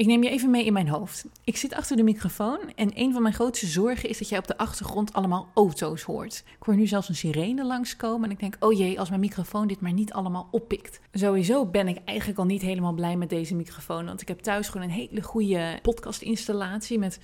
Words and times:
Ik 0.00 0.06
neem 0.06 0.22
je 0.22 0.30
even 0.30 0.50
mee 0.50 0.64
in 0.64 0.72
mijn 0.72 0.88
hoofd. 0.88 1.24
Ik 1.44 1.56
zit 1.56 1.74
achter 1.74 1.96
de 1.96 2.02
microfoon 2.02 2.58
en 2.76 2.90
een 2.94 3.12
van 3.12 3.22
mijn 3.22 3.34
grootste 3.34 3.66
zorgen 3.66 4.08
is 4.08 4.18
dat 4.18 4.28
jij 4.28 4.38
op 4.38 4.46
de 4.46 4.58
achtergrond 4.58 5.12
allemaal 5.12 5.48
auto's 5.54 6.02
hoort. 6.02 6.44
Ik 6.46 6.62
hoor 6.62 6.76
nu 6.76 6.86
zelfs 6.86 7.08
een 7.08 7.14
sirene 7.14 7.64
langskomen 7.64 8.24
en 8.24 8.30
ik 8.30 8.40
denk, 8.40 8.56
oh 8.60 8.78
jee, 8.78 8.98
als 8.98 9.08
mijn 9.08 9.20
microfoon 9.20 9.66
dit 9.66 9.80
maar 9.80 9.92
niet 9.92 10.12
allemaal 10.12 10.48
oppikt. 10.50 11.00
Sowieso 11.12 11.66
ben 11.66 11.88
ik 11.88 11.98
eigenlijk 12.04 12.38
al 12.38 12.44
niet 12.44 12.62
helemaal 12.62 12.92
blij 12.92 13.16
met 13.16 13.28
deze 13.28 13.54
microfoon, 13.54 14.04
want 14.04 14.20
ik 14.20 14.28
heb 14.28 14.40
thuis 14.40 14.68
gewoon 14.68 14.86
een 14.86 14.92
hele 14.92 15.22
goede 15.22 15.78
podcastinstallatie 15.82 16.98
met 16.98 17.20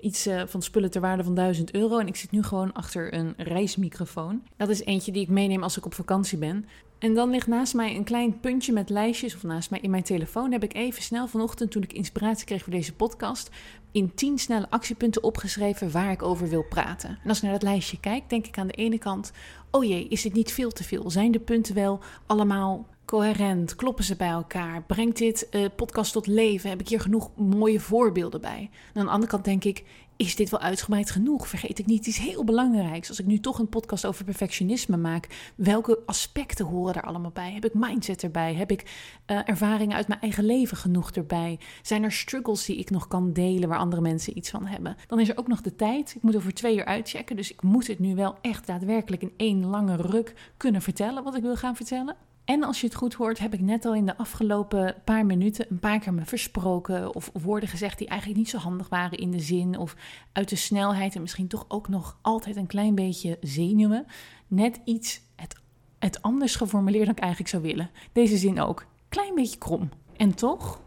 iets 0.00 0.26
uh, 0.26 0.42
van 0.46 0.62
spullen 0.62 0.90
ter 0.90 1.00
waarde 1.00 1.24
van 1.24 1.34
1000 1.34 1.74
euro. 1.74 1.98
En 1.98 2.06
ik 2.06 2.16
zit 2.16 2.30
nu 2.30 2.42
gewoon 2.42 2.72
achter 2.72 3.14
een 3.14 3.34
reismicrofoon. 3.36 4.42
Dat 4.56 4.68
is 4.68 4.84
eentje 4.84 5.12
die 5.12 5.22
ik 5.22 5.28
meeneem 5.28 5.62
als 5.62 5.76
ik 5.76 5.86
op 5.86 5.94
vakantie 5.94 6.38
ben. 6.38 6.66
En 7.00 7.14
dan 7.14 7.30
ligt 7.30 7.46
naast 7.46 7.74
mij 7.74 7.96
een 7.96 8.04
klein 8.04 8.40
puntje 8.40 8.72
met 8.72 8.90
lijstjes, 8.90 9.34
of 9.34 9.42
naast 9.42 9.70
mij 9.70 9.80
in 9.80 9.90
mijn 9.90 10.02
telefoon 10.02 10.52
heb 10.52 10.62
ik 10.62 10.74
even 10.74 11.02
snel 11.02 11.26
vanochtend, 11.26 11.70
toen 11.70 11.82
ik 11.82 11.92
inspiratie 11.92 12.46
kreeg 12.46 12.62
voor 12.62 12.72
deze 12.72 12.94
podcast, 12.94 13.50
in 13.92 14.14
10 14.14 14.38
snelle 14.38 14.70
actiepunten 14.70 15.22
opgeschreven 15.22 15.90
waar 15.90 16.10
ik 16.10 16.22
over 16.22 16.48
wil 16.48 16.64
praten. 16.68 17.18
En 17.22 17.28
als 17.28 17.36
ik 17.36 17.42
naar 17.42 17.52
dat 17.52 17.62
lijstje 17.62 18.00
kijk, 18.00 18.30
denk 18.30 18.46
ik 18.46 18.58
aan 18.58 18.66
de 18.66 18.72
ene 18.72 18.98
kant: 18.98 19.32
oh 19.70 19.84
jee, 19.84 20.08
is 20.08 20.22
dit 20.22 20.32
niet 20.32 20.52
veel 20.52 20.70
te 20.70 20.84
veel? 20.84 21.10
Zijn 21.10 21.32
de 21.32 21.40
punten 21.40 21.74
wel 21.74 22.00
allemaal 22.26 22.86
coherent? 23.04 23.76
Kloppen 23.76 24.04
ze 24.04 24.16
bij 24.16 24.28
elkaar? 24.28 24.82
Brengt 24.82 25.18
dit 25.18 25.48
uh, 25.50 25.66
podcast 25.76 26.12
tot 26.12 26.26
leven? 26.26 26.70
Heb 26.70 26.80
ik 26.80 26.88
hier 26.88 27.00
genoeg 27.00 27.30
mooie 27.36 27.80
voorbeelden 27.80 28.40
bij? 28.40 28.70
En 28.92 29.00
aan 29.00 29.06
de 29.06 29.12
andere 29.12 29.30
kant 29.30 29.44
denk 29.44 29.64
ik: 29.64 29.84
is 30.20 30.36
dit 30.36 30.50
wel 30.50 30.60
uitgebreid 30.60 31.10
genoeg? 31.10 31.48
Vergeet 31.48 31.78
ik 31.78 31.86
niet 31.86 32.06
iets 32.06 32.18
heel 32.18 32.44
belangrijks. 32.44 33.08
Als 33.08 33.20
ik 33.20 33.26
nu 33.26 33.40
toch 33.40 33.58
een 33.58 33.68
podcast 33.68 34.06
over 34.06 34.24
perfectionisme 34.24 34.96
maak, 34.96 35.52
welke 35.54 35.98
aspecten 36.06 36.66
horen 36.66 36.94
daar 36.94 37.02
allemaal 37.02 37.30
bij? 37.30 37.52
Heb 37.52 37.64
ik 37.64 37.74
mindset 37.74 38.22
erbij? 38.22 38.54
Heb 38.54 38.70
ik 38.70 38.82
uh, 39.26 39.40
ervaringen 39.44 39.96
uit 39.96 40.08
mijn 40.08 40.20
eigen 40.20 40.44
leven 40.44 40.76
genoeg 40.76 41.10
erbij? 41.10 41.58
Zijn 41.82 42.02
er 42.02 42.12
struggles 42.12 42.64
die 42.64 42.76
ik 42.76 42.90
nog 42.90 43.08
kan 43.08 43.32
delen 43.32 43.68
waar 43.68 43.78
andere 43.78 44.02
mensen 44.02 44.36
iets 44.36 44.50
van 44.50 44.66
hebben? 44.66 44.96
Dan 45.06 45.20
is 45.20 45.28
er 45.28 45.38
ook 45.38 45.48
nog 45.48 45.60
de 45.60 45.76
tijd. 45.76 46.14
Ik 46.16 46.22
moet 46.22 46.36
over 46.36 46.54
twee 46.54 46.76
uur 46.76 46.84
uitchecken, 46.84 47.36
dus 47.36 47.52
ik 47.52 47.62
moet 47.62 47.86
het 47.86 47.98
nu 47.98 48.14
wel 48.14 48.38
echt 48.40 48.66
daadwerkelijk 48.66 49.22
in 49.22 49.32
één 49.36 49.66
lange 49.66 49.96
ruk 49.96 50.52
kunnen 50.56 50.82
vertellen 50.82 51.24
wat 51.24 51.36
ik 51.36 51.42
wil 51.42 51.56
gaan 51.56 51.76
vertellen. 51.76 52.16
En 52.50 52.62
als 52.62 52.80
je 52.80 52.86
het 52.86 52.96
goed 52.96 53.14
hoort, 53.14 53.38
heb 53.38 53.54
ik 53.54 53.60
net 53.60 53.84
al 53.84 53.94
in 53.94 54.06
de 54.06 54.16
afgelopen 54.16 54.94
paar 55.04 55.26
minuten 55.26 55.66
een 55.68 55.78
paar 55.78 55.98
keer 55.98 56.14
me 56.14 56.24
versproken 56.24 57.14
of 57.14 57.30
woorden 57.42 57.68
gezegd 57.68 57.98
die 57.98 58.08
eigenlijk 58.08 58.38
niet 58.40 58.48
zo 58.48 58.58
handig 58.58 58.88
waren 58.88 59.18
in 59.18 59.30
de 59.30 59.40
zin 59.40 59.78
of 59.78 59.96
uit 60.32 60.48
de 60.48 60.56
snelheid 60.56 61.14
en 61.14 61.20
misschien 61.20 61.48
toch 61.48 61.64
ook 61.68 61.88
nog 61.88 62.18
altijd 62.22 62.56
een 62.56 62.66
klein 62.66 62.94
beetje 62.94 63.38
zenuwen. 63.40 64.06
Net 64.46 64.80
iets 64.84 65.20
het, 65.36 65.56
het 65.98 66.22
anders 66.22 66.56
geformuleerd 66.56 67.04
dan 67.04 67.14
ik 67.14 67.20
eigenlijk 67.20 67.50
zou 67.50 67.62
willen. 67.62 67.90
Deze 68.12 68.36
zin 68.36 68.60
ook. 68.60 68.86
Klein 69.08 69.34
beetje 69.34 69.58
krom. 69.58 69.88
En 70.16 70.34
toch 70.34 70.80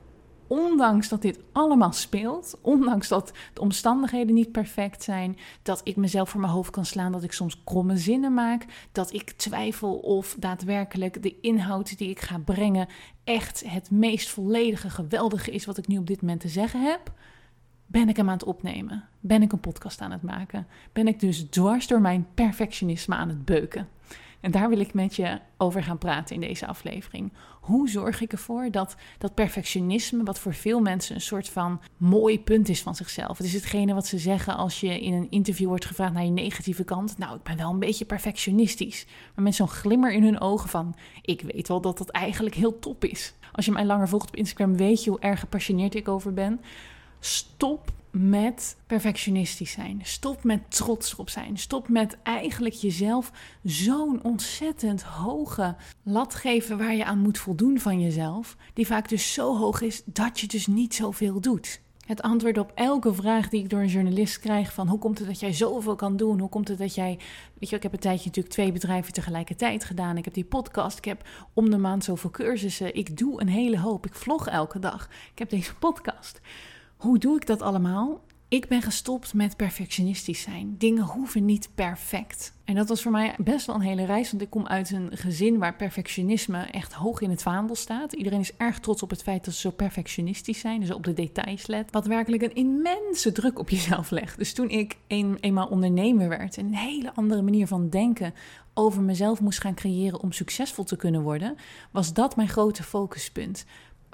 ondanks 0.53 1.09
dat 1.09 1.21
dit 1.21 1.39
allemaal 1.51 1.91
speelt, 1.91 2.57
ondanks 2.61 3.07
dat 3.07 3.31
de 3.53 3.61
omstandigheden 3.61 4.33
niet 4.33 4.51
perfect 4.51 5.03
zijn, 5.03 5.37
dat 5.61 5.81
ik 5.83 5.95
mezelf 5.95 6.29
voor 6.29 6.39
mijn 6.39 6.53
hoofd 6.53 6.71
kan 6.71 6.85
slaan, 6.85 7.11
dat 7.11 7.23
ik 7.23 7.31
soms 7.31 7.63
kromme 7.63 7.97
zinnen 7.97 8.33
maak, 8.33 8.65
dat 8.91 9.13
ik 9.13 9.31
twijfel 9.31 9.95
of 9.95 10.35
daadwerkelijk 10.39 11.23
de 11.23 11.39
inhoud 11.41 11.97
die 11.97 12.09
ik 12.09 12.19
ga 12.19 12.37
brengen 12.37 12.87
echt 13.23 13.63
het 13.67 13.91
meest 13.91 14.29
volledige, 14.29 14.89
geweldige 14.89 15.51
is 15.51 15.65
wat 15.65 15.77
ik 15.77 15.87
nu 15.87 15.97
op 15.97 16.07
dit 16.07 16.21
moment 16.21 16.39
te 16.39 16.47
zeggen 16.47 16.83
heb, 16.83 17.11
ben 17.85 18.09
ik 18.09 18.17
hem 18.17 18.27
aan 18.27 18.33
het 18.33 18.43
opnemen. 18.43 19.03
Ben 19.19 19.41
ik 19.41 19.51
een 19.51 19.59
podcast 19.59 20.01
aan 20.01 20.11
het 20.11 20.21
maken. 20.21 20.67
Ben 20.91 21.07
ik 21.07 21.19
dus 21.19 21.45
dwars 21.49 21.87
door 21.87 22.01
mijn 22.01 22.27
perfectionisme 22.33 23.15
aan 23.15 23.29
het 23.29 23.45
beuken. 23.45 23.87
En 24.43 24.51
daar 24.51 24.69
wil 24.69 24.79
ik 24.79 24.93
met 24.93 25.15
je 25.15 25.39
over 25.57 25.83
gaan 25.83 25.97
praten 25.97 26.35
in 26.35 26.41
deze 26.41 26.67
aflevering. 26.67 27.33
Hoe 27.61 27.89
zorg 27.89 28.21
ik 28.21 28.31
ervoor 28.31 28.71
dat 28.71 28.95
dat 29.17 29.33
perfectionisme, 29.33 30.23
wat 30.23 30.39
voor 30.39 30.53
veel 30.53 30.79
mensen 30.79 31.15
een 31.15 31.21
soort 31.21 31.49
van 31.49 31.81
mooi 31.97 32.39
punt 32.39 32.69
is 32.69 32.81
van 32.81 32.95
zichzelf. 32.95 33.37
Het 33.37 33.47
is 33.47 33.53
hetgene 33.53 33.93
wat 33.93 34.07
ze 34.07 34.17
zeggen 34.17 34.57
als 34.57 34.79
je 34.79 34.99
in 34.99 35.13
een 35.13 35.27
interview 35.29 35.67
wordt 35.67 35.85
gevraagd 35.85 36.13
naar 36.13 36.25
je 36.25 36.31
negatieve 36.31 36.83
kant. 36.83 37.17
Nou, 37.17 37.35
ik 37.35 37.43
ben 37.43 37.57
wel 37.57 37.69
een 37.69 37.79
beetje 37.79 38.05
perfectionistisch. 38.05 39.05
Maar 39.35 39.43
met 39.43 39.55
zo'n 39.55 39.67
glimmer 39.67 40.11
in 40.11 40.23
hun 40.23 40.39
ogen 40.39 40.69
van, 40.69 40.95
ik 41.21 41.41
weet 41.41 41.67
wel 41.67 41.81
dat 41.81 41.97
dat 41.97 42.09
eigenlijk 42.09 42.55
heel 42.55 42.79
top 42.79 43.05
is. 43.05 43.33
Als 43.51 43.65
je 43.65 43.71
mij 43.71 43.85
langer 43.85 44.09
volgt 44.09 44.27
op 44.27 44.35
Instagram, 44.35 44.77
weet 44.77 45.03
je 45.03 45.09
hoe 45.09 45.19
erg 45.19 45.39
gepassioneerd 45.39 45.95
ik 45.95 46.07
over 46.07 46.33
ben. 46.33 46.61
Stop 47.19 47.91
met 48.13 48.77
perfectionistisch 48.87 49.71
zijn. 49.71 49.99
Stop 50.03 50.43
met 50.43 50.71
trots 50.71 51.13
erop 51.13 51.29
zijn. 51.29 51.57
Stop 51.57 51.87
met 51.89 52.17
eigenlijk 52.23 52.75
jezelf 52.75 53.31
zo'n 53.63 54.23
ontzettend 54.23 55.03
hoge 55.03 55.75
lat 56.03 56.35
geven 56.35 56.77
waar 56.77 56.95
je 56.95 57.05
aan 57.05 57.19
moet 57.19 57.37
voldoen 57.37 57.79
van 57.79 58.01
jezelf. 58.01 58.57
Die 58.73 58.87
vaak 58.87 59.09
dus 59.09 59.33
zo 59.33 59.57
hoog 59.57 59.81
is 59.81 60.01
dat 60.05 60.39
je 60.39 60.47
dus 60.47 60.67
niet 60.67 60.95
zoveel 60.95 61.41
doet. 61.41 61.81
Het 62.05 62.21
antwoord 62.21 62.57
op 62.57 62.71
elke 62.75 63.13
vraag 63.13 63.49
die 63.49 63.63
ik 63.63 63.69
door 63.69 63.79
een 63.79 63.87
journalist 63.87 64.39
krijg 64.39 64.73
van 64.73 64.87
hoe 64.87 64.99
komt 64.99 65.17
het 65.19 65.27
dat 65.27 65.39
jij 65.39 65.53
zoveel 65.53 65.95
kan 65.95 66.17
doen? 66.17 66.39
Hoe 66.39 66.49
komt 66.49 66.67
het 66.67 66.77
dat 66.77 66.95
jij, 66.95 67.19
weet 67.59 67.69
je, 67.69 67.75
ik 67.75 67.83
heb 67.83 67.93
een 67.93 67.99
tijdje 67.99 68.25
natuurlijk 68.25 68.53
twee 68.53 68.71
bedrijven 68.71 69.13
tegelijkertijd 69.13 69.83
gedaan. 69.83 70.17
Ik 70.17 70.25
heb 70.25 70.33
die 70.33 70.45
podcast, 70.45 70.97
ik 70.97 71.05
heb 71.05 71.27
om 71.53 71.69
de 71.69 71.77
maand 71.77 72.03
zoveel 72.03 72.31
cursussen. 72.31 72.95
Ik 72.95 73.17
doe 73.17 73.41
een 73.41 73.47
hele 73.47 73.79
hoop. 73.79 74.05
Ik 74.05 74.15
vlog 74.15 74.47
elke 74.47 74.79
dag. 74.79 75.09
Ik 75.31 75.39
heb 75.39 75.49
deze 75.49 75.75
podcast. 75.75 76.41
Hoe 77.03 77.17
doe 77.17 77.35
ik 77.35 77.47
dat 77.47 77.61
allemaal? 77.61 78.21
Ik 78.47 78.67
ben 78.67 78.81
gestopt 78.81 79.33
met 79.33 79.57
perfectionistisch 79.57 80.41
zijn. 80.41 80.75
Dingen 80.77 81.03
hoeven 81.03 81.45
niet 81.45 81.69
perfect. 81.75 82.53
En 82.63 82.75
dat 82.75 82.89
was 82.89 83.01
voor 83.01 83.11
mij 83.11 83.35
best 83.37 83.65
wel 83.65 83.75
een 83.75 83.81
hele 83.81 84.05
reis, 84.05 84.31
want 84.31 84.43
ik 84.43 84.49
kom 84.49 84.67
uit 84.67 84.91
een 84.91 85.17
gezin 85.17 85.57
waar 85.57 85.75
perfectionisme 85.75 86.61
echt 86.61 86.93
hoog 86.93 87.21
in 87.21 87.29
het 87.29 87.41
vaandel 87.41 87.75
staat. 87.75 88.13
Iedereen 88.13 88.39
is 88.39 88.57
erg 88.57 88.79
trots 88.79 89.03
op 89.03 89.09
het 89.09 89.23
feit 89.23 89.45
dat 89.45 89.53
ze 89.53 89.59
zo 89.59 89.69
perfectionistisch 89.69 90.59
zijn, 90.59 90.79
dus 90.79 90.93
op 90.93 91.03
de 91.03 91.13
details 91.13 91.67
let. 91.67 91.91
Wat 91.91 92.05
werkelijk 92.05 92.43
een 92.43 92.55
immense 92.55 93.31
druk 93.31 93.59
op 93.59 93.69
jezelf 93.69 94.09
legt. 94.11 94.37
Dus 94.37 94.53
toen 94.53 94.69
ik 94.69 94.97
een, 95.07 95.37
eenmaal 95.39 95.67
ondernemer 95.67 96.29
werd 96.29 96.57
en 96.57 96.65
een 96.65 96.75
hele 96.75 97.13
andere 97.13 97.41
manier 97.41 97.67
van 97.67 97.89
denken 97.89 98.33
over 98.73 99.01
mezelf 99.01 99.41
moest 99.41 99.61
gaan 99.61 99.75
creëren 99.75 100.21
om 100.21 100.31
succesvol 100.31 100.83
te 100.83 100.95
kunnen 100.95 101.21
worden, 101.21 101.55
was 101.91 102.13
dat 102.13 102.35
mijn 102.35 102.49
grote 102.49 102.83
focuspunt 102.83 103.65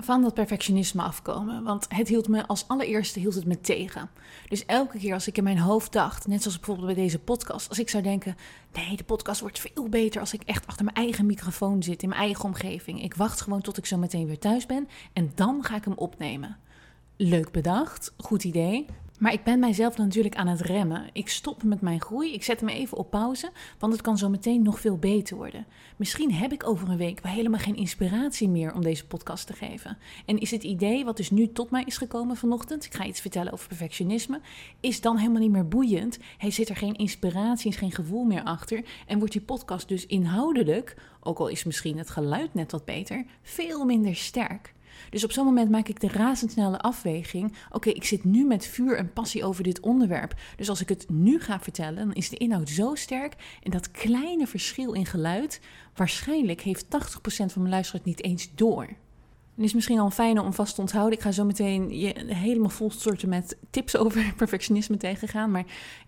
van 0.01 0.21
dat 0.21 0.33
perfectionisme 0.33 1.01
afkomen. 1.01 1.63
Want 1.63 1.85
het 1.89 2.07
hield 2.07 2.27
me 2.27 2.47
als 2.47 2.67
allereerste 2.67 3.19
hield 3.19 3.33
het 3.33 3.45
me 3.45 3.61
tegen. 3.61 4.09
Dus 4.47 4.65
elke 4.65 4.97
keer 4.97 5.13
als 5.13 5.27
ik 5.27 5.37
in 5.37 5.43
mijn 5.43 5.59
hoofd 5.59 5.91
dacht, 5.91 6.27
net 6.27 6.41
zoals 6.41 6.57
bijvoorbeeld 6.57 6.95
bij 6.95 7.03
deze 7.03 7.19
podcast, 7.19 7.69
als 7.69 7.79
ik 7.79 7.89
zou 7.89 8.03
denken: 8.03 8.35
nee, 8.73 8.97
de 8.97 9.03
podcast 9.03 9.41
wordt 9.41 9.59
veel 9.59 9.89
beter 9.89 10.21
als 10.21 10.33
ik 10.33 10.41
echt 10.41 10.67
achter 10.67 10.85
mijn 10.85 10.97
eigen 10.97 11.25
microfoon 11.25 11.83
zit, 11.83 12.03
in 12.03 12.09
mijn 12.09 12.21
eigen 12.21 12.43
omgeving. 12.43 13.03
Ik 13.03 13.13
wacht 13.13 13.41
gewoon 13.41 13.61
tot 13.61 13.77
ik 13.77 13.85
zo 13.85 13.97
meteen 13.97 14.27
weer 14.27 14.39
thuis 14.39 14.65
ben 14.65 14.87
en 15.13 15.31
dan 15.35 15.63
ga 15.63 15.75
ik 15.75 15.83
hem 15.83 15.97
opnemen. 15.97 16.57
Leuk 17.15 17.51
bedacht, 17.51 18.13
goed 18.17 18.43
idee. 18.43 18.85
Maar 19.19 19.33
ik 19.33 19.43
ben 19.43 19.59
mijzelf 19.59 19.97
natuurlijk 19.97 20.35
aan 20.35 20.47
het 20.47 20.61
remmen. 20.61 21.09
Ik 21.13 21.29
stop 21.29 21.63
met 21.63 21.81
mijn 21.81 22.01
groei. 22.01 22.33
Ik 22.33 22.43
zet 22.43 22.59
hem 22.59 22.69
even 22.69 22.97
op 22.97 23.09
pauze, 23.09 23.51
want 23.79 23.93
het 23.93 24.01
kan 24.01 24.17
zo 24.17 24.29
meteen 24.29 24.61
nog 24.61 24.79
veel 24.79 24.97
beter 24.97 25.37
worden. 25.37 25.65
Misschien 25.95 26.33
heb 26.33 26.51
ik 26.51 26.67
over 26.67 26.89
een 26.89 26.97
week 26.97 27.19
wel 27.19 27.31
helemaal 27.31 27.59
geen 27.59 27.75
inspiratie 27.75 28.49
meer 28.49 28.73
om 28.73 28.81
deze 28.81 29.07
podcast 29.07 29.47
te 29.47 29.53
geven. 29.53 29.97
En 30.25 30.39
is 30.39 30.51
het 30.51 30.63
idee 30.63 31.05
wat 31.05 31.17
dus 31.17 31.31
nu 31.31 31.51
tot 31.51 31.71
mij 31.71 31.83
is 31.85 31.97
gekomen 31.97 32.37
vanochtend, 32.37 32.85
ik 32.85 32.93
ga 32.93 33.05
iets 33.05 33.21
vertellen 33.21 33.53
over 33.53 33.67
perfectionisme, 33.67 34.41
is 34.79 35.01
dan 35.01 35.17
helemaal 35.17 35.41
niet 35.41 35.51
meer 35.51 35.67
boeiend. 35.67 36.19
Hij 36.37 36.51
zit 36.51 36.69
er 36.69 36.75
geen 36.75 36.95
inspiratie, 36.95 37.71
geen 37.71 37.91
gevoel 37.91 38.23
meer 38.23 38.43
achter. 38.43 38.83
En 39.07 39.17
wordt 39.17 39.33
die 39.33 39.41
podcast 39.41 39.87
dus 39.87 40.05
inhoudelijk, 40.05 40.95
ook 41.19 41.39
al 41.39 41.47
is 41.47 41.63
misschien 41.63 41.97
het 41.97 42.09
geluid 42.09 42.53
net 42.53 42.71
wat 42.71 42.85
beter, 42.85 43.25
veel 43.41 43.85
minder 43.85 44.15
sterk. 44.15 44.73
Dus 45.09 45.23
op 45.23 45.31
zo'n 45.31 45.45
moment 45.45 45.69
maak 45.69 45.87
ik 45.87 45.99
de 45.99 46.07
razendsnelle 46.07 46.79
afweging. 46.79 47.53
Oké, 47.71 47.89
ik 47.89 48.03
zit 48.03 48.23
nu 48.23 48.45
met 48.45 48.65
vuur 48.65 48.97
en 48.97 49.13
passie 49.13 49.43
over 49.43 49.63
dit 49.63 49.79
onderwerp. 49.79 50.33
Dus 50.55 50.69
als 50.69 50.81
ik 50.81 50.89
het 50.89 51.05
nu 51.09 51.39
ga 51.39 51.59
vertellen, 51.59 52.05
dan 52.05 52.13
is 52.13 52.29
de 52.29 52.37
inhoud 52.37 52.69
zo 52.69 52.95
sterk. 52.95 53.35
En 53.63 53.71
dat 53.71 53.91
kleine 53.91 54.47
verschil 54.47 54.93
in 54.93 55.05
geluid, 55.05 55.61
waarschijnlijk 55.95 56.61
heeft 56.61 56.85
80% 56.85 56.87
van 57.27 57.49
mijn 57.55 57.69
luisteraars 57.69 58.05
niet 58.05 58.23
eens 58.23 58.49
door. 58.55 58.87
En 59.59 59.65
is 59.65 59.73
misschien 59.73 59.99
al 59.99 60.09
fijn 60.09 60.39
om 60.39 60.53
vast 60.53 60.75
te 60.75 60.81
onthouden. 60.81 61.17
Ik 61.17 61.23
ga 61.23 61.31
zo 61.31 61.45
meteen 61.45 61.99
je 61.99 62.13
helemaal 62.27 62.69
volstorten 62.69 63.29
met 63.29 63.57
tips 63.69 63.97
over 63.97 64.33
perfectionisme 64.37 64.97
tegengaan. 64.97 65.51
Maar 65.51 65.65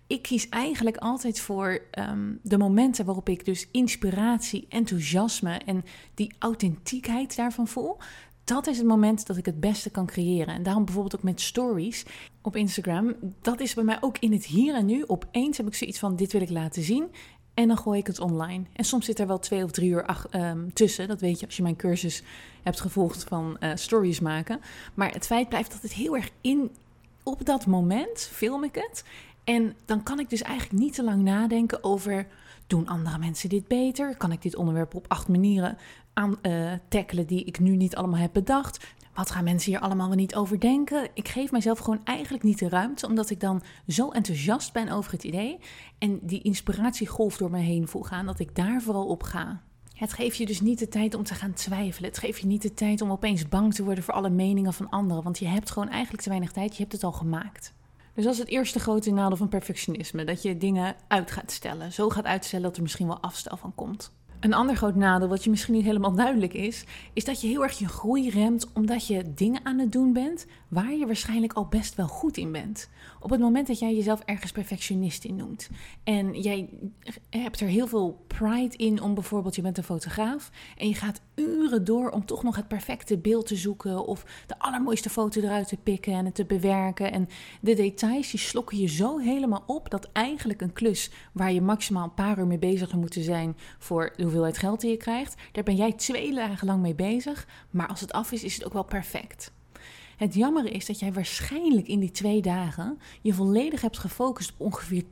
ik 0.08 0.22
kies 0.22 0.50
eigenlijk 0.50 0.98
altijd 0.98 1.40
voor 1.40 1.82
um, 2.00 2.40
de 2.44 2.58
momenten 2.58 3.06
waarop 3.06 3.30
ik 3.30 3.46
dus 3.46 3.68
inspiratie, 3.72 4.66
enthousiasme 4.70 5.62
en 5.66 5.84
die 6.14 6.34
authentiekheid 6.40 7.36
daarvan 7.36 7.68
voel 7.68 7.98
dat 8.44 8.68
is 8.68 8.78
het 8.78 8.88
moment 8.88 9.28
dat 9.28 9.38
ik 9.38 9.46
het 9.46 9.60
beste 9.60 9.90
kan 9.90 10.06
creëren. 10.06 10.54
En 10.54 10.64
daarom 10.64 10.86
bijvoorbeeld 10.86 11.16
ook 11.16 11.24
met 11.24 11.42
stories 11.42 12.06
op 12.42 12.56
Instagram. 12.56 13.16
Dat 13.42 13.60
is 13.60 13.74
bij 13.74 13.84
mij 13.84 13.98
ook 14.02 14.18
in 14.18 14.32
het 14.32 14.46
hier 14.46 14.76
en 14.76 14.86
nu. 14.86 15.04
Opeens 15.08 15.58
heb 15.58 15.68
ik 15.68 15.76
zoiets 15.76 16.00
van: 16.00 16.16
dit 16.16 16.32
wil 16.32 16.42
ik 16.42 16.50
laten 16.50 16.84
zien. 16.84 17.12
En 17.54 17.68
dan 17.68 17.78
gooi 17.78 18.00
ik 18.00 18.08
het 18.08 18.20
online. 18.20 18.64
En 18.74 18.84
soms 18.84 19.06
zit 19.06 19.20
er 19.20 19.28
wel 19.28 19.40
twee 19.40 19.64
of 19.64 19.72
drie 19.72 19.90
uur 19.90 20.06
ehm, 20.30 20.70
tussen. 20.74 21.08
Dat 21.08 21.22
weet 21.22 21.40
je 21.40 21.46
als 21.46 21.56
je 21.56 21.64
mijn 21.64 21.76
cursus 21.76 22.24
hebt 22.64 22.80
gevolgd 22.80 23.24
van 23.24 23.58
uh, 23.60 23.72
stories 23.76 24.20
maken. 24.20 24.60
Maar 24.94 25.12
het 25.12 25.26
feit 25.26 25.50
blijft 25.50 25.72
dat 25.72 25.82
het 25.82 25.94
heel 25.94 26.16
erg 26.16 26.30
in. 26.42 26.72
Op 27.24 27.46
dat 27.46 27.66
moment 27.66 28.30
film 28.32 28.64
ik 28.64 28.76
het. 28.76 29.04
En 29.44 29.76
dan 29.86 30.04
kan 30.04 30.20
ik 30.20 30.30
dus 30.30 30.42
eigenlijk 30.42 30.80
niet 30.80 30.94
te 30.94 31.04
lang 31.04 31.24
nadenken 31.24 31.84
over. 31.84 32.28
Doen 32.72 32.88
andere 32.88 33.18
mensen 33.18 33.50
dit 33.50 33.68
beter? 33.68 34.18
Kan 34.18 34.32
ik 34.32 34.42
dit 34.42 34.56
onderwerp 34.56 34.96
op 34.96 35.06
acht 35.08 35.28
manieren 35.28 35.78
aan 36.14 36.38
uh, 36.42 36.72
tackelen 36.90 37.28
die 37.28 37.44
ik 37.44 37.60
nu 37.60 37.76
niet 37.76 37.96
allemaal 37.96 38.20
heb 38.20 38.34
bedacht. 38.34 38.94
Wat 39.14 39.32
gaan 39.32 39.44
mensen 39.44 39.72
hier 39.72 39.82
allemaal 39.82 40.10
niet 40.10 40.36
over 40.36 40.60
denken? 40.60 41.10
Ik 41.14 41.28
geef 41.28 41.52
mijzelf 41.52 41.80
gewoon 41.80 42.02
eigenlijk 42.04 42.44
niet 42.44 42.60
de 42.60 42.70
ruimte, 42.70 43.08
omdat 43.08 43.30
ik 43.30 43.40
dan 43.40 43.62
zo 43.88 44.10
enthousiast 44.10 44.74
ben 44.74 44.90
over 44.90 45.12
het 45.12 45.24
idee 45.24 45.60
en 45.98 46.20
die 46.22 46.42
inspiratiegolf 46.42 47.38
door 47.38 47.52
me 47.52 47.60
heen 47.60 47.88
voel 47.88 48.04
gaan, 48.04 48.26
dat 48.26 48.40
ik 48.40 48.56
daar 48.56 48.82
vooral 48.82 49.06
op 49.06 49.24
ga. 49.24 49.62
Het 49.94 50.14
geeft 50.14 50.38
je 50.38 50.46
dus 50.46 50.62
niet 50.62 50.80
de 50.80 50.88
tijd 50.88 51.16
om 51.16 51.24
te 51.24 51.36
gaan 51.36 51.54
twijfelen. 51.54 52.10
Het 52.10 52.20
geeft 52.20 52.40
je 52.40 52.48
niet 52.48 52.62
de 52.62 52.74
tijd 52.74 53.02
om 53.02 53.12
opeens 53.12 53.50
bang 53.50 53.74
te 53.74 53.84
worden 53.84 54.04
voor 54.04 54.14
alle 54.14 54.30
meningen 54.30 54.74
van 54.74 54.90
anderen, 54.90 55.24
want 55.24 55.40
je 55.40 55.48
hebt 55.48 55.72
gewoon 55.72 55.90
eigenlijk 55.90 56.24
te 56.24 56.30
weinig 56.30 56.52
tijd, 56.52 56.76
je 56.76 56.82
hebt 56.82 56.94
het 56.94 57.04
al 57.04 57.12
gemaakt. 57.12 57.74
Dus 58.14 58.24
dat 58.24 58.34
is 58.34 58.40
het 58.40 58.48
eerste 58.48 58.80
grote 58.80 59.12
nadeel 59.12 59.38
van 59.38 59.50
perfectionisme: 59.50 60.24
dat 60.24 60.42
je 60.42 60.58
dingen 60.58 60.96
uit 61.08 61.32
gaat 61.32 61.52
stellen. 61.52 61.94
Zo 61.94 62.10
gaat 62.10 62.26
uitstellen 62.26 62.66
dat 62.66 62.76
er 62.76 62.82
misschien 62.82 63.08
wel 63.08 63.22
afstel 63.22 63.58
van 63.58 63.76
komt. 63.76 64.12
Een 64.42 64.54
ander 64.54 64.76
groot 64.76 64.96
nadeel, 64.96 65.28
wat 65.28 65.44
je 65.44 65.50
misschien 65.50 65.74
niet 65.74 65.84
helemaal 65.86 66.16
duidelijk 66.16 66.54
is, 66.54 66.86
is 67.14 67.26
dat 67.26 67.42
je 67.42 67.48
heel 67.48 67.64
erg 67.64 67.80
je 67.80 67.88
groei 67.88 68.30
remt 68.30 68.68
omdat 68.74 69.08
je 69.08 69.34
dingen 69.34 69.66
aan 69.66 69.80
het 69.80 69.92
doen 69.92 70.14
bent 70.14 70.46
waar 70.68 70.94
je 70.94 71.06
waarschijnlijk 71.06 71.54
al 71.54 71.66
best 71.66 71.96
wel 71.96 72.08
goed 72.08 72.38
in 72.38 72.52
bent. 72.52 72.90
Op 73.20 73.30
het 73.30 73.40
moment 73.40 73.68
dat 73.68 73.80
jij 73.80 73.96
jezelf 73.96 74.22
ergens 74.26 74.52
perfectionist 74.52 75.26
in 75.26 75.36
noemt 75.36 75.70
en 76.04 76.42
jij 76.42 76.70
hebt 77.30 77.60
er 77.60 77.68
heel 77.68 77.88
veel 77.88 78.26
pride 78.28 78.76
in 78.78 79.02
om 79.02 79.14
bijvoorbeeld, 79.14 79.56
je 79.56 79.62
bent 79.62 79.78
een 79.78 79.84
fotograaf 79.84 80.52
en 80.78 80.88
je 80.88 80.96
gaat 80.96 81.22
uren 81.36 81.84
door 81.84 82.10
om 82.10 82.26
toch 82.26 82.44
nog 82.44 82.56
het 82.56 82.68
perfecte 82.68 83.18
beeld 83.18 83.48
te 83.48 83.56
zoeken 83.56 84.06
of 84.06 84.26
de 84.48 84.60
allermooiste 84.60 85.10
foto 85.10 85.42
eruit 85.42 85.68
te 85.68 85.78
pikken 85.78 86.14
en 86.14 86.26
het 86.26 86.36
te 86.36 86.46
bewerken. 86.46 87.12
En 87.12 87.30
de 87.62 87.74
details 87.74 88.32
die 88.32 88.40
slokken 88.40 88.78
je 88.78 88.88
zo 88.88 89.18
helemaal 89.18 89.64
op 89.66 89.90
dat 89.90 90.10
eigenlijk 90.14 90.62
een 90.62 90.74
klus 90.74 91.12
waar 91.32 91.54
je 91.54 91.62
maximaal 91.62 92.04
een 92.04 92.14
paar 92.14 92.40
uur 92.40 92.48
mee 92.48 92.60
bezig 92.60 92.90
zou 92.90 93.02
moeten 93.02 93.24
zijn 93.24 93.58
voor 93.78 94.14
de 94.16 94.30
hoeveelheid 94.32 94.58
geld 94.58 94.82
die 94.82 94.92
je 94.92 94.98
krijgt, 94.98 95.36
daar 95.52 95.64
ben 95.64 95.76
jij 95.76 95.94
twee 95.94 96.34
dagen 96.34 96.68
lang 96.68 96.82
mee 96.82 96.96
bezig. 96.96 97.48
Maar 97.70 97.88
als 97.88 98.02
het 98.02 98.12
af 98.12 98.32
is, 98.32 98.44
is 98.44 98.54
het 98.54 98.66
ook 98.66 98.74
wel 98.74 98.84
perfect. 98.84 99.52
Het 100.22 100.34
jammer 100.34 100.74
is 100.74 100.86
dat 100.86 101.00
jij 101.00 101.14
waarschijnlijk 101.14 101.88
in 101.88 102.00
die 102.00 102.12
twee 102.12 102.42
dagen 102.42 103.00
je 103.22 103.34
volledig 103.34 103.82
hebt 103.82 103.98
gefocust 103.98 104.52
op 104.52 104.60
ongeveer 104.60 105.04
10% 105.04 105.06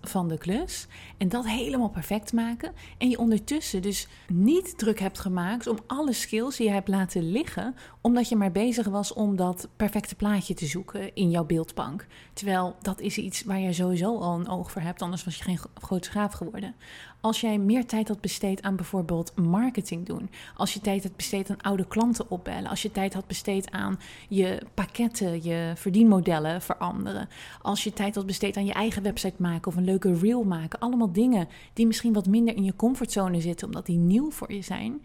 van 0.00 0.28
de 0.28 0.38
klus. 0.38 0.86
En 1.16 1.28
dat 1.28 1.46
helemaal 1.46 1.88
perfect 1.88 2.32
maken. 2.32 2.72
En 2.98 3.10
je 3.10 3.18
ondertussen 3.18 3.82
dus 3.82 4.08
niet 4.28 4.78
druk 4.78 4.98
hebt 4.98 5.18
gemaakt 5.18 5.66
om 5.66 5.78
alle 5.86 6.12
skills 6.12 6.56
die 6.56 6.66
je 6.66 6.72
hebt 6.72 6.88
laten 6.88 7.30
liggen. 7.30 7.74
Omdat 8.00 8.28
je 8.28 8.36
maar 8.36 8.52
bezig 8.52 8.86
was 8.86 9.12
om 9.12 9.36
dat 9.36 9.68
perfecte 9.76 10.14
plaatje 10.14 10.54
te 10.54 10.66
zoeken 10.66 11.14
in 11.14 11.30
jouw 11.30 11.44
beeldbank. 11.44 12.06
Terwijl 12.32 12.76
dat 12.82 13.00
is 13.00 13.18
iets 13.18 13.42
waar 13.44 13.60
je 13.60 13.72
sowieso 13.72 14.18
al 14.18 14.38
een 14.38 14.48
oog 14.48 14.70
voor 14.70 14.82
hebt, 14.82 15.02
anders 15.02 15.24
was 15.24 15.36
je 15.36 15.42
geen 15.42 15.60
fotograaf 15.80 16.32
geworden. 16.32 16.74
Als 17.26 17.40
jij 17.40 17.58
meer 17.58 17.86
tijd 17.86 18.08
had 18.08 18.20
besteed 18.20 18.62
aan 18.62 18.76
bijvoorbeeld 18.76 19.32
marketing 19.36 20.06
doen. 20.06 20.30
Als 20.56 20.74
je 20.74 20.80
tijd 20.80 21.02
had 21.02 21.16
besteed 21.16 21.50
aan 21.50 21.60
oude 21.60 21.86
klanten 21.86 22.30
opbellen. 22.30 22.70
Als 22.70 22.82
je 22.82 22.92
tijd 22.92 23.14
had 23.14 23.26
besteed 23.26 23.70
aan 23.70 23.98
je 24.28 24.62
pakketten, 24.74 25.42
je 25.44 25.72
verdienmodellen 25.74 26.62
veranderen. 26.62 27.28
Als 27.62 27.84
je 27.84 27.92
tijd 27.92 28.14
had 28.14 28.26
besteed 28.26 28.56
aan 28.56 28.64
je 28.64 28.72
eigen 28.72 29.02
website 29.02 29.34
maken 29.38 29.66
of 29.66 29.76
een 29.76 29.84
leuke 29.84 30.14
reel 30.14 30.44
maken. 30.44 30.78
Allemaal 30.78 31.12
dingen 31.12 31.48
die 31.72 31.86
misschien 31.86 32.12
wat 32.12 32.26
minder 32.26 32.56
in 32.56 32.64
je 32.64 32.76
comfortzone 32.76 33.40
zitten 33.40 33.66
omdat 33.66 33.86
die 33.86 33.98
nieuw 33.98 34.30
voor 34.30 34.52
je 34.52 34.62
zijn 34.62 35.02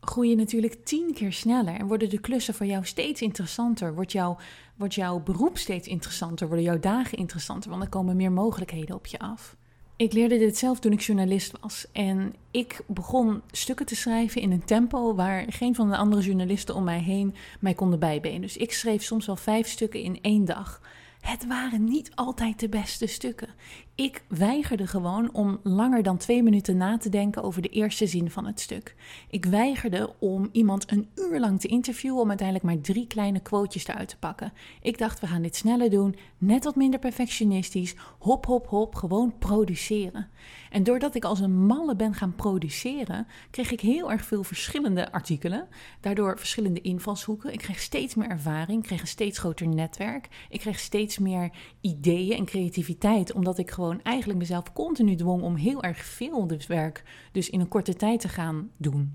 groei 0.00 0.28
je 0.28 0.36
natuurlijk 0.36 0.84
tien 0.84 1.12
keer 1.14 1.32
sneller 1.32 1.74
en 1.74 1.86
worden 1.86 2.10
de 2.10 2.20
klussen 2.20 2.54
voor 2.54 2.66
jou 2.66 2.84
steeds 2.84 3.22
interessanter. 3.22 3.94
Wordt, 3.94 4.12
jouw 4.12 4.36
wordt 4.76 4.94
jouw 4.94 5.20
beroep 5.20 5.58
steeds 5.58 5.88
interessanter, 5.88 6.46
worden 6.46 6.64
jouw 6.64 6.80
dagen 6.80 7.18
interessanter, 7.18 7.70
want 7.70 7.82
er 7.82 7.88
komen 7.88 8.16
meer 8.16 8.32
mogelijkheden 8.32 8.94
op 8.94 9.06
je 9.06 9.18
af. 9.18 9.56
Ik 9.96 10.12
leerde 10.12 10.38
dit 10.38 10.58
zelf 10.58 10.78
toen 10.80 10.92
ik 10.92 11.00
journalist 11.00 11.52
was. 11.60 11.86
En 11.92 12.34
ik 12.50 12.80
begon 12.86 13.42
stukken 13.50 13.86
te 13.86 13.96
schrijven 13.96 14.40
in 14.40 14.50
een 14.50 14.64
tempo 14.64 15.14
waar 15.14 15.44
geen 15.48 15.74
van 15.74 15.90
de 15.90 15.96
andere 15.96 16.22
journalisten 16.22 16.74
om 16.74 16.84
mij 16.84 16.98
heen 16.98 17.34
mij 17.60 17.74
konden 17.74 17.98
bijbenen. 17.98 18.40
Dus 18.40 18.56
ik 18.56 18.72
schreef 18.72 19.02
soms 19.02 19.26
wel 19.26 19.36
vijf 19.36 19.68
stukken 19.68 20.00
in 20.00 20.18
één 20.22 20.44
dag. 20.44 20.80
Het 21.20 21.46
waren 21.46 21.84
niet 21.84 22.10
altijd 22.14 22.60
de 22.60 22.68
beste 22.68 23.06
stukken. 23.06 23.48
Ik 23.96 24.24
weigerde 24.28 24.86
gewoon 24.86 25.32
om 25.32 25.60
langer 25.62 26.02
dan 26.02 26.16
twee 26.16 26.42
minuten 26.42 26.76
na 26.76 26.98
te 26.98 27.08
denken 27.08 27.42
over 27.42 27.62
de 27.62 27.68
eerste 27.68 28.06
zin 28.06 28.30
van 28.30 28.46
het 28.46 28.60
stuk. 28.60 28.94
Ik 29.30 29.44
weigerde 29.44 30.14
om 30.18 30.48
iemand 30.52 30.90
een 30.90 31.08
uur 31.14 31.40
lang 31.40 31.60
te 31.60 31.68
interviewen 31.68 32.20
om 32.20 32.28
uiteindelijk 32.28 32.66
maar 32.66 32.80
drie 32.80 33.06
kleine 33.06 33.40
quotejes 33.40 33.86
eruit 33.86 34.08
te 34.08 34.18
pakken. 34.18 34.52
Ik 34.82 34.98
dacht, 34.98 35.20
we 35.20 35.26
gaan 35.26 35.42
dit 35.42 35.56
sneller 35.56 35.90
doen, 35.90 36.16
net 36.38 36.64
wat 36.64 36.76
minder 36.76 37.00
perfectionistisch, 37.00 37.94
hop, 38.18 38.46
hop, 38.46 38.66
hop, 38.66 38.94
gewoon 38.94 39.38
produceren. 39.38 40.28
En 40.70 40.82
doordat 40.82 41.14
ik 41.14 41.24
als 41.24 41.40
een 41.40 41.66
malle 41.66 41.96
ben 41.96 42.14
gaan 42.14 42.34
produceren, 42.34 43.26
kreeg 43.50 43.70
ik 43.70 43.80
heel 43.80 44.10
erg 44.10 44.24
veel 44.24 44.44
verschillende 44.44 45.12
artikelen. 45.12 45.68
Daardoor 46.00 46.38
verschillende 46.38 46.80
invalshoeken. 46.80 47.52
Ik 47.52 47.58
kreeg 47.58 47.80
steeds 47.80 48.14
meer 48.14 48.28
ervaring, 48.28 48.82
kreeg 48.82 49.00
een 49.00 49.06
steeds 49.06 49.38
groter 49.38 49.68
netwerk. 49.68 50.28
Ik 50.48 50.60
kreeg 50.60 50.78
steeds 50.78 51.18
meer 51.18 51.50
ideeën 51.80 52.36
en 52.36 52.44
creativiteit, 52.44 53.32
omdat 53.32 53.58
ik 53.58 53.70
gewoon 53.70 53.83
gewoon 53.84 54.02
eigenlijk 54.02 54.38
mezelf 54.38 54.72
continu 54.72 55.14
dwong 55.14 55.42
om 55.42 55.54
heel 55.54 55.82
erg 55.82 56.04
veel 56.04 56.46
dus 56.46 56.66
werk 56.66 57.02
dus 57.32 57.50
in 57.50 57.60
een 57.60 57.68
korte 57.68 57.94
tijd 57.94 58.20
te 58.20 58.28
gaan 58.28 58.70
doen. 58.76 59.12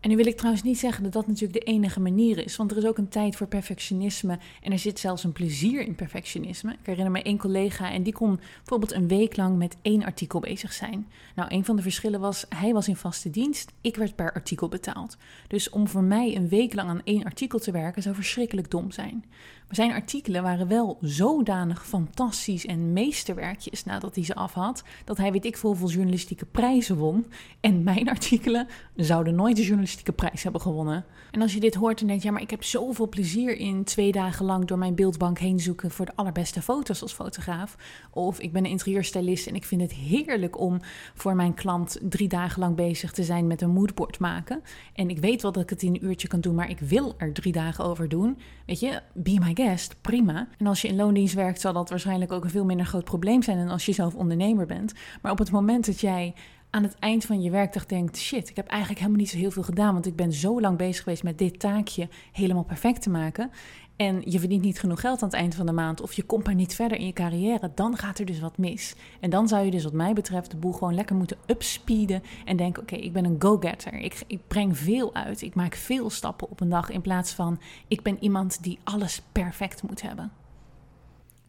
En 0.00 0.08
nu 0.08 0.16
wil 0.16 0.26
ik 0.26 0.36
trouwens 0.36 0.62
niet 0.62 0.78
zeggen 0.78 1.02
dat 1.02 1.12
dat 1.12 1.26
natuurlijk 1.26 1.64
de 1.64 1.72
enige 1.72 2.00
manier 2.00 2.44
is, 2.44 2.56
want 2.56 2.70
er 2.70 2.76
is 2.76 2.86
ook 2.86 2.98
een 2.98 3.08
tijd 3.08 3.36
voor 3.36 3.46
perfectionisme 3.46 4.38
en 4.62 4.72
er 4.72 4.78
zit 4.78 4.98
zelfs 4.98 5.24
een 5.24 5.32
plezier 5.32 5.86
in 5.86 5.94
perfectionisme. 5.94 6.72
Ik 6.72 6.86
herinner 6.86 7.12
me 7.12 7.22
één 7.22 7.38
collega 7.38 7.92
en 7.92 8.02
die 8.02 8.12
kon 8.12 8.40
bijvoorbeeld 8.56 8.92
een 8.92 9.08
week 9.08 9.36
lang 9.36 9.58
met 9.58 9.76
één 9.82 10.04
artikel 10.04 10.40
bezig 10.40 10.72
zijn. 10.72 11.06
Nou, 11.34 11.54
een 11.54 11.64
van 11.64 11.76
de 11.76 11.82
verschillen 11.82 12.20
was, 12.20 12.46
hij 12.48 12.72
was 12.72 12.88
in 12.88 12.96
vaste 12.96 13.30
dienst, 13.30 13.72
ik 13.80 13.96
werd 13.96 14.14
per 14.14 14.32
artikel 14.32 14.68
betaald. 14.68 15.16
Dus 15.48 15.70
om 15.70 15.88
voor 15.88 16.04
mij 16.04 16.36
een 16.36 16.48
week 16.48 16.74
lang 16.74 16.88
aan 16.88 17.04
één 17.04 17.24
artikel 17.24 17.58
te 17.58 17.72
werken 17.72 18.02
zou 18.02 18.14
verschrikkelijk 18.14 18.70
dom 18.70 18.90
zijn. 18.90 19.24
Zijn 19.70 19.92
artikelen 19.92 20.42
waren 20.42 20.68
wel 20.68 20.98
zodanig 21.00 21.86
fantastisch 21.86 22.66
en 22.66 22.92
meesterwerkjes 22.92 23.84
nadat 23.84 24.14
hij 24.14 24.24
ze 24.24 24.34
af 24.34 24.52
had, 24.52 24.82
dat 25.04 25.16
hij 25.16 25.32
weet 25.32 25.44
ik 25.44 25.56
veel 25.56 25.70
hoeveel 25.70 25.90
journalistieke 25.90 26.46
prijzen 26.46 26.96
won. 26.96 27.26
En 27.60 27.82
mijn 27.82 28.08
artikelen 28.16 28.68
zouden 28.96 29.34
nooit 29.34 29.56
de 29.56 29.62
journalistieke 29.62 30.12
prijs 30.12 30.42
hebben 30.42 30.60
gewonnen. 30.60 31.04
En 31.30 31.42
als 31.42 31.54
je 31.54 31.60
dit 31.60 31.74
hoort 31.74 32.00
en 32.00 32.06
denkt, 32.06 32.22
ja, 32.22 32.30
maar 32.30 32.42
ik 32.42 32.50
heb 32.50 32.64
zoveel 32.64 33.08
plezier 33.08 33.56
in 33.56 33.84
twee 33.84 34.12
dagen 34.12 34.44
lang 34.44 34.64
door 34.64 34.78
mijn 34.78 34.94
beeldbank 34.94 35.38
heen 35.38 35.60
zoeken 35.60 35.90
voor 35.90 36.06
de 36.06 36.16
allerbeste 36.16 36.62
foto's 36.62 37.02
als 37.02 37.12
fotograaf. 37.12 37.76
Of 38.10 38.40
ik 38.40 38.52
ben 38.52 38.64
een 38.64 38.70
interieurstylist 38.70 39.46
en 39.46 39.54
ik 39.54 39.64
vind 39.64 39.80
het 39.80 39.92
heerlijk 39.92 40.58
om 40.58 40.80
voor 41.14 41.36
mijn 41.36 41.54
klant 41.54 41.98
drie 42.02 42.28
dagen 42.28 42.60
lang 42.60 42.76
bezig 42.76 43.12
te 43.12 43.24
zijn 43.24 43.46
met 43.46 43.62
een 43.62 43.70
moodboard 43.70 44.18
maken. 44.18 44.62
En 44.92 45.10
ik 45.10 45.18
weet 45.18 45.42
wel 45.42 45.52
dat 45.52 45.62
ik 45.62 45.70
het 45.70 45.82
in 45.82 45.94
een 45.94 46.04
uurtje 46.04 46.28
kan 46.28 46.40
doen, 46.40 46.54
maar 46.54 46.70
ik 46.70 46.80
wil 46.80 47.14
er 47.16 47.32
drie 47.32 47.52
dagen 47.52 47.84
over 47.84 48.08
doen. 48.08 48.38
Weet 48.66 48.80
je, 48.80 49.02
be 49.14 49.38
my 49.40 49.52
prima. 50.00 50.48
En 50.58 50.66
als 50.66 50.82
je 50.82 50.88
in 50.88 50.96
loondienst 50.96 51.34
werkt, 51.34 51.60
zal 51.60 51.72
dat 51.72 51.90
waarschijnlijk 51.90 52.32
ook 52.32 52.44
een 52.44 52.50
veel 52.50 52.64
minder 52.64 52.86
groot 52.86 53.04
probleem 53.04 53.42
zijn 53.42 53.58
dan 53.58 53.68
als 53.68 53.86
je 53.86 53.92
zelf 53.92 54.14
ondernemer 54.14 54.66
bent. 54.66 54.92
Maar 55.22 55.32
op 55.32 55.38
het 55.38 55.50
moment 55.50 55.86
dat 55.86 56.00
jij 56.00 56.34
aan 56.70 56.82
het 56.82 56.96
eind 56.98 57.24
van 57.24 57.42
je 57.42 57.50
werkdag 57.50 57.86
denkt: 57.86 58.16
shit, 58.16 58.48
ik 58.48 58.56
heb 58.56 58.66
eigenlijk 58.66 59.00
helemaal 59.00 59.20
niet 59.20 59.30
zo 59.30 59.36
heel 59.36 59.50
veel 59.50 59.62
gedaan, 59.62 59.92
want 59.92 60.06
ik 60.06 60.16
ben 60.16 60.32
zo 60.32 60.60
lang 60.60 60.76
bezig 60.76 61.02
geweest 61.02 61.22
met 61.22 61.38
dit 61.38 61.60
taakje 61.60 62.08
helemaal 62.32 62.64
perfect 62.64 63.02
te 63.02 63.10
maken. 63.10 63.50
En 64.00 64.22
je 64.24 64.38
verdient 64.38 64.62
niet 64.62 64.80
genoeg 64.80 65.00
geld 65.00 65.22
aan 65.22 65.28
het 65.28 65.36
eind 65.36 65.54
van 65.54 65.66
de 65.66 65.72
maand, 65.72 66.00
of 66.00 66.12
je 66.12 66.22
komt 66.22 66.44
maar 66.44 66.54
niet 66.54 66.74
verder 66.74 66.98
in 66.98 67.06
je 67.06 67.12
carrière, 67.12 67.70
dan 67.74 67.96
gaat 67.96 68.18
er 68.18 68.24
dus 68.24 68.40
wat 68.40 68.58
mis. 68.58 68.94
En 69.20 69.30
dan 69.30 69.48
zou 69.48 69.64
je 69.64 69.70
dus, 69.70 69.84
wat 69.84 69.92
mij 69.92 70.12
betreft, 70.12 70.50
de 70.50 70.56
boel 70.56 70.72
gewoon 70.72 70.94
lekker 70.94 71.16
moeten 71.16 71.36
upspeeden 71.46 72.22
en 72.44 72.56
denken: 72.56 72.82
oké, 72.82 72.94
ik 72.94 73.12
ben 73.12 73.24
een 73.24 73.36
go-getter. 73.38 73.94
Ik, 73.94 74.22
ik 74.26 74.40
breng 74.48 74.78
veel 74.78 75.14
uit. 75.14 75.42
Ik 75.42 75.54
maak 75.54 75.74
veel 75.74 76.10
stappen 76.10 76.50
op 76.50 76.60
een 76.60 76.68
dag 76.68 76.90
in 76.90 77.00
plaats 77.00 77.32
van 77.32 77.60
ik 77.88 78.02
ben 78.02 78.16
iemand 78.20 78.62
die 78.62 78.78
alles 78.84 79.22
perfect 79.32 79.82
moet 79.82 80.02
hebben. 80.02 80.32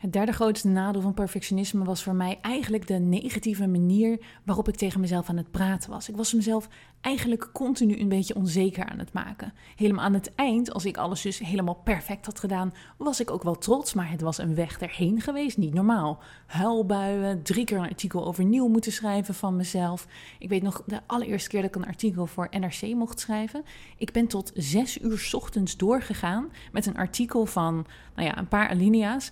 Het 0.01 0.13
derde 0.13 0.31
grootste 0.31 0.67
nadeel 0.67 1.01
van 1.01 1.13
perfectionisme 1.13 1.83
was 1.83 2.03
voor 2.03 2.15
mij 2.15 2.39
eigenlijk 2.41 2.87
de 2.87 2.93
negatieve 2.93 3.67
manier 3.67 4.19
waarop 4.45 4.67
ik 4.67 4.75
tegen 4.75 4.99
mezelf 4.99 5.29
aan 5.29 5.37
het 5.37 5.51
praten 5.51 5.89
was. 5.89 6.09
Ik 6.09 6.15
was 6.15 6.33
mezelf 6.33 6.67
eigenlijk 7.01 7.49
continu 7.53 7.99
een 7.99 8.09
beetje 8.09 8.35
onzeker 8.35 8.85
aan 8.85 8.99
het 8.99 9.13
maken. 9.13 9.53
Helemaal 9.75 10.05
aan 10.05 10.13
het 10.13 10.35
eind, 10.35 10.73
als 10.73 10.85
ik 10.85 10.97
alles 10.97 11.21
dus 11.21 11.39
helemaal 11.39 11.81
perfect 11.83 12.25
had 12.25 12.39
gedaan, 12.39 12.73
was 12.97 13.19
ik 13.19 13.31
ook 13.31 13.43
wel 13.43 13.57
trots, 13.57 13.93
maar 13.93 14.09
het 14.09 14.21
was 14.21 14.37
een 14.37 14.55
weg 14.55 14.79
erheen 14.79 15.21
geweest, 15.21 15.57
niet 15.57 15.73
normaal. 15.73 16.19
Huilbuien, 16.47 17.43
drie 17.43 17.65
keer 17.65 17.77
een 17.77 17.89
artikel 17.89 18.25
overnieuw 18.25 18.67
moeten 18.67 18.91
schrijven 18.91 19.33
van 19.33 19.55
mezelf. 19.55 20.07
Ik 20.39 20.49
weet 20.49 20.63
nog 20.63 20.83
de 20.85 20.99
allereerste 21.05 21.49
keer 21.49 21.61
dat 21.61 21.75
ik 21.75 21.81
een 21.81 21.87
artikel 21.87 22.25
voor 22.25 22.47
NRC 22.49 22.95
mocht 22.95 23.19
schrijven. 23.19 23.63
Ik 23.97 24.11
ben 24.11 24.27
tot 24.27 24.51
zes 24.55 25.01
uur 25.01 25.29
ochtends 25.31 25.77
doorgegaan 25.77 26.51
met 26.71 26.85
een 26.85 26.97
artikel 26.97 27.45
van, 27.45 27.85
nou 28.15 28.27
ja, 28.27 28.37
een 28.37 28.47
paar 28.47 28.69
alinea's. 28.69 29.31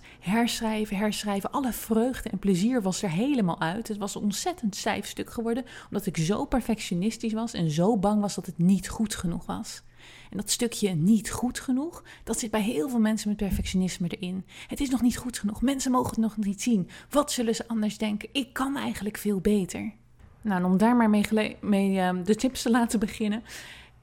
Herschrijven, 0.60 0.96
herschrijven, 0.96 1.50
alle 1.50 1.72
vreugde 1.72 2.28
en 2.28 2.38
plezier 2.38 2.82
was 2.82 3.02
er 3.02 3.10
helemaal 3.10 3.60
uit. 3.60 3.88
Het 3.88 3.96
was 3.96 4.14
een 4.14 4.22
ontzettend 4.22 4.76
stijf 4.76 5.06
stuk 5.06 5.30
geworden, 5.30 5.64
omdat 5.86 6.06
ik 6.06 6.16
zo 6.16 6.44
perfectionistisch 6.44 7.32
was 7.32 7.52
en 7.52 7.70
zo 7.70 7.96
bang 7.96 8.20
was 8.20 8.34
dat 8.34 8.46
het 8.46 8.58
niet 8.58 8.88
goed 8.88 9.14
genoeg 9.14 9.46
was. 9.46 9.82
En 10.30 10.36
dat 10.36 10.50
stukje 10.50 10.94
niet 10.94 11.30
goed 11.30 11.60
genoeg, 11.60 12.04
dat 12.24 12.38
zit 12.38 12.50
bij 12.50 12.62
heel 12.62 12.88
veel 12.88 12.98
mensen 12.98 13.28
met 13.28 13.36
perfectionisme 13.36 14.08
erin. 14.08 14.44
Het 14.66 14.80
is 14.80 14.90
nog 14.90 15.02
niet 15.02 15.16
goed 15.16 15.38
genoeg. 15.38 15.62
Mensen 15.62 15.90
mogen 15.90 16.10
het 16.10 16.18
nog 16.18 16.36
niet 16.36 16.62
zien. 16.62 16.88
Wat 17.10 17.32
zullen 17.32 17.54
ze 17.54 17.68
anders 17.68 17.98
denken? 17.98 18.28
Ik 18.32 18.52
kan 18.52 18.76
eigenlijk 18.76 19.16
veel 19.16 19.40
beter. 19.40 19.92
Nou, 20.40 20.64
om 20.64 20.76
daar 20.76 20.96
maar 20.96 21.10
mee, 21.10 21.56
mee 21.60 21.90
uh, 21.90 22.24
de 22.24 22.34
tips 22.34 22.62
te 22.62 22.70
laten 22.70 22.98
beginnen. 22.98 23.42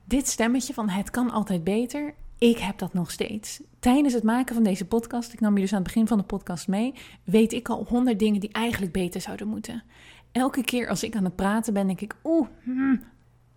Dit 0.03 0.27
stemmetje 0.27 0.73
van 0.73 0.89
het 0.89 1.09
kan 1.09 1.31
altijd 1.31 1.63
beter 1.63 2.13
Ik 2.39 2.57
heb 2.57 2.77
dat 2.77 2.93
nog 2.93 3.11
steeds. 3.11 3.61
Tijdens 3.79 4.13
het 4.13 4.23
maken 4.23 4.55
van 4.55 4.63
deze 4.63 4.85
podcast, 4.85 5.33
ik 5.33 5.39
nam 5.39 5.55
je 5.55 5.61
dus 5.61 5.71
aan 5.71 5.77
het 5.77 5.87
begin 5.87 6.07
van 6.07 6.17
de 6.17 6.23
podcast 6.23 6.67
mee, 6.67 6.93
weet 7.23 7.53
ik 7.53 7.69
al 7.69 7.85
honderd 7.89 8.19
dingen 8.19 8.39
die 8.39 8.51
eigenlijk 8.51 8.91
beter 8.91 9.21
zouden 9.21 9.47
moeten. 9.47 9.83
Elke 10.31 10.63
keer 10.63 10.87
als 10.87 11.03
ik 11.03 11.15
aan 11.15 11.23
het 11.23 11.35
praten 11.35 11.73
ben, 11.73 11.87
denk 11.87 12.01
ik, 12.01 12.15
oeh, 12.23 12.47
hmm, 12.63 13.01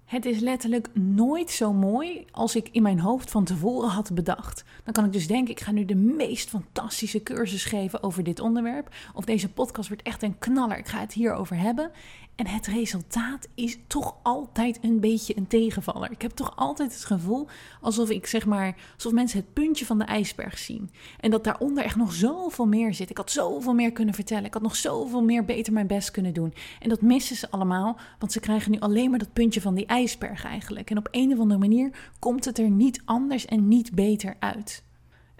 het 0.04 0.24
is 0.24 0.38
letterlijk 0.38 0.88
nooit 0.94 1.50
zo 1.50 1.72
mooi 1.72 2.24
als 2.30 2.56
ik 2.56 2.68
in 2.72 2.82
mijn 2.82 3.00
hoofd 3.00 3.30
van 3.30 3.44
tevoren 3.44 3.90
had 3.90 4.14
bedacht. 4.14 4.64
Dan 4.84 4.92
kan 4.92 5.04
ik 5.04 5.12
dus 5.12 5.26
denken, 5.26 5.50
ik 5.50 5.60
ga 5.60 5.72
nu 5.72 5.84
de 5.84 5.94
meest 5.94 6.48
fantastische 6.48 7.22
cursus 7.22 7.64
geven 7.64 8.02
over 8.02 8.24
dit 8.24 8.40
onderwerp. 8.40 8.94
Of 9.14 9.24
deze 9.24 9.52
podcast 9.52 9.88
wordt 9.88 10.02
echt 10.02 10.22
een 10.22 10.38
knaller, 10.38 10.78
ik 10.78 10.88
ga 10.88 11.00
het 11.00 11.12
hierover 11.12 11.56
hebben. 11.58 11.90
En 12.40 12.46
het 12.46 12.66
resultaat 12.66 13.48
is 13.54 13.78
toch 13.86 14.16
altijd 14.22 14.78
een 14.82 15.00
beetje 15.00 15.36
een 15.36 15.46
tegenvaller. 15.46 16.10
Ik 16.10 16.22
heb 16.22 16.30
toch 16.30 16.56
altijd 16.56 16.92
het 16.92 17.04
gevoel 17.04 17.46
alsof 17.80 18.10
ik 18.10 18.26
zeg 18.26 18.46
maar, 18.46 18.76
alsof 18.94 19.12
mensen 19.12 19.38
het 19.38 19.52
puntje 19.52 19.86
van 19.86 19.98
de 19.98 20.04
ijsberg 20.04 20.58
zien. 20.58 20.90
En 21.20 21.30
dat 21.30 21.44
daaronder 21.44 21.84
echt 21.84 21.96
nog 21.96 22.12
zoveel 22.12 22.66
meer 22.66 22.94
zit. 22.94 23.10
Ik 23.10 23.16
had 23.16 23.30
zoveel 23.30 23.74
meer 23.74 23.92
kunnen 23.92 24.14
vertellen. 24.14 24.44
Ik 24.44 24.52
had 24.54 24.62
nog 24.62 24.76
zoveel 24.76 25.22
meer 25.22 25.44
beter 25.44 25.72
mijn 25.72 25.86
best 25.86 26.10
kunnen 26.10 26.34
doen. 26.34 26.54
En 26.78 26.88
dat 26.88 27.00
missen 27.00 27.36
ze 27.36 27.50
allemaal, 27.50 27.96
want 28.18 28.32
ze 28.32 28.40
krijgen 28.40 28.70
nu 28.70 28.78
alleen 28.78 29.10
maar 29.10 29.18
dat 29.18 29.32
puntje 29.32 29.60
van 29.60 29.74
die 29.74 29.86
ijsberg 29.86 30.44
eigenlijk. 30.44 30.90
En 30.90 30.98
op 30.98 31.08
een 31.10 31.32
of 31.32 31.38
andere 31.38 31.60
manier 31.60 32.10
komt 32.18 32.44
het 32.44 32.58
er 32.58 32.70
niet 32.70 33.02
anders 33.04 33.46
en 33.46 33.68
niet 33.68 33.94
beter 33.94 34.36
uit. 34.38 34.82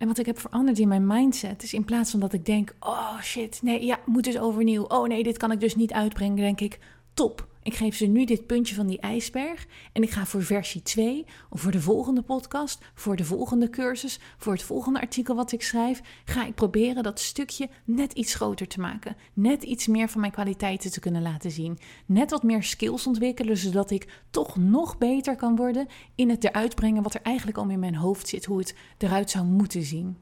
En 0.01 0.07
wat 0.07 0.19
ik 0.19 0.27
heb 0.27 0.39
veranderd 0.39 0.79
in 0.79 0.89
mijn 0.89 1.07
mindset 1.07 1.63
is 1.63 1.75
in 1.75 1.85
plaats 1.85 2.11
van 2.11 2.21
dat 2.21 2.33
ik 2.33 2.47
denk: 2.47 2.75
oh 2.81 3.21
shit, 3.21 3.59
nee, 3.63 3.85
ja, 3.85 3.99
moet 4.07 4.25
dus 4.25 4.39
overnieuw. 4.39 4.83
Oh 4.83 5.09
nee, 5.09 5.23
dit 5.23 5.37
kan 5.37 5.53
ik 5.53 5.61
dus 5.61 5.77
niet 5.77 5.93
uitbrengen. 5.93 6.37
Denk 6.37 6.61
ik: 6.61 6.79
top. 7.15 7.49
Ik 7.63 7.75
geef 7.75 7.97
ze 7.97 8.07
nu 8.07 8.25
dit 8.25 8.47
puntje 8.47 8.75
van 8.75 8.87
die 8.87 9.01
ijsberg 9.01 9.67
en 9.93 10.03
ik 10.03 10.11
ga 10.11 10.27
voor 10.27 10.43
versie 10.43 10.83
2 10.83 11.27
of 11.51 11.61
voor 11.61 11.73
de 11.73 11.81
volgende 11.81 12.23
podcast, 12.23 12.79
voor 12.95 13.17
de 13.17 13.25
volgende 13.25 13.71
cursus, 13.71 14.19
voor 14.39 14.53
het 14.53 14.63
volgende 14.63 15.01
artikel 15.01 15.35
wat 15.35 15.53
ik 15.53 15.63
schrijf, 15.63 16.01
ga 16.25 16.47
ik 16.47 16.55
proberen 16.55 17.03
dat 17.03 17.21
stukje 17.21 17.69
net 17.85 18.13
iets 18.13 18.35
groter 18.35 18.69
te 18.69 18.81
maken. 18.81 19.17
Net 19.33 19.63
iets 19.63 19.87
meer 19.87 20.09
van 20.09 20.21
mijn 20.21 20.33
kwaliteiten 20.33 20.91
te 20.91 21.01
kunnen 21.01 21.23
laten 21.23 21.51
zien. 21.51 21.79
Net 22.07 22.31
wat 22.31 22.43
meer 22.43 22.63
skills 22.63 23.07
ontwikkelen, 23.07 23.57
zodat 23.57 23.91
ik 23.91 24.23
toch 24.31 24.57
nog 24.57 24.99
beter 24.99 25.37
kan 25.37 25.57
worden 25.57 25.87
in 26.15 26.31
het 26.31 26.45
eruit 26.45 26.75
brengen 26.75 27.03
wat 27.03 27.15
er 27.15 27.23
eigenlijk 27.23 27.59
al 27.59 27.69
in 27.69 27.79
mijn 27.79 27.97
hoofd 27.97 28.29
zit, 28.29 28.45
hoe 28.45 28.59
het 28.59 28.75
eruit 28.99 29.31
zou 29.31 29.45
moeten 29.45 29.83
zien. 29.83 30.17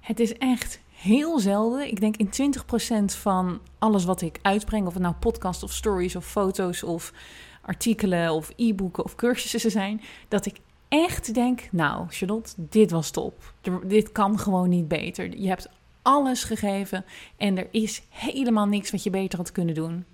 Het 0.00 0.20
is 0.20 0.32
echt 0.32 0.80
heel 1.04 1.38
zelden. 1.38 1.88
Ik 1.88 2.00
denk 2.00 2.16
in 2.16 2.54
20% 3.12 3.18
van 3.18 3.60
alles 3.78 4.04
wat 4.04 4.22
ik 4.22 4.38
uitbreng, 4.42 4.86
of 4.86 4.92
het 4.92 5.02
nou 5.02 5.14
podcast 5.14 5.62
of 5.62 5.72
stories 5.72 6.16
of 6.16 6.26
foto's 6.26 6.82
of 6.82 7.12
artikelen 7.62 8.32
of 8.32 8.52
e-boeken 8.56 9.04
of 9.04 9.14
cursussen 9.14 9.70
zijn, 9.70 10.00
dat 10.28 10.46
ik 10.46 10.56
echt 10.88 11.34
denk: 11.34 11.68
Nou, 11.70 12.06
Charlotte, 12.08 12.52
dit 12.56 12.90
was 12.90 13.10
top. 13.10 13.54
Dit 13.84 14.12
kan 14.12 14.38
gewoon 14.38 14.68
niet 14.68 14.88
beter. 14.88 15.38
Je 15.38 15.48
hebt 15.48 15.68
alles 16.02 16.44
gegeven 16.44 17.04
en 17.36 17.58
er 17.58 17.68
is 17.70 18.02
helemaal 18.08 18.66
niks 18.66 18.90
wat 18.90 19.02
je 19.02 19.10
beter 19.10 19.38
had 19.38 19.52
kunnen 19.52 19.74
doen. 19.74 20.04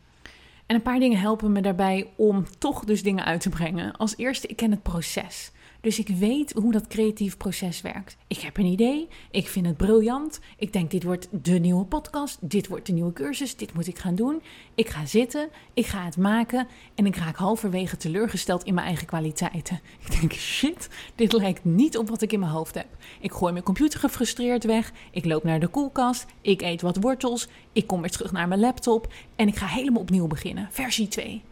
En 0.67 0.77
een 0.77 0.83
paar 0.83 0.99
dingen 0.99 1.19
helpen 1.19 1.53
me 1.53 1.61
daarbij 1.61 2.11
om 2.17 2.45
toch 2.59 2.85
dus 2.85 3.03
dingen 3.03 3.25
uit 3.25 3.41
te 3.41 3.49
brengen. 3.49 3.97
Als 3.97 4.17
eerste, 4.17 4.47
ik 4.47 4.57
ken 4.57 4.71
het 4.71 4.83
proces. 4.83 5.53
Dus 5.81 5.99
ik 5.99 6.09
weet 6.09 6.53
hoe 6.53 6.73
dat 6.73 6.87
creatief 6.87 7.37
proces 7.37 7.81
werkt. 7.81 8.17
Ik 8.27 8.39
heb 8.39 8.57
een 8.57 8.65
idee, 8.65 9.09
ik 9.31 9.49
vind 9.49 9.67
het 9.67 9.77
briljant. 9.77 10.41
Ik 10.57 10.73
denk, 10.73 10.91
dit 10.91 11.03
wordt 11.03 11.29
de 11.31 11.59
nieuwe 11.59 11.85
podcast, 11.85 12.39
dit 12.41 12.69
wordt 12.69 12.87
de 12.87 12.93
nieuwe 12.93 13.13
cursus, 13.13 13.57
dit 13.57 13.75
moet 13.75 13.87
ik 13.87 13.99
gaan 13.99 14.15
doen. 14.15 14.43
Ik 14.75 14.89
ga 14.89 15.07
zitten, 15.07 15.49
ik 15.75 15.87
ga 15.87 16.05
het 16.05 16.17
maken 16.17 16.67
en 16.95 17.07
ik 17.07 17.17
raak 17.17 17.37
halverwege 17.37 17.97
teleurgesteld 17.97 18.65
in 18.65 18.75
mijn 18.75 18.87
eigen 18.87 19.07
kwaliteiten. 19.07 19.81
Ik 20.05 20.21
denk, 20.21 20.33
shit, 20.33 20.89
dit 21.15 21.33
lijkt 21.33 21.65
niet 21.65 21.99
op 21.99 22.09
wat 22.09 22.23
ik 22.23 22.33
in 22.33 22.41
mijn 22.41 22.53
hoofd 22.53 22.75
heb. 22.75 22.97
Ik 23.21 23.33
gooi 23.33 23.53
mijn 23.53 23.65
computer 23.65 24.01
gefrustreerd 24.01 24.65
weg, 24.65 24.93
ik 25.11 25.25
loop 25.25 25.45
naar 25.45 25.61
de 25.61 25.69
koelkast, 25.69 26.27
ik 26.41 26.63
eet 26.63 26.83
wat 26.83 26.97
wortels, 26.97 27.49
ik 27.73 27.87
kom 27.87 28.01
weer 28.01 28.11
terug 28.11 28.33
naar 28.33 28.49
mijn 28.49 28.61
laptop 28.61 29.13
en 29.37 29.49
ik 29.49 29.57
ga 29.57 29.67
helemaal 29.67 30.01
opnieuw 30.01 30.27
beginnen. 30.27 30.69
Versie 30.71 31.09
2. 31.09 31.43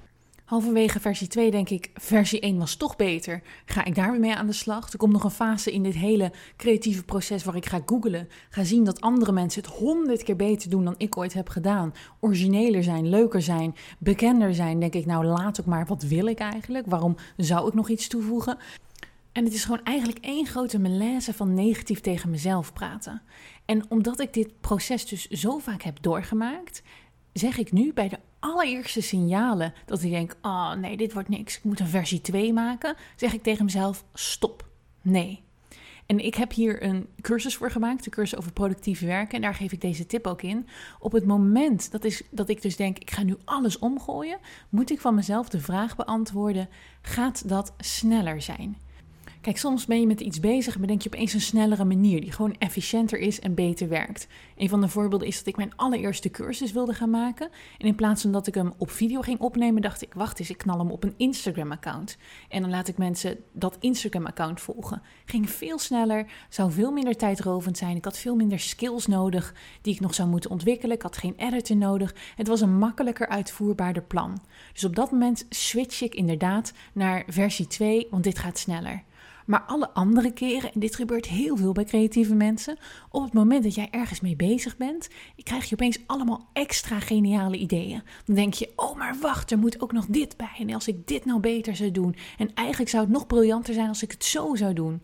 Halverwege 0.49 1.01
versie 1.01 1.27
2 1.27 1.51
denk 1.51 1.71
ik, 1.71 1.91
versie 1.95 2.41
1 2.41 2.59
was 2.59 2.77
toch 2.77 2.97
beter. 2.97 3.43
Ga 3.65 3.85
ik 3.85 3.95
daar 3.95 4.11
weer 4.11 4.21
mee 4.21 4.35
aan 4.35 4.47
de 4.47 4.53
slag? 4.53 4.93
Er 4.93 4.99
komt 4.99 5.13
nog 5.13 5.25
een 5.25 5.31
fase 5.31 5.73
in 5.73 5.83
dit 5.83 5.95
hele 5.95 6.33
creatieve 6.57 7.05
proces 7.05 7.45
waar 7.45 7.57
ik 7.57 7.67
ga 7.67 7.81
googlen. 7.87 8.29
Ga 8.51 8.65
zien 8.65 8.85
dat 8.85 9.01
andere 9.01 9.33
mensen 9.33 9.63
het 9.63 9.71
honderd 9.71 10.23
keer 10.23 10.37
beter 10.37 10.71
doen 10.71 10.85
dan 10.85 10.95
ik 10.99 11.17
ooit 11.17 11.33
heb 11.33 11.49
gedaan. 11.49 11.95
Origineler 12.21 12.83
zijn, 12.83 13.09
leuker 13.09 13.43
zijn, 13.43 13.75
bekender 13.99 14.55
zijn. 14.55 14.81
Denk 14.81 14.95
ik, 14.95 15.07
nou 15.07 15.25
laat 15.25 15.61
ook 15.61 15.67
maar, 15.67 15.87
wat 15.87 16.03
wil 16.03 16.27
ik 16.27 16.39
eigenlijk? 16.39 16.87
Waarom 16.87 17.17
zou 17.37 17.69
ik 17.69 17.75
nog 17.75 17.89
iets 17.89 18.09
toevoegen? 18.09 18.59
En 19.33 19.45
het 19.45 19.55
is 19.55 19.65
gewoon 19.65 19.85
eigenlijk 19.85 20.19
één 20.19 20.47
grote 20.47 20.79
malaise 20.79 21.35
van 21.35 21.55
negatief 21.55 22.01
tegen 22.01 22.31
mezelf 22.31 22.73
praten. 22.73 23.23
En 23.65 23.85
omdat 23.89 24.21
ik 24.21 24.33
dit 24.33 24.61
proces 24.61 25.07
dus 25.07 25.27
zo 25.27 25.59
vaak 25.59 25.83
heb 25.83 26.03
doorgemaakt, 26.03 26.83
zeg 27.33 27.59
ik 27.59 27.73
nu 27.73 27.93
bij 27.93 28.09
de 28.09 28.19
allereerste 28.41 29.01
signalen 29.01 29.75
dat 29.87 30.03
ik 30.03 30.11
denk: 30.11 30.37
oh 30.43 30.73
nee, 30.73 30.97
dit 30.97 31.13
wordt 31.13 31.29
niks, 31.29 31.57
ik 31.57 31.65
moet 31.65 31.81
een 31.81 31.87
versie 31.87 32.21
2 32.21 32.53
maken, 32.53 32.97
zeg 33.17 33.33
ik 33.33 33.43
tegen 33.43 33.65
mezelf: 33.65 34.05
stop. 34.15 34.67
Nee. 35.03 35.47
En 36.07 36.25
ik 36.25 36.35
heb 36.35 36.53
hier 36.53 36.83
een 36.83 37.09
cursus 37.21 37.57
voor 37.57 37.71
gemaakt, 37.71 38.05
de 38.05 38.11
cursus 38.11 38.39
over 38.39 38.53
productief 38.53 39.01
werken. 39.01 39.35
En 39.35 39.43
daar 39.43 39.55
geef 39.55 39.73
ik 39.73 39.81
deze 39.81 40.07
tip 40.07 40.27
ook 40.27 40.43
in. 40.43 40.69
Op 40.99 41.13
het 41.13 41.27
moment 41.27 41.91
dat, 41.91 42.05
is, 42.05 42.23
dat 42.31 42.49
ik 42.49 42.63
dus 42.63 42.77
denk, 42.77 42.99
ik 42.99 43.11
ga 43.11 43.23
nu 43.23 43.37
alles 43.45 43.79
omgooien, 43.79 44.39
moet 44.69 44.91
ik 44.91 45.01
van 45.01 45.15
mezelf 45.15 45.49
de 45.49 45.61
vraag 45.61 45.97
beantwoorden: 45.97 46.69
gaat 47.03 47.49
dat 47.49 47.75
sneller 47.79 48.43
zijn? 48.43 48.77
Kijk, 49.49 49.61
soms 49.61 49.87
ben 49.87 50.01
je 50.01 50.07
met 50.07 50.21
iets 50.21 50.41
bezig 50.41 50.75
en 50.75 50.81
bedenk 50.81 51.03
je 51.03 51.09
opeens 51.13 51.33
een 51.33 51.41
snellere 51.41 51.85
manier 51.85 52.21
die 52.21 52.33
gewoon 52.33 52.55
efficiënter 52.59 53.19
is 53.19 53.41
en 53.41 53.55
beter 53.55 53.89
werkt. 53.89 54.27
Een 54.57 54.69
van 54.69 54.81
de 54.81 54.89
voorbeelden 54.89 55.29
is 55.29 55.39
dat 55.39 55.47
ik 55.47 55.57
mijn 55.57 55.77
allereerste 55.77 56.31
cursus 56.31 56.73
wilde 56.73 56.93
gaan 56.93 57.11
maken. 57.11 57.51
En 57.79 57.87
in 57.87 57.95
plaats 57.95 58.23
van 58.23 58.33
dat 58.33 58.47
ik 58.47 58.55
hem 58.55 58.73
op 58.79 58.91
video 58.91 59.21
ging 59.21 59.41
opnemen, 59.41 59.83
dacht 59.83 60.03
ik: 60.03 60.15
wacht 60.15 60.39
eens, 60.39 60.51
ik 60.51 60.59
knal 60.59 60.79
hem 60.79 60.91
op 60.91 61.05
een 61.05 61.15
Instagram-account. 61.17 62.17
En 62.49 62.61
dan 62.61 62.71
laat 62.71 62.89
ik 62.89 62.99
mensen 62.99 63.39
dat 63.53 63.77
Instagram-account 63.81 64.61
volgen. 64.61 65.03
Ging 65.25 65.51
veel 65.51 65.79
sneller, 65.79 66.27
zou 66.49 66.73
veel 66.73 66.93
minder 66.93 67.17
tijdrovend 67.17 67.79
zijn. 67.79 67.97
Ik 67.97 68.05
had 68.05 68.19
veel 68.19 68.37
minder 68.37 68.61
skills 68.61 69.07
nodig 69.07 69.55
die 69.83 69.95
ik 69.95 70.01
nog 70.01 70.15
zou 70.15 70.29
moeten 70.29 70.51
ontwikkelen. 70.51 70.97
Ik 70.97 71.03
had 71.03 71.17
geen 71.17 71.35
editor 71.37 71.77
nodig. 71.77 72.15
Het 72.37 72.49
was 72.49 72.61
een 72.61 72.79
makkelijker 72.79 73.29
uitvoerbaarder 73.29 74.03
plan. 74.03 74.41
Dus 74.73 74.85
op 74.85 74.97
dat 74.97 75.11
moment 75.11 75.47
switch 75.49 76.03
ik 76.03 76.15
inderdaad 76.15 76.73
naar 76.93 77.25
versie 77.27 77.67
2, 77.67 78.07
want 78.11 78.25
dit 78.25 78.39
gaat 78.39 78.59
sneller. 78.59 79.07
Maar 79.49 79.63
alle 79.67 79.91
andere 79.91 80.33
keren, 80.33 80.73
en 80.73 80.81
dit 80.81 80.95
gebeurt 80.95 81.27
heel 81.27 81.57
veel 81.57 81.73
bij 81.73 81.85
creatieve 81.85 82.35
mensen, 82.35 82.79
op 83.11 83.23
het 83.23 83.33
moment 83.33 83.63
dat 83.63 83.75
jij 83.75 83.89
ergens 83.91 84.21
mee 84.21 84.37
bezig 84.37 84.77
bent, 84.77 85.09
krijg 85.43 85.65
je 85.65 85.75
opeens 85.75 85.99
allemaal 86.07 86.49
extra 86.53 87.01
geniale 87.01 87.57
ideeën. 87.57 88.03
Dan 88.25 88.35
denk 88.35 88.55
je, 88.55 88.73
oh 88.77 88.97
maar 88.97 89.17
wacht, 89.21 89.51
er 89.51 89.59
moet 89.59 89.81
ook 89.81 89.93
nog 89.93 90.07
dit 90.07 90.37
bij. 90.37 90.55
En 90.59 90.75
als 90.75 90.89
ik 90.89 91.07
dit 91.07 91.25
nou 91.25 91.41
beter 91.41 91.77
zou 91.77 91.91
doen, 91.91 92.17
en 92.39 92.55
eigenlijk 92.55 92.91
zou 92.91 93.05
het 93.05 93.13
nog 93.13 93.27
briljanter 93.27 93.75
zijn 93.75 93.89
als 93.89 94.03
ik 94.03 94.11
het 94.11 94.25
zo 94.25 94.55
zou 94.55 94.73
doen. 94.73 95.03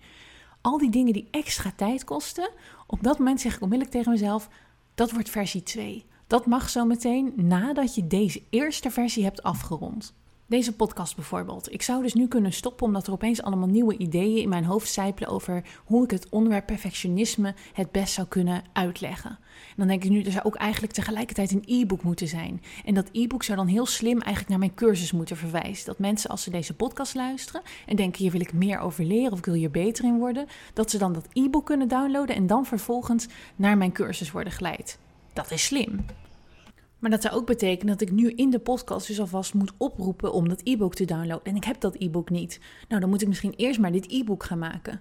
Al 0.60 0.78
die 0.78 0.90
dingen 0.90 1.12
die 1.12 1.28
extra 1.30 1.72
tijd 1.76 2.04
kosten, 2.04 2.50
op 2.86 3.02
dat 3.02 3.18
moment 3.18 3.40
zeg 3.40 3.54
ik 3.54 3.62
onmiddellijk 3.62 3.96
tegen 3.96 4.12
mezelf, 4.12 4.48
dat 4.94 5.10
wordt 5.10 5.30
versie 5.30 5.62
2. 5.62 6.04
Dat 6.26 6.46
mag 6.46 6.70
zo 6.70 6.84
meteen 6.84 7.32
nadat 7.36 7.94
je 7.94 8.06
deze 8.06 8.42
eerste 8.50 8.90
versie 8.90 9.24
hebt 9.24 9.42
afgerond. 9.42 10.14
Deze 10.46 10.72
podcast 10.72 11.16
bijvoorbeeld. 11.16 11.72
Ik 11.72 11.82
zou 11.82 12.02
dus 12.02 12.14
nu 12.14 12.28
kunnen 12.28 12.52
stoppen 12.52 12.86
omdat 12.86 13.06
er 13.06 13.12
opeens 13.12 13.42
allemaal 13.42 13.68
nieuwe 13.68 13.96
ideeën 13.96 14.42
in 14.42 14.48
mijn 14.48 14.64
hoofd 14.64 14.92
zijpelen 14.92 15.30
over 15.30 15.64
hoe 15.84 16.04
ik 16.04 16.10
het 16.10 16.28
onderwerp 16.28 16.66
perfectionisme 16.66 17.54
het 17.72 17.92
best 17.92 18.14
zou 18.14 18.26
kunnen 18.26 18.62
uitleggen. 18.72 19.30
En 19.30 19.74
dan 19.76 19.86
denk 19.86 20.04
ik 20.04 20.10
nu, 20.10 20.22
er 20.22 20.32
zou 20.32 20.44
ook 20.44 20.54
eigenlijk 20.54 20.92
tegelijkertijd 20.92 21.50
een 21.52 21.64
e-book 21.66 22.02
moeten 22.02 22.28
zijn. 22.28 22.62
En 22.84 22.94
dat 22.94 23.08
e-book 23.12 23.42
zou 23.42 23.58
dan 23.58 23.66
heel 23.66 23.86
slim 23.86 24.18
eigenlijk 24.18 24.48
naar 24.48 24.58
mijn 24.58 24.74
cursus 24.74 25.12
moeten 25.12 25.36
verwijzen. 25.36 25.86
Dat 25.86 25.98
mensen 25.98 26.30
als 26.30 26.42
ze 26.42 26.50
deze 26.50 26.74
podcast 26.74 27.14
luisteren 27.14 27.62
en 27.86 27.96
denken 27.96 28.22
hier 28.22 28.32
wil 28.32 28.40
ik 28.40 28.52
meer 28.52 28.78
over 28.78 29.04
leren 29.04 29.32
of 29.32 29.38
ik 29.38 29.44
wil 29.44 29.54
hier 29.54 29.70
beter 29.70 30.04
in 30.04 30.18
worden, 30.18 30.46
dat 30.72 30.90
ze 30.90 30.98
dan 30.98 31.12
dat 31.12 31.28
e-book 31.32 31.66
kunnen 31.66 31.88
downloaden 31.88 32.36
en 32.36 32.46
dan 32.46 32.66
vervolgens 32.66 33.26
naar 33.56 33.76
mijn 33.76 33.92
cursus 33.92 34.30
worden 34.30 34.52
geleid. 34.52 34.98
Dat 35.32 35.50
is 35.50 35.64
slim. 35.64 36.04
Maar 37.04 37.12
dat 37.12 37.23
zou 37.23 37.34
ook 37.34 37.46
betekenen 37.46 37.99
dat 37.99 38.08
ik 38.08 38.14
nu 38.14 38.30
in 38.30 38.50
de 38.50 38.58
podcast 38.58 39.06
dus 39.06 39.20
alvast 39.20 39.54
moet 39.54 39.73
oproepen 39.76 40.32
om 40.32 40.49
dat 40.49 40.61
e-book 40.62 40.94
te 40.94 41.04
downloaden. 41.04 41.44
En 41.44 41.56
ik 41.56 41.64
heb 41.64 41.80
dat 41.80 41.96
e-book 41.99 42.30
niet. 42.30 42.61
Nou, 42.88 43.00
dan 43.00 43.11
moet 43.11 43.23
ik 43.23 43.28
misschien 43.28 43.54
eerst 43.56 43.80
maar 43.80 43.92
dit 43.92 44.12
e-book 44.12 44.44
gaan 44.44 44.58
maken. 44.58 45.00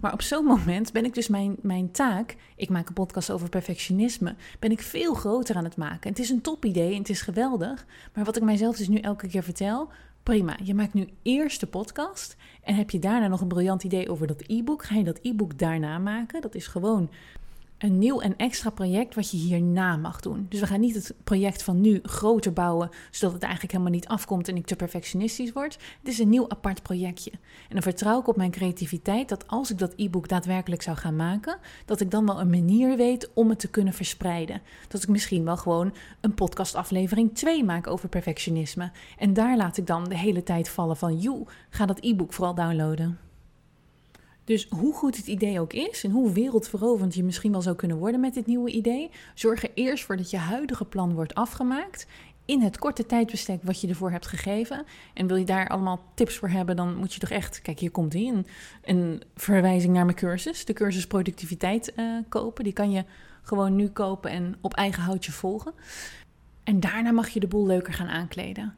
Maar 0.00 0.12
op 0.12 0.22
zo'n 0.22 0.44
moment 0.44 0.92
ben 0.92 1.04
ik 1.04 1.14
dus 1.14 1.28
mijn, 1.28 1.56
mijn 1.62 1.90
taak, 1.90 2.36
ik 2.56 2.68
maak 2.68 2.88
een 2.88 2.94
podcast 2.94 3.30
over 3.30 3.48
perfectionisme, 3.48 4.34
ben 4.58 4.70
ik 4.70 4.82
veel 4.82 5.14
groter 5.14 5.56
aan 5.56 5.64
het 5.64 5.76
maken. 5.76 6.10
het 6.10 6.18
is 6.18 6.30
een 6.30 6.40
top 6.40 6.64
idee 6.64 6.92
en 6.92 6.98
het 6.98 7.08
is 7.08 7.22
geweldig. 7.22 7.86
Maar 8.14 8.24
wat 8.24 8.36
ik 8.36 8.42
mijzelf 8.42 8.76
dus 8.76 8.88
nu 8.88 8.98
elke 8.98 9.28
keer 9.28 9.42
vertel, 9.42 9.88
prima. 10.22 10.56
Je 10.62 10.74
maakt 10.74 10.94
nu 10.94 11.08
eerst 11.22 11.60
de 11.60 11.66
podcast 11.66 12.36
en 12.62 12.74
heb 12.74 12.90
je 12.90 12.98
daarna 12.98 13.28
nog 13.28 13.40
een 13.40 13.48
briljant 13.48 13.84
idee 13.84 14.10
over 14.10 14.26
dat 14.26 14.44
e-book. 14.46 14.84
Ga 14.84 14.94
je 14.94 15.04
dat 15.04 15.18
e-book 15.22 15.58
daarna 15.58 15.98
maken? 15.98 16.40
Dat 16.40 16.54
is 16.54 16.66
gewoon 16.66 17.10
een 17.82 17.98
nieuw 17.98 18.20
en 18.20 18.36
extra 18.36 18.70
project 18.70 19.14
wat 19.14 19.30
je 19.30 19.36
hierna 19.36 19.96
mag 19.96 20.20
doen. 20.20 20.46
Dus 20.48 20.60
we 20.60 20.66
gaan 20.66 20.80
niet 20.80 20.94
het 20.94 21.14
project 21.24 21.62
van 21.62 21.80
nu 21.80 22.00
groter 22.02 22.52
bouwen, 22.52 22.90
zodat 23.10 23.34
het 23.34 23.42
eigenlijk 23.42 23.72
helemaal 23.72 23.92
niet 23.92 24.08
afkomt 24.08 24.48
en 24.48 24.56
ik 24.56 24.66
te 24.66 24.76
perfectionistisch 24.76 25.52
word. 25.52 25.78
Het 25.98 26.08
is 26.08 26.18
een 26.18 26.28
nieuw 26.28 26.48
apart 26.48 26.82
projectje. 26.82 27.30
En 27.30 27.68
dan 27.68 27.82
vertrouw 27.82 28.20
ik 28.20 28.28
op 28.28 28.36
mijn 28.36 28.50
creativiteit 28.50 29.28
dat 29.28 29.48
als 29.48 29.70
ik 29.70 29.78
dat 29.78 29.92
e-book 29.96 30.28
daadwerkelijk 30.28 30.82
zou 30.82 30.96
gaan 30.96 31.16
maken, 31.16 31.58
dat 31.84 32.00
ik 32.00 32.10
dan 32.10 32.26
wel 32.26 32.40
een 32.40 32.50
manier 32.50 32.96
weet 32.96 33.30
om 33.34 33.48
het 33.48 33.58
te 33.58 33.70
kunnen 33.70 33.94
verspreiden. 33.94 34.62
Dat 34.88 35.02
ik 35.02 35.08
misschien 35.08 35.44
wel 35.44 35.56
gewoon 35.56 35.94
een 36.20 36.34
podcastaflevering 36.34 37.34
2 37.34 37.64
maak 37.64 37.86
over 37.86 38.08
perfectionisme. 38.08 38.90
En 39.18 39.32
daar 39.32 39.56
laat 39.56 39.76
ik 39.76 39.86
dan 39.86 40.04
de 40.04 40.18
hele 40.18 40.42
tijd 40.42 40.68
vallen 40.68 40.96
van, 40.96 41.18
joe, 41.18 41.46
ga 41.70 41.86
dat 41.86 41.98
e-book 42.00 42.32
vooral 42.32 42.54
downloaden. 42.54 43.18
Dus 44.44 44.66
hoe 44.68 44.94
goed 44.94 45.16
het 45.16 45.26
idee 45.26 45.60
ook 45.60 45.72
is 45.72 46.04
en 46.04 46.10
hoe 46.10 46.32
wereldveroverend 46.32 47.14
je 47.14 47.24
misschien 47.24 47.52
wel 47.52 47.62
zou 47.62 47.76
kunnen 47.76 47.96
worden 47.96 48.20
met 48.20 48.34
dit 48.34 48.46
nieuwe 48.46 48.70
idee, 48.70 49.10
zorg 49.34 49.62
er 49.62 49.70
eerst 49.74 50.04
voor 50.04 50.16
dat 50.16 50.30
je 50.30 50.36
huidige 50.36 50.84
plan 50.84 51.14
wordt 51.14 51.34
afgemaakt 51.34 52.06
in 52.44 52.60
het 52.60 52.78
korte 52.78 53.06
tijdbestek 53.06 53.62
wat 53.62 53.80
je 53.80 53.88
ervoor 53.88 54.10
hebt 54.10 54.26
gegeven. 54.26 54.84
En 55.14 55.26
wil 55.26 55.36
je 55.36 55.44
daar 55.44 55.68
allemaal 55.68 56.04
tips 56.14 56.36
voor 56.36 56.48
hebben, 56.48 56.76
dan 56.76 56.96
moet 56.96 57.14
je 57.14 57.20
toch 57.20 57.30
echt, 57.30 57.62
kijk 57.62 57.78
hier 57.78 57.90
komt 57.90 58.12
die, 58.12 58.44
een, 58.82 59.22
verwijzing 59.34 59.92
naar 59.92 60.04
mijn 60.04 60.16
cursus, 60.16 60.64
de 60.64 60.72
cursus 60.72 61.06
productiviteit 61.06 61.92
uh, 61.96 62.18
kopen. 62.28 62.64
Die 62.64 62.72
kan 62.72 62.90
je 62.90 63.04
gewoon 63.42 63.76
nu 63.76 63.88
kopen 63.88 64.30
en 64.30 64.56
op 64.60 64.74
eigen 64.74 65.02
houtje 65.02 65.32
volgen. 65.32 65.72
En 66.64 66.80
daarna 66.80 67.10
mag 67.10 67.28
je 67.28 67.40
de 67.40 67.46
boel 67.46 67.66
leuker 67.66 67.92
gaan 67.92 68.08
aankleden. 68.08 68.76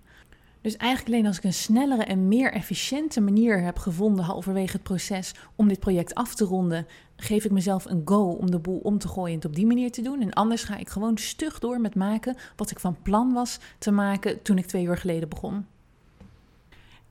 Dus 0.64 0.76
eigenlijk 0.76 1.14
alleen 1.14 1.26
als 1.26 1.36
ik 1.36 1.44
een 1.44 1.52
snellere 1.52 2.04
en 2.04 2.28
meer 2.28 2.52
efficiënte 2.52 3.20
manier 3.20 3.62
heb 3.62 3.78
gevonden 3.78 4.24
halverwege 4.24 4.72
het 4.72 4.82
proces 4.82 5.34
om 5.56 5.68
dit 5.68 5.80
project 5.80 6.14
af 6.14 6.34
te 6.34 6.44
ronden, 6.44 6.86
geef 7.16 7.44
ik 7.44 7.50
mezelf 7.50 7.84
een 7.84 8.02
go 8.04 8.22
om 8.22 8.50
de 8.50 8.58
boel 8.58 8.78
om 8.78 8.98
te 8.98 9.08
gooien 9.08 9.30
en 9.30 9.36
het 9.36 9.44
op 9.44 9.54
die 9.54 9.66
manier 9.66 9.90
te 9.90 10.02
doen. 10.02 10.20
En 10.20 10.32
anders 10.32 10.64
ga 10.64 10.76
ik 10.76 10.88
gewoon 10.88 11.18
stug 11.18 11.58
door 11.58 11.80
met 11.80 11.94
maken 11.94 12.36
wat 12.56 12.70
ik 12.70 12.78
van 12.80 12.96
plan 13.02 13.32
was 13.32 13.58
te 13.78 13.90
maken 13.90 14.42
toen 14.42 14.58
ik 14.58 14.66
twee 14.66 14.84
uur 14.84 14.96
geleden 14.96 15.28
begon. 15.28 15.66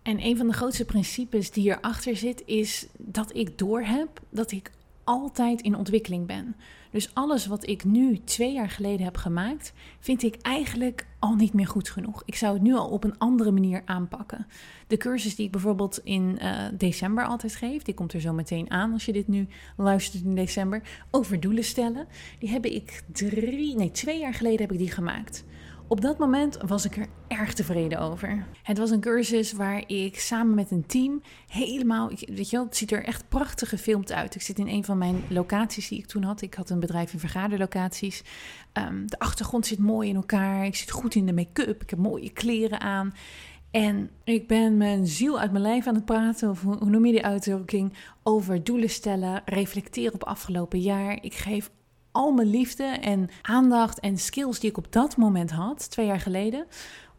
En 0.02 0.26
een 0.26 0.38
van 0.38 0.48
de 0.48 0.54
grootste 0.54 0.86
principes 0.86 1.52
die 1.52 1.64
hierachter 1.64 2.16
zit, 2.16 2.44
is 2.46 2.88
dat 2.98 3.36
ik 3.36 3.58
doorheb 3.58 4.20
dat 4.30 4.52
ik 4.52 4.72
altijd 5.04 5.62
in 5.62 5.76
ontwikkeling 5.76 6.28
ben. 6.28 6.56
Dus 6.94 7.14
alles 7.14 7.46
wat 7.46 7.68
ik 7.68 7.84
nu 7.84 8.20
twee 8.24 8.54
jaar 8.54 8.70
geleden 8.70 9.06
heb 9.06 9.18
gemaakt, 9.18 9.74
vind 10.00 10.24
ik 10.24 10.36
eigenlijk 10.42 11.08
al 11.20 11.36
niet 11.36 11.54
meer 11.54 11.68
goed 11.68 11.90
genoeg. 11.90 12.24
Ik 12.26 12.36
zou 12.36 12.54
het 12.54 12.62
nu 12.62 12.74
al 12.74 12.90
op 12.90 13.04
een 13.04 13.18
andere 13.18 13.52
manier 13.52 13.82
aanpakken. 13.86 14.48
De 14.88 14.98
cursus 14.98 15.36
die 15.36 15.46
ik 15.46 15.52
bijvoorbeeld 15.52 16.00
in 16.04 16.40
uh, 16.42 16.66
december 16.74 17.26
altijd 17.26 17.56
geef, 17.56 17.82
die 17.82 17.94
komt 17.94 18.14
er 18.14 18.22
zo 18.22 18.34
meteen 18.34 18.72
aan 18.72 18.94
als 18.94 19.06
je 19.06 19.14
dit 19.14 19.28
nu 19.28 19.48
luistert 19.78 20.24
in 20.24 20.36
december, 20.36 20.82
over 21.12 21.40
doelen 21.40 21.64
stellen. 21.64 22.08
Die 22.40 22.50
heb 22.50 22.66
ik 22.66 23.04
drie, 23.12 23.76
nee, 23.76 23.92
twee 23.92 24.20
jaar 24.20 24.34
geleden 24.34 24.62
heb 24.62 24.72
ik 24.72 24.78
die 24.78 24.92
gemaakt. 24.92 25.44
Op 25.88 26.02
dat 26.02 26.18
moment 26.18 26.58
was 26.66 26.86
ik 26.86 26.98
er 26.98 27.08
erg 27.28 27.54
tevreden 27.54 28.00
over. 28.00 28.46
Het 28.64 28.78
was 28.78 28.90
een 28.90 29.00
cursus 29.00 29.52
waar 29.52 29.84
ik 29.88 30.20
samen 30.20 30.56
met 30.56 30.72
een 30.72 30.86
team 30.86 31.22
helemaal, 31.48 32.08
weet 32.08 32.50
je 32.50 32.56
wel, 32.56 32.66
het 32.66 32.78
ziet 32.78 32.92
er 32.92 33.04
echt 33.04 33.30
prachtig 33.30 33.70
gefilmd 33.70 34.12
uit. 34.12 34.36
Ik 34.36 34.42
zit 34.42 34.60
in 34.60 34.68
een 34.68 34.84
van 34.84 34.98
mijn 34.98 35.24
locaties 35.30 35.88
die 35.88 36.00
ik 36.00 36.06
toen 36.06 36.24
had. 36.24 36.42
Ik 36.42 36.54
had 36.54 36.70
een 36.70 36.80
bedrijf 36.80 37.14
in 37.14 37.20
vergaderlocaties. 37.20 38.24
Um, 38.74 39.10
de 39.10 39.20
achtergrond 39.20 39.66
zit 39.66 39.80
mooi 39.80 40.10
in 40.10 40.16
elkaar. 40.16 40.66
Ik 40.66 40.76
zit 40.76 40.92
goed 40.92 41.16
in 41.16 41.26
de 41.26 41.34
make-up. 41.34 41.82
Ik 41.82 41.90
heb 41.90 42.00
mooie 42.00 42.30
kleren 42.30 42.80
aan. 42.80 43.14
En 43.72 44.10
ik 44.24 44.48
ben 44.48 44.78
mijn 44.78 45.08
ziel 45.08 45.40
uit 45.40 45.52
mijn 45.52 45.64
lijf 45.64 45.88
aan 45.88 45.96
het 45.96 46.06
praten, 46.06 46.50
of 46.50 46.62
hoe 46.62 46.90
noem 46.90 47.06
je 47.06 47.12
die 47.12 47.26
uitdrukking, 47.26 47.94
over 48.24 48.64
doelen 48.64 48.90
stellen, 48.90 49.42
reflecteren 49.46 50.14
op 50.14 50.24
afgelopen 50.24 50.80
jaar. 50.80 51.18
Ik 51.24 51.34
geef 51.34 51.70
al 52.14 52.32
mijn 52.32 52.50
liefde 52.50 52.84
en 52.84 53.30
aandacht 53.42 54.00
en 54.00 54.18
skills 54.18 54.60
die 54.60 54.70
ik 54.70 54.78
op 54.78 54.92
dat 54.92 55.18
moment 55.18 55.52
had, 55.52 55.90
twee 55.90 56.06
jaar 56.06 56.20
geleden, 56.20 56.66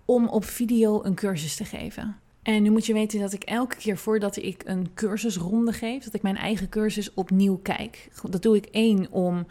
om 0.05 0.29
op 0.29 0.45
video 0.45 1.05
een 1.05 1.15
cursus 1.15 1.57
te 1.57 1.65
geven. 1.65 2.17
En 2.43 2.63
nu 2.63 2.71
moet 2.71 2.87
je 2.87 2.93
weten 2.93 3.21
dat 3.21 3.33
ik 3.33 3.43
elke 3.43 3.77
keer 3.77 3.97
voordat 3.97 4.37
ik 4.37 4.63
een 4.65 4.95
cursusronde 4.95 5.73
geef, 5.73 6.05
dat 6.05 6.15
ik 6.15 6.23
mijn 6.23 6.37
eigen 6.37 6.69
cursus 6.69 7.15
opnieuw 7.15 7.57
kijk. 7.63 8.09
Dat 8.31 8.43
doe 8.43 8.57
ik 8.57 8.67
één 8.67 9.11
om 9.11 9.47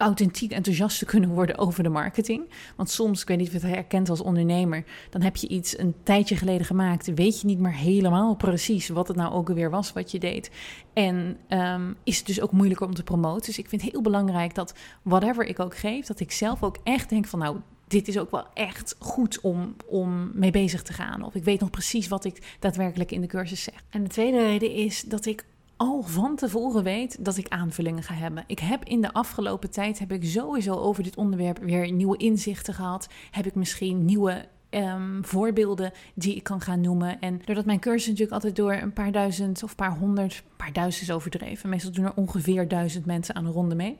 authentiek 0.00 0.52
enthousiast 0.52 0.98
te 0.98 1.04
kunnen 1.04 1.30
worden 1.30 1.58
over 1.58 1.82
de 1.82 1.88
marketing. 1.88 2.48
Want 2.76 2.90
soms, 2.90 3.22
ik 3.22 3.28
weet 3.28 3.38
niet 3.38 3.46
of 3.46 3.52
je 3.52 3.58
het 3.60 3.74
herkent 3.74 4.10
als 4.10 4.20
ondernemer, 4.20 4.84
dan 5.10 5.22
heb 5.22 5.36
je 5.36 5.48
iets 5.48 5.78
een 5.78 5.94
tijdje 6.02 6.36
geleden 6.36 6.66
gemaakt, 6.66 7.14
weet 7.14 7.40
je 7.40 7.46
niet 7.46 7.58
meer 7.58 7.74
helemaal 7.74 8.34
precies 8.36 8.88
wat 8.88 9.08
het 9.08 9.16
nou 9.16 9.32
ook 9.32 9.48
weer 9.48 9.70
was 9.70 9.92
wat 9.92 10.10
je 10.10 10.18
deed. 10.18 10.50
En 10.92 11.36
um, 11.48 11.96
is 12.04 12.16
het 12.16 12.26
dus 12.26 12.40
ook 12.40 12.52
moeilijker 12.52 12.86
om 12.86 12.94
te 12.94 13.02
promoten. 13.02 13.46
Dus 13.46 13.58
ik 13.58 13.68
vind 13.68 13.82
het 13.82 13.92
heel 13.92 14.02
belangrijk 14.02 14.54
dat 14.54 14.74
whatever 15.02 15.44
ik 15.44 15.60
ook 15.60 15.76
geef, 15.76 16.06
dat 16.06 16.20
ik 16.20 16.32
zelf 16.32 16.62
ook 16.62 16.76
echt 16.84 17.08
denk 17.08 17.26
van 17.26 17.38
nou, 17.38 17.56
dit 17.90 18.08
is 18.08 18.18
ook 18.18 18.30
wel 18.30 18.46
echt 18.54 18.96
goed 18.98 19.40
om, 19.40 19.76
om 19.86 20.30
mee 20.34 20.50
bezig 20.50 20.82
te 20.82 20.92
gaan. 20.92 21.22
Of 21.22 21.34
ik 21.34 21.44
weet 21.44 21.60
nog 21.60 21.70
precies 21.70 22.08
wat 22.08 22.24
ik 22.24 22.56
daadwerkelijk 22.58 23.10
in 23.10 23.20
de 23.20 23.26
cursus 23.26 23.62
zeg. 23.62 23.84
En 23.90 24.02
de 24.02 24.08
tweede 24.08 24.38
reden 24.38 24.72
is 24.72 25.02
dat 25.02 25.26
ik 25.26 25.44
al 25.80 26.02
van 26.02 26.36
tevoren 26.36 26.82
weet 26.82 27.24
dat 27.24 27.36
ik 27.36 27.48
aanvullingen 27.48 28.02
ga 28.02 28.14
hebben. 28.14 28.44
Ik 28.46 28.58
heb 28.58 28.84
in 28.84 29.00
de 29.00 29.12
afgelopen 29.12 29.70
tijd 29.70 29.98
heb 29.98 30.12
ik 30.12 30.24
sowieso 30.24 30.74
over 30.74 31.02
dit 31.02 31.16
onderwerp 31.16 31.58
weer 31.58 31.92
nieuwe 31.92 32.16
inzichten 32.16 32.74
gehad. 32.74 33.08
Heb 33.30 33.46
ik 33.46 33.54
misschien 33.54 34.04
nieuwe 34.04 34.44
um, 34.70 35.24
voorbeelden 35.24 35.92
die 36.14 36.34
ik 36.34 36.42
kan 36.42 36.60
gaan 36.60 36.80
noemen. 36.80 37.20
En 37.20 37.40
doordat 37.44 37.64
mijn 37.64 37.80
cursus 37.80 38.06
natuurlijk 38.06 38.32
altijd 38.32 38.56
door 38.56 38.72
een 38.72 38.92
paar 38.92 39.12
duizend 39.12 39.62
of 39.62 39.70
een 39.70 39.76
paar 39.76 39.96
honderd, 39.98 40.36
een 40.36 40.56
paar 40.56 40.72
duizend 40.72 41.02
is 41.02 41.14
overdreven. 41.14 41.68
Meestal 41.68 41.92
doen 41.92 42.04
er 42.04 42.14
ongeveer 42.14 42.68
duizend 42.68 43.06
mensen 43.06 43.34
aan 43.34 43.44
de 43.44 43.50
ronde 43.50 43.74
mee. 43.74 43.96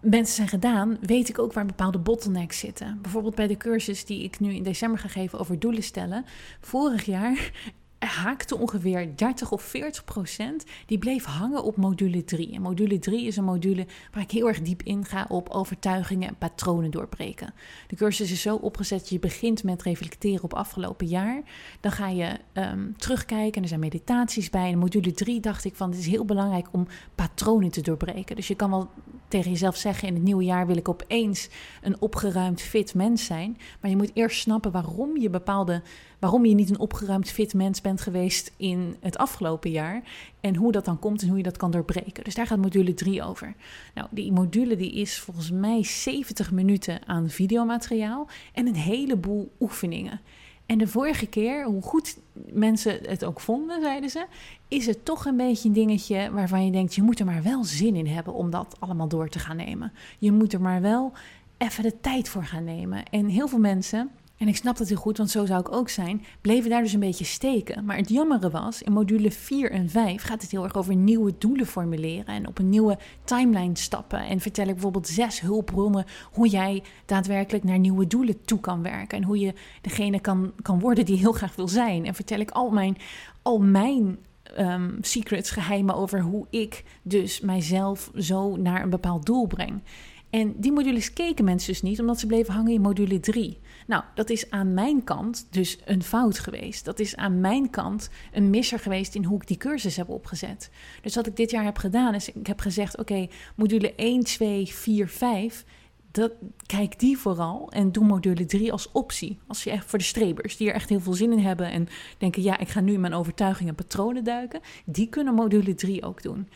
Mensen 0.00 0.34
zijn 0.34 0.48
gedaan, 0.48 0.98
weet 1.00 1.28
ik 1.28 1.38
ook 1.38 1.52
waar 1.52 1.66
bepaalde 1.66 1.98
bottlenecks 1.98 2.58
zitten. 2.58 2.98
Bijvoorbeeld 3.02 3.34
bij 3.34 3.46
de 3.46 3.56
cursus 3.56 4.04
die 4.04 4.22
ik 4.22 4.40
nu 4.40 4.54
in 4.54 4.62
december 4.62 4.98
ga 4.98 5.08
geven 5.08 5.38
over 5.38 5.58
doelen 5.58 5.82
stellen. 5.82 6.24
Vorig 6.60 7.04
jaar 7.04 7.52
haakte 7.98 8.58
ongeveer 8.58 9.16
30 9.16 9.52
of 9.52 9.62
40 9.62 10.04
procent, 10.04 10.64
die 10.86 10.98
bleef 10.98 11.24
hangen 11.24 11.62
op 11.64 11.76
module 11.76 12.24
3. 12.24 12.52
En 12.52 12.62
module 12.62 12.98
3 12.98 13.26
is 13.26 13.36
een 13.36 13.44
module 13.44 13.86
waar 14.12 14.22
ik 14.22 14.30
heel 14.30 14.48
erg 14.48 14.60
diep 14.60 14.82
inga 14.82 15.26
op 15.28 15.48
overtuigingen 15.48 16.28
en 16.28 16.36
patronen 16.38 16.90
doorbreken. 16.90 17.54
De 17.86 17.96
cursus 17.96 18.30
is 18.30 18.42
zo 18.42 18.56
opgezet, 18.56 19.08
je 19.08 19.18
begint 19.18 19.62
met 19.64 19.82
reflecteren 19.82 20.42
op 20.42 20.54
afgelopen 20.54 21.06
jaar. 21.06 21.42
Dan 21.80 21.92
ga 21.92 22.08
je 22.08 22.38
um, 22.52 22.94
terugkijken 22.96 23.54
en 23.54 23.62
er 23.62 23.68
zijn 23.68 23.80
meditaties 23.80 24.50
bij. 24.50 24.70
In 24.70 24.78
module 24.78 25.12
3 25.12 25.40
dacht 25.40 25.64
ik 25.64 25.74
van, 25.74 25.90
het 25.90 25.98
is 25.98 26.06
heel 26.06 26.24
belangrijk 26.24 26.66
om 26.70 26.86
patronen 27.14 27.70
te 27.70 27.80
doorbreken. 27.80 28.36
Dus 28.36 28.48
je 28.48 28.54
kan 28.54 28.70
wel 28.70 28.90
tegen 29.34 29.50
jezelf 29.50 29.76
zeggen, 29.76 30.08
in 30.08 30.14
het 30.14 30.22
nieuwe 30.22 30.44
jaar 30.44 30.66
wil 30.66 30.76
ik 30.76 30.88
opeens 30.88 31.48
een 31.82 32.00
opgeruimd 32.00 32.60
fit 32.60 32.94
mens 32.94 33.24
zijn. 33.24 33.58
Maar 33.80 33.90
je 33.90 33.96
moet 33.96 34.10
eerst 34.14 34.40
snappen 34.40 34.70
waarom 34.70 35.16
je 35.16 35.30
bepaalde 35.30 35.82
waarom 36.18 36.44
je 36.44 36.54
niet 36.54 36.70
een 36.70 36.78
opgeruimd 36.78 37.30
fit 37.30 37.54
mens 37.54 37.80
bent 37.80 38.00
geweest 38.00 38.52
in 38.56 38.96
het 39.00 39.16
afgelopen 39.16 39.70
jaar. 39.70 40.02
En 40.40 40.56
hoe 40.56 40.72
dat 40.72 40.84
dan 40.84 40.98
komt 40.98 41.22
en 41.22 41.28
hoe 41.28 41.36
je 41.36 41.42
dat 41.42 41.56
kan 41.56 41.70
doorbreken. 41.70 42.24
Dus 42.24 42.34
daar 42.34 42.46
gaat 42.46 42.58
module 42.58 42.94
3 42.94 43.22
over. 43.22 43.54
Nou, 43.94 44.08
die 44.10 44.32
module 44.32 44.76
die 44.76 44.92
is 44.92 45.18
volgens 45.18 45.50
mij 45.50 45.82
70 45.82 46.50
minuten 46.50 47.06
aan 47.06 47.30
videomateriaal 47.30 48.28
en 48.52 48.66
een 48.66 48.76
heleboel 48.76 49.52
oefeningen. 49.60 50.20
En 50.66 50.78
de 50.78 50.86
vorige 50.86 51.26
keer, 51.26 51.64
hoe 51.64 51.82
goed 51.82 52.16
mensen 52.52 52.98
het 53.02 53.24
ook 53.24 53.40
vonden, 53.40 53.82
zeiden 53.82 54.10
ze, 54.10 54.26
is 54.68 54.86
het 54.86 55.04
toch 55.04 55.24
een 55.24 55.36
beetje 55.36 55.68
een 55.68 55.74
dingetje 55.74 56.30
waarvan 56.30 56.64
je 56.64 56.70
denkt, 56.70 56.94
je 56.94 57.02
moet 57.02 57.18
er 57.18 57.26
maar 57.26 57.42
wel 57.42 57.64
zin 57.64 57.96
in 57.96 58.06
hebben 58.06 58.34
om 58.34 58.50
dat 58.50 58.76
allemaal 58.78 59.08
door 59.08 59.28
te 59.28 59.38
gaan 59.38 59.56
nemen. 59.56 59.92
Je 60.18 60.32
moet 60.32 60.52
er 60.52 60.60
maar 60.60 60.80
wel 60.80 61.12
even 61.58 61.82
de 61.82 62.00
tijd 62.00 62.28
voor 62.28 62.44
gaan 62.44 62.64
nemen. 62.64 63.04
En 63.10 63.26
heel 63.26 63.48
veel 63.48 63.58
mensen 63.58 64.10
en 64.36 64.48
ik 64.48 64.56
snap 64.56 64.76
dat 64.76 64.88
heel 64.88 64.96
goed, 64.96 65.16
want 65.16 65.30
zo 65.30 65.46
zou 65.46 65.60
ik 65.60 65.72
ook 65.72 65.88
zijn. 65.88 66.24
Bleven 66.40 66.70
daar 66.70 66.82
dus 66.82 66.92
een 66.92 67.00
beetje 67.00 67.24
steken. 67.24 67.84
Maar 67.84 67.96
het 67.96 68.08
jammere 68.08 68.50
was, 68.50 68.82
in 68.82 68.92
module 68.92 69.30
4 69.30 69.70
en 69.70 69.90
5 69.90 70.22
gaat 70.22 70.42
het 70.42 70.50
heel 70.50 70.64
erg 70.64 70.76
over 70.76 70.96
nieuwe 70.96 71.34
doelen 71.38 71.66
formuleren. 71.66 72.34
En 72.34 72.48
op 72.48 72.58
een 72.58 72.68
nieuwe 72.68 72.98
timeline 73.24 73.76
stappen. 73.76 74.20
En 74.20 74.40
vertel 74.40 74.66
ik 74.66 74.72
bijvoorbeeld 74.72 75.08
zes 75.08 75.40
hulpbronnen 75.40 76.04
hoe 76.32 76.48
jij 76.48 76.82
daadwerkelijk 77.06 77.64
naar 77.64 77.78
nieuwe 77.78 78.06
doelen 78.06 78.44
toe 78.44 78.60
kan 78.60 78.82
werken. 78.82 79.18
En 79.18 79.24
hoe 79.24 79.38
je 79.38 79.54
degene 79.80 80.20
kan, 80.20 80.52
kan 80.62 80.80
worden 80.80 81.04
die 81.04 81.18
heel 81.18 81.32
graag 81.32 81.56
wil 81.56 81.68
zijn. 81.68 82.06
En 82.06 82.14
vertel 82.14 82.38
ik 82.38 82.50
al 82.50 82.70
mijn, 82.70 82.96
al 83.42 83.58
mijn 83.58 84.18
um, 84.58 84.98
secrets, 85.00 85.50
geheimen 85.50 85.94
over 85.94 86.20
hoe 86.20 86.46
ik 86.50 86.84
dus 87.02 87.40
mijzelf 87.40 88.10
zo 88.16 88.56
naar 88.56 88.82
een 88.82 88.90
bepaald 88.90 89.26
doel 89.26 89.46
breng. 89.46 89.82
En 90.30 90.54
die 90.56 90.72
modules 90.72 91.12
keken 91.12 91.44
mensen 91.44 91.72
dus 91.72 91.82
niet, 91.82 92.00
omdat 92.00 92.20
ze 92.20 92.26
bleven 92.26 92.54
hangen 92.54 92.72
in 92.72 92.80
module 92.80 93.20
3. 93.20 93.58
Nou, 93.86 94.04
dat 94.14 94.30
is 94.30 94.50
aan 94.50 94.74
mijn 94.74 95.04
kant 95.04 95.46
dus 95.50 95.78
een 95.84 96.02
fout 96.02 96.38
geweest. 96.38 96.84
Dat 96.84 96.98
is 96.98 97.16
aan 97.16 97.40
mijn 97.40 97.70
kant 97.70 98.10
een 98.32 98.50
misser 98.50 98.78
geweest 98.78 99.14
in 99.14 99.24
hoe 99.24 99.40
ik 99.40 99.46
die 99.46 99.56
cursus 99.56 99.96
heb 99.96 100.08
opgezet. 100.08 100.70
Dus 101.02 101.14
wat 101.14 101.26
ik 101.26 101.36
dit 101.36 101.50
jaar 101.50 101.64
heb 101.64 101.76
gedaan, 101.76 102.14
is 102.14 102.32
ik 102.32 102.46
heb 102.46 102.60
gezegd: 102.60 102.98
oké, 102.98 103.28
module 103.54 103.94
1, 103.94 104.24
2, 104.24 104.66
4, 104.66 105.08
5. 105.08 105.64
Dat, 106.10 106.32
kijk 106.66 106.98
die 106.98 107.18
vooral 107.18 107.70
en 107.70 107.92
doe 107.92 108.04
module 108.04 108.44
3 108.44 108.72
als 108.72 108.92
optie. 108.92 109.38
Als 109.46 109.64
je 109.64 109.70
echt 109.70 109.86
voor 109.86 109.98
de 109.98 110.04
strebers 110.04 110.56
die 110.56 110.68
er 110.68 110.74
echt 110.74 110.88
heel 110.88 111.00
veel 111.00 111.12
zin 111.14 111.32
in 111.32 111.38
hebben 111.38 111.70
en 111.70 111.88
denken: 112.18 112.42
ja, 112.42 112.58
ik 112.58 112.68
ga 112.68 112.80
nu 112.80 112.92
in 112.92 113.00
mijn 113.00 113.14
overtuigingen 113.14 113.68
en 113.68 113.84
patronen 113.84 114.24
duiken, 114.24 114.60
die 114.84 115.08
kunnen 115.08 115.34
module 115.34 115.74
3 115.74 116.02
ook 116.02 116.22
doen. 116.22 116.48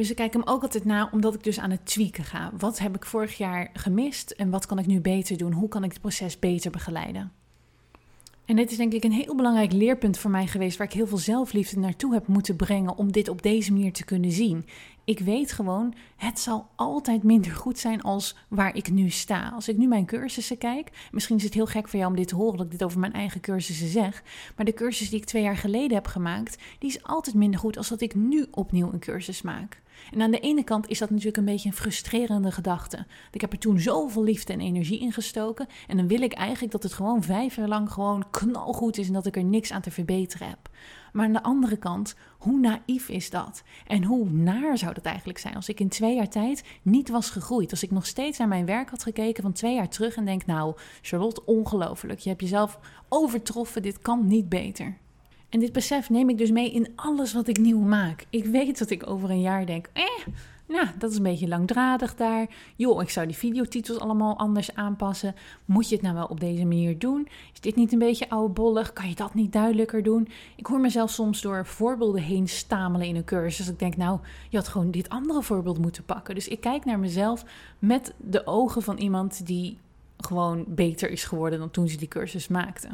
Dus 0.00 0.10
ik 0.10 0.16
kijk 0.16 0.32
hem 0.32 0.42
ook 0.44 0.62
altijd 0.62 0.84
na, 0.84 1.08
omdat 1.12 1.34
ik 1.34 1.44
dus 1.44 1.58
aan 1.60 1.70
het 1.70 1.86
tweaken 1.86 2.24
ga. 2.24 2.52
Wat 2.58 2.78
heb 2.78 2.96
ik 2.96 3.04
vorig 3.04 3.36
jaar 3.36 3.70
gemist 3.72 4.30
en 4.30 4.50
wat 4.50 4.66
kan 4.66 4.78
ik 4.78 4.86
nu 4.86 5.00
beter 5.00 5.36
doen? 5.36 5.52
Hoe 5.52 5.68
kan 5.68 5.84
ik 5.84 5.90
het 5.90 6.00
proces 6.00 6.38
beter 6.38 6.70
begeleiden? 6.70 7.32
En 8.44 8.56
dit 8.56 8.70
is 8.70 8.76
denk 8.76 8.92
ik 8.92 9.04
een 9.04 9.12
heel 9.12 9.36
belangrijk 9.36 9.72
leerpunt 9.72 10.18
voor 10.18 10.30
mij 10.30 10.46
geweest, 10.46 10.78
waar 10.78 10.86
ik 10.86 10.92
heel 10.92 11.06
veel 11.06 11.18
zelfliefde 11.18 11.78
naartoe 11.78 12.12
heb 12.12 12.26
moeten 12.26 12.56
brengen 12.56 12.96
om 12.96 13.12
dit 13.12 13.28
op 13.28 13.42
deze 13.42 13.72
manier 13.72 13.92
te 13.92 14.04
kunnen 14.04 14.32
zien. 14.32 14.66
Ik 15.04 15.18
weet 15.18 15.52
gewoon, 15.52 15.94
het 16.16 16.38
zal 16.38 16.68
altijd 16.76 17.22
minder 17.22 17.52
goed 17.52 17.78
zijn 17.78 18.02
als 18.02 18.36
waar 18.48 18.76
ik 18.76 18.90
nu 18.90 19.10
sta. 19.10 19.50
Als 19.54 19.68
ik 19.68 19.76
nu 19.76 19.86
mijn 19.86 20.06
cursussen 20.06 20.58
kijk, 20.58 21.08
misschien 21.12 21.36
is 21.36 21.44
het 21.44 21.54
heel 21.54 21.66
gek 21.66 21.88
voor 21.88 21.98
jou 21.98 22.10
om 22.10 22.16
dit 22.16 22.28
te 22.28 22.36
horen 22.36 22.56
dat 22.56 22.66
ik 22.66 22.72
dit 22.72 22.84
over 22.84 23.00
mijn 23.00 23.12
eigen 23.12 23.40
cursussen 23.40 23.88
zeg, 23.88 24.22
maar 24.56 24.64
de 24.64 24.74
cursus 24.74 25.10
die 25.10 25.18
ik 25.18 25.24
twee 25.24 25.42
jaar 25.42 25.56
geleden 25.56 25.94
heb 25.94 26.06
gemaakt, 26.06 26.62
die 26.78 26.90
is 26.90 27.02
altijd 27.02 27.36
minder 27.36 27.60
goed 27.60 27.76
als 27.76 27.88
dat 27.88 28.00
ik 28.00 28.14
nu 28.14 28.46
opnieuw 28.50 28.92
een 28.92 28.98
cursus 28.98 29.42
maak. 29.42 29.80
En 30.12 30.22
aan 30.22 30.30
de 30.30 30.40
ene 30.40 30.64
kant 30.64 30.88
is 30.88 30.98
dat 30.98 31.10
natuurlijk 31.10 31.36
een 31.36 31.44
beetje 31.44 31.68
een 31.68 31.74
frustrerende 31.74 32.52
gedachte. 32.52 33.06
Ik 33.30 33.40
heb 33.40 33.52
er 33.52 33.58
toen 33.58 33.80
zoveel 33.80 34.22
liefde 34.22 34.52
en 34.52 34.60
energie 34.60 35.00
in 35.00 35.12
gestoken. 35.12 35.66
En 35.86 35.96
dan 35.96 36.08
wil 36.08 36.20
ik 36.20 36.32
eigenlijk 36.32 36.72
dat 36.72 36.82
het 36.82 36.92
gewoon 36.92 37.22
vijf 37.22 37.56
jaar 37.56 37.68
lang 37.68 37.92
gewoon 37.92 38.24
knalgoed 38.30 38.98
is 38.98 39.06
en 39.06 39.12
dat 39.12 39.26
ik 39.26 39.36
er 39.36 39.44
niks 39.44 39.72
aan 39.72 39.80
te 39.80 39.90
verbeteren 39.90 40.48
heb. 40.48 40.70
Maar 41.12 41.24
aan 41.24 41.32
de 41.32 41.42
andere 41.42 41.76
kant, 41.76 42.14
hoe 42.38 42.58
naïef 42.58 43.08
is 43.08 43.30
dat? 43.30 43.62
En 43.86 44.04
hoe 44.04 44.30
naar 44.30 44.78
zou 44.78 44.94
dat 44.94 45.04
eigenlijk 45.04 45.38
zijn 45.38 45.54
als 45.54 45.68
ik 45.68 45.80
in 45.80 45.88
twee 45.88 46.14
jaar 46.14 46.28
tijd 46.28 46.64
niet 46.82 47.08
was 47.08 47.30
gegroeid? 47.30 47.70
Als 47.70 47.82
ik 47.82 47.90
nog 47.90 48.06
steeds 48.06 48.38
naar 48.38 48.48
mijn 48.48 48.66
werk 48.66 48.90
had 48.90 49.02
gekeken 49.02 49.42
van 49.42 49.52
twee 49.52 49.74
jaar 49.74 49.88
terug 49.88 50.16
en 50.16 50.24
denk, 50.24 50.46
nou, 50.46 50.74
Charlotte, 51.02 51.44
ongelooflijk. 51.44 52.20
Je 52.20 52.28
hebt 52.28 52.40
jezelf 52.40 52.78
overtroffen, 53.08 53.82
dit 53.82 53.98
kan 53.98 54.26
niet 54.26 54.48
beter. 54.48 54.98
En 55.50 55.60
dit 55.60 55.72
besef 55.72 56.10
neem 56.10 56.28
ik 56.28 56.38
dus 56.38 56.50
mee 56.50 56.70
in 56.70 56.92
alles 56.96 57.32
wat 57.32 57.48
ik 57.48 57.58
nieuw 57.58 57.80
maak. 57.80 58.26
Ik 58.30 58.44
weet 58.44 58.78
dat 58.78 58.90
ik 58.90 59.08
over 59.08 59.30
een 59.30 59.40
jaar 59.40 59.66
denk, 59.66 59.90
eh, 59.92 60.26
nou, 60.70 60.86
dat 60.98 61.10
is 61.10 61.16
een 61.16 61.22
beetje 61.22 61.48
langdradig 61.48 62.14
daar. 62.14 62.46
Joh, 62.76 63.02
ik 63.02 63.10
zou 63.10 63.26
die 63.26 63.36
videotitels 63.36 63.98
allemaal 63.98 64.38
anders 64.38 64.74
aanpassen. 64.74 65.34
Moet 65.64 65.88
je 65.88 65.94
het 65.94 66.04
nou 66.04 66.14
wel 66.14 66.26
op 66.26 66.40
deze 66.40 66.64
manier 66.64 66.98
doen? 66.98 67.28
Is 67.52 67.60
dit 67.60 67.76
niet 67.76 67.92
een 67.92 67.98
beetje 67.98 68.30
oudbollig? 68.30 68.92
Kan 68.92 69.08
je 69.08 69.14
dat 69.14 69.34
niet 69.34 69.52
duidelijker 69.52 70.02
doen? 70.02 70.28
Ik 70.56 70.66
hoor 70.66 70.80
mezelf 70.80 71.10
soms 71.10 71.40
door 71.40 71.66
voorbeelden 71.66 72.22
heen 72.22 72.48
stamelen 72.48 73.06
in 73.06 73.16
een 73.16 73.24
cursus. 73.24 73.68
Ik 73.68 73.78
denk, 73.78 73.96
nou, 73.96 74.18
je 74.48 74.56
had 74.56 74.68
gewoon 74.68 74.90
dit 74.90 75.08
andere 75.08 75.42
voorbeeld 75.42 75.78
moeten 75.78 76.04
pakken. 76.04 76.34
Dus 76.34 76.48
ik 76.48 76.60
kijk 76.60 76.84
naar 76.84 76.98
mezelf 76.98 77.44
met 77.78 78.14
de 78.16 78.46
ogen 78.46 78.82
van 78.82 78.96
iemand 78.96 79.46
die 79.46 79.78
gewoon 80.16 80.64
beter 80.68 81.10
is 81.10 81.24
geworden 81.24 81.58
dan 81.58 81.70
toen 81.70 81.88
ze 81.88 81.96
die 81.96 82.08
cursus 82.08 82.48
maakte. 82.48 82.88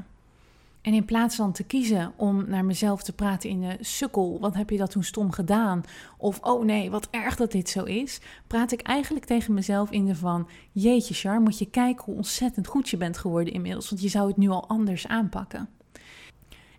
En 0.87 0.95
in 0.95 1.05
plaats 1.05 1.37
van 1.37 1.53
te 1.53 1.63
kiezen 1.65 2.13
om 2.17 2.49
naar 2.49 2.65
mezelf 2.65 3.03
te 3.03 3.13
praten 3.13 3.51
in 3.51 3.61
de 3.61 3.77
sukkel, 3.81 4.39
wat 4.41 4.55
heb 4.55 4.71
je 4.71 4.77
dat 4.77 4.91
toen 4.91 5.05
stom 5.05 5.31
gedaan? 5.31 5.83
Of 6.19 6.39
oh 6.43 6.65
nee, 6.65 6.91
wat 6.91 7.09
erg 7.11 7.37
dat 7.37 7.53
dit 7.53 7.69
zo 7.69 7.83
is, 7.83 8.21
praat 8.47 8.73
ik 8.73 8.81
eigenlijk 8.81 9.27
tegen 9.27 9.55
mezelf 9.55 9.91
in 9.91 10.07
de 10.07 10.15
van, 10.15 10.49
jeetje 10.73 11.15
Char, 11.15 11.41
moet 11.41 11.59
je 11.59 11.71
kijken 11.71 12.05
hoe 12.05 12.15
ontzettend 12.15 12.67
goed 12.67 12.89
je 12.89 12.97
bent 12.97 13.19
geworden 13.19 13.53
inmiddels, 13.53 13.89
want 13.91 14.03
je 14.03 14.09
zou 14.09 14.29
het 14.29 14.37
nu 14.37 14.49
al 14.49 14.69
anders 14.69 15.07
aanpakken. 15.07 15.69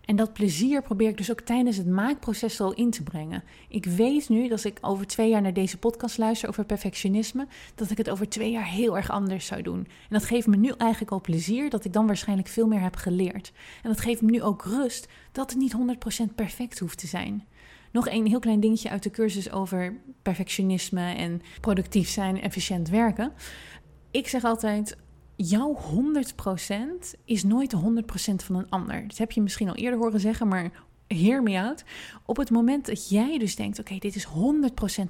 En 0.08 0.16
dat 0.16 0.32
plezier 0.32 0.82
probeer 0.82 1.08
ik 1.08 1.16
dus 1.16 1.30
ook 1.30 1.40
tijdens 1.40 1.76
het 1.76 1.86
maakproces 1.86 2.60
al 2.60 2.72
in 2.74 2.90
te 2.90 3.02
brengen. 3.02 3.44
Ik 3.68 3.84
weet 3.84 4.28
nu, 4.28 4.42
dat 4.42 4.50
als 4.50 4.64
ik 4.64 4.78
over 4.80 5.06
twee 5.06 5.28
jaar 5.28 5.42
naar 5.42 5.52
deze 5.52 5.78
podcast 5.78 6.18
luister 6.18 6.48
over 6.48 6.64
perfectionisme, 6.64 7.46
dat 7.74 7.90
ik 7.90 7.98
het 7.98 8.10
over 8.10 8.28
twee 8.28 8.50
jaar 8.50 8.66
heel 8.66 8.96
erg 8.96 9.10
anders 9.10 9.46
zou 9.46 9.62
doen. 9.62 9.78
En 9.78 10.08
dat 10.08 10.24
geeft 10.24 10.46
me 10.46 10.56
nu 10.56 10.72
eigenlijk 10.76 11.10
al 11.10 11.20
plezier, 11.20 11.70
dat 11.70 11.84
ik 11.84 11.92
dan 11.92 12.06
waarschijnlijk 12.06 12.48
veel 12.48 12.66
meer 12.66 12.80
heb 12.80 12.96
geleerd. 12.96 13.52
En 13.82 13.88
dat 13.90 14.00
geeft 14.00 14.22
me 14.22 14.30
nu 14.30 14.42
ook 14.42 14.64
rust 14.64 15.08
dat 15.32 15.50
het 15.50 15.58
niet 15.58 15.76
100% 16.30 16.34
perfect 16.34 16.78
hoeft 16.78 16.98
te 16.98 17.06
zijn. 17.06 17.46
Nog 17.92 18.08
een 18.08 18.26
heel 18.26 18.40
klein 18.40 18.60
dingetje 18.60 18.90
uit 18.90 19.02
de 19.02 19.10
cursus 19.10 19.50
over 19.50 20.00
perfectionisme 20.22 21.14
en 21.14 21.40
productief 21.60 22.08
zijn, 22.08 22.40
efficiënt 22.40 22.88
werken. 22.88 23.32
Ik 24.10 24.28
zeg 24.28 24.44
altijd: 24.44 24.96
jouw 25.46 25.78
100% 27.06 27.18
is 27.24 27.44
nooit 27.44 27.70
de 27.70 28.02
100% 28.32 28.34
van 28.44 28.56
een 28.56 28.70
ander. 28.70 29.08
Dat 29.08 29.18
heb 29.18 29.32
je 29.32 29.42
misschien 29.42 29.68
al 29.68 29.74
eerder 29.74 29.98
horen 29.98 30.20
zeggen, 30.20 30.48
maar 30.48 30.70
hear 31.06 31.42
me 31.42 31.60
out. 31.60 31.84
Op 32.24 32.36
het 32.36 32.50
moment 32.50 32.86
dat 32.86 33.08
jij 33.08 33.38
dus 33.38 33.56
denkt: 33.56 33.78
oké, 33.78 33.98
dit 33.98 34.14
is 34.14 34.26
100% 34.26 34.30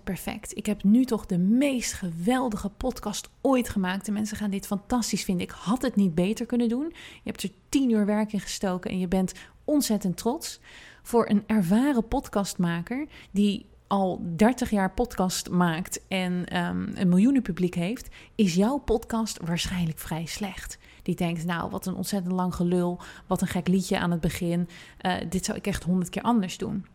perfect. 0.05 0.57
Ik 0.57 0.67
heb 0.67 0.83
nu 0.83 1.05
toch 1.05 1.27
de 1.27 1.39
meest 1.39 1.93
geweldige 1.93 2.69
podcast 2.69 3.31
ooit 3.41 3.69
gemaakt. 3.69 4.07
De 4.07 4.13
mensen 4.13 4.37
gaan 4.37 4.51
dit 4.51 4.67
fantastisch 4.67 5.25
vinden. 5.25 5.47
Ik 5.47 5.55
had 5.57 5.83
het 5.83 5.97
niet 5.97 6.15
beter 6.15 6.47
kunnen 6.47 6.69
doen. 6.69 6.87
Je 6.95 7.31
hebt 7.31 7.43
er 7.43 7.51
10 7.69 7.91
uur 7.91 8.07
werk 8.07 8.33
in 8.33 8.41
gestoken 8.41 8.91
en 8.91 8.99
je 8.99 9.09
bent 9.09 9.33
ontzettend 9.65 10.17
trots. 10.17 10.61
Voor 11.03 11.29
een 11.29 11.45
ervaren 11.47 12.09
podcastmaker 12.09 13.07
die 13.31 13.67
al 13.89 14.23
30 14.37 14.71
jaar 14.71 14.91
podcast 14.91 15.51
maakt 15.51 16.01
en 16.09 16.33
um, 16.67 16.91
een 16.95 17.09
miljoenen 17.09 17.43
publiek 17.43 17.75
heeft, 17.75 18.09
is 18.35 18.55
jouw 18.55 18.79
podcast 18.79 19.39
waarschijnlijk 19.45 19.99
vrij 19.99 20.27
slecht. 20.27 20.79
Die 21.03 21.15
denkt, 21.15 21.45
nou, 21.45 21.71
wat 21.71 21.87
een 21.87 21.95
ontzettend 21.95 22.35
lang 22.35 22.55
gelul, 22.55 23.01
wat 23.27 23.41
een 23.41 23.49
gek 23.49 23.69
liedje 23.69 23.99
aan 23.99 24.11
het 24.11 24.21
begin. 24.21 24.69
Uh, 25.03 25.15
dit 25.29 25.45
zou 25.45 25.59
ik 25.59 25.67
echt 25.67 25.83
honderd 25.83 26.11
keer 26.11 26.23
anders 26.23 26.59
doen. 26.59 26.87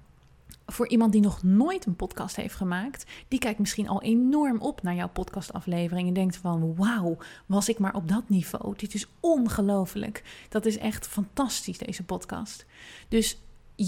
Voor 0.66 0.88
iemand 0.88 1.12
die 1.12 1.22
nog 1.22 1.44
nooit 1.44 1.86
een 1.86 1.96
podcast 1.96 2.36
heeft 2.36 2.56
gemaakt, 2.56 3.06
die 3.28 3.40
kijkt 3.40 3.60
misschien 3.60 3.88
al 3.88 4.02
enorm 4.02 4.62
op 4.62 4.82
naar 4.82 4.96
jouw 4.96 5.10
podcastaflevering 5.10 6.08
en 6.08 6.14
denkt 6.14 6.38
van, 6.38 6.76
wauw, 6.76 7.18
was 7.46 7.70
ik 7.70 7.80
maar 7.80 7.96
op 7.96 8.08
dat 8.08 8.30
niveau. 8.30 8.74
Dit 8.78 8.94
is 8.94 9.08
ongelooflijk. 9.20 10.46
Dat 10.50 10.66
is 10.66 10.78
echt 10.78 11.08
fantastisch, 11.08 11.78
deze 11.78 12.04
podcast. 12.04 12.66
Dus 13.08 13.38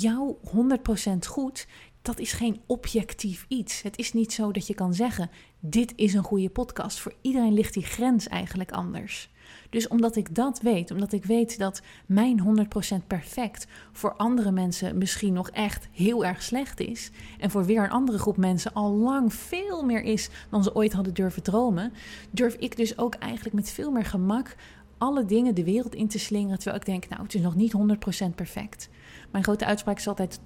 jouw 0.02 0.40
100% 0.44 1.28
goed, 1.28 1.68
dat 2.02 2.20
is 2.20 2.32
geen 2.34 2.62
objectief 2.66 3.46
iets. 3.48 3.82
Het 3.82 3.98
is 3.98 4.14
niet 4.14 4.34
zo 4.34 4.52
dat 4.52 4.68
je 4.68 4.74
kan 4.74 4.94
zeggen: 4.94 5.30
dit 5.60 5.94
is 5.96 6.14
een 6.14 6.24
goede 6.24 6.50
podcast. 6.50 7.00
Voor 7.00 7.14
iedereen 7.22 7.54
ligt 7.54 7.74
die 7.74 7.84
grens 7.84 8.28
eigenlijk 8.28 8.72
anders. 8.72 9.30
Dus 9.70 9.88
omdat 9.88 10.16
ik 10.16 10.36
dat 10.36 10.62
weet, 10.62 10.92
omdat 10.92 11.12
ik 11.12 11.26
weet 11.26 11.58
dat 11.58 11.82
mijn 12.06 12.68
100% 13.02 13.08
perfect 13.08 13.68
voor 13.92 14.16
andere 14.16 14.52
mensen 14.52 14.98
misschien 14.98 15.34
nog 15.34 15.50
echt 15.50 15.88
heel 15.92 16.26
erg 16.26 16.44
slecht 16.44 16.80
is, 16.80 17.12
en 17.40 17.52
voor 17.52 17.66
weer 17.66 17.84
een 17.84 17.90
andere 17.90 18.18
groep 18.18 18.38
mensen 18.38 18.74
al 18.74 18.92
lang 18.92 19.34
veel 19.34 19.84
meer 19.84 20.04
is 20.04 20.30
dan 20.50 20.64
ze 20.64 20.76
ooit 20.76 20.94
hadden 20.94 21.14
durven 21.14 21.44
dromen, 21.44 21.94
durf 22.32 22.56
ik 22.56 22.78
dus 22.78 22.98
ook 22.98 23.16
eigenlijk 23.16 23.56
met 23.56 23.70
veel 23.70 23.92
meer 23.92 24.06
gemak 24.06 24.56
alle 24.98 25.26
dingen 25.26 25.56
de 25.56 25.64
wereld 25.64 25.96
in 25.96 26.08
te 26.08 26.20
slingeren, 26.20 26.60
terwijl 26.60 26.80
ik 26.80 26.86
denk, 26.86 27.10
nou, 27.10 27.24
het 27.24 27.34
is 27.34 27.42
nog 27.42 27.56
niet 27.56 27.74
100% 27.74 28.36
perfect. 28.36 28.90
Mijn 29.36 29.48
grote 29.48 29.66
uitspraak 29.66 29.98
is 29.98 30.08
altijd 30.08 30.40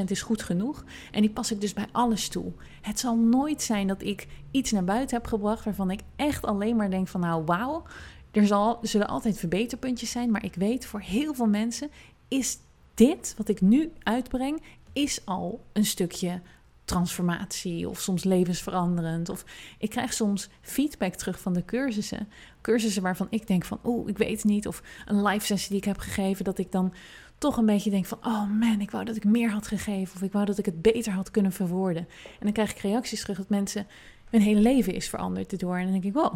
80% 0.00 0.04
is 0.04 0.22
goed 0.22 0.42
genoeg. 0.42 0.84
En 1.10 1.20
die 1.20 1.30
pas 1.30 1.50
ik 1.50 1.60
dus 1.60 1.72
bij 1.72 1.86
alles 1.92 2.28
toe. 2.28 2.52
Het 2.80 2.98
zal 2.98 3.16
nooit 3.16 3.62
zijn 3.62 3.86
dat 3.86 4.02
ik 4.02 4.26
iets 4.50 4.70
naar 4.70 4.84
buiten 4.84 5.16
heb 5.16 5.26
gebracht 5.26 5.64
waarvan 5.64 5.90
ik 5.90 6.00
echt 6.16 6.44
alleen 6.44 6.76
maar 6.76 6.90
denk 6.90 7.08
van 7.08 7.20
nou 7.20 7.44
wauw. 7.44 7.82
Er, 8.30 8.46
zal, 8.46 8.78
zullen 8.82 9.08
altijd 9.08 9.38
verbeterpuntjes 9.38 10.10
zijn, 10.10 10.30
maar 10.30 10.44
ik 10.44 10.54
weet 10.54 10.86
voor 10.86 11.00
heel 11.00 11.34
veel 11.34 11.46
mensen 11.46 11.90
is 12.28 12.58
dit 12.94 13.34
wat 13.36 13.48
ik 13.48 13.60
nu 13.60 13.92
uitbreng, 14.02 14.62
is 14.92 15.20
al 15.24 15.64
een 15.72 15.86
stukje 15.86 16.40
transformatie 16.84 17.88
of 17.88 18.00
soms 18.00 18.24
levensveranderend. 18.24 19.28
Of 19.28 19.44
ik 19.78 19.90
krijg 19.90 20.12
soms 20.12 20.48
feedback 20.60 21.14
terug 21.14 21.40
van 21.40 21.52
de 21.52 21.64
cursussen. 21.64 22.28
Cursussen 22.60 23.02
waarvan 23.02 23.26
ik 23.30 23.46
denk 23.46 23.64
van, 23.64 23.78
oh, 23.82 24.08
ik 24.08 24.18
weet 24.18 24.36
het 24.36 24.44
niet. 24.44 24.66
Of 24.66 24.82
een 25.06 25.22
live 25.22 25.46
sessie 25.46 25.68
die 25.68 25.78
ik 25.78 25.84
heb 25.84 25.98
gegeven, 25.98 26.44
dat 26.44 26.58
ik 26.58 26.72
dan 26.72 26.92
toch 27.40 27.56
een 27.56 27.66
beetje 27.66 27.90
denk 27.90 28.06
van, 28.06 28.18
oh 28.22 28.50
man, 28.58 28.80
ik 28.80 28.90
wou 28.90 29.04
dat 29.04 29.16
ik 29.16 29.24
meer 29.24 29.50
had 29.50 29.66
gegeven. 29.66 30.14
Of 30.14 30.22
ik 30.22 30.32
wou 30.32 30.44
dat 30.44 30.58
ik 30.58 30.64
het 30.64 30.82
beter 30.82 31.12
had 31.12 31.30
kunnen 31.30 31.52
verwoorden. 31.52 32.08
En 32.24 32.38
dan 32.40 32.52
krijg 32.52 32.70
ik 32.70 32.78
reacties 32.78 33.20
terug 33.20 33.36
dat 33.36 33.48
mensen, 33.48 33.86
hun 34.30 34.40
hele 34.40 34.60
leven 34.60 34.94
is 34.94 35.08
veranderd 35.08 35.52
erdoor. 35.52 35.76
En 35.76 35.82
dan 35.82 35.92
denk 35.92 36.04
ik, 36.04 36.12
wow, 36.12 36.34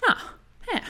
nou, 0.00 0.18
ja. 0.60 0.80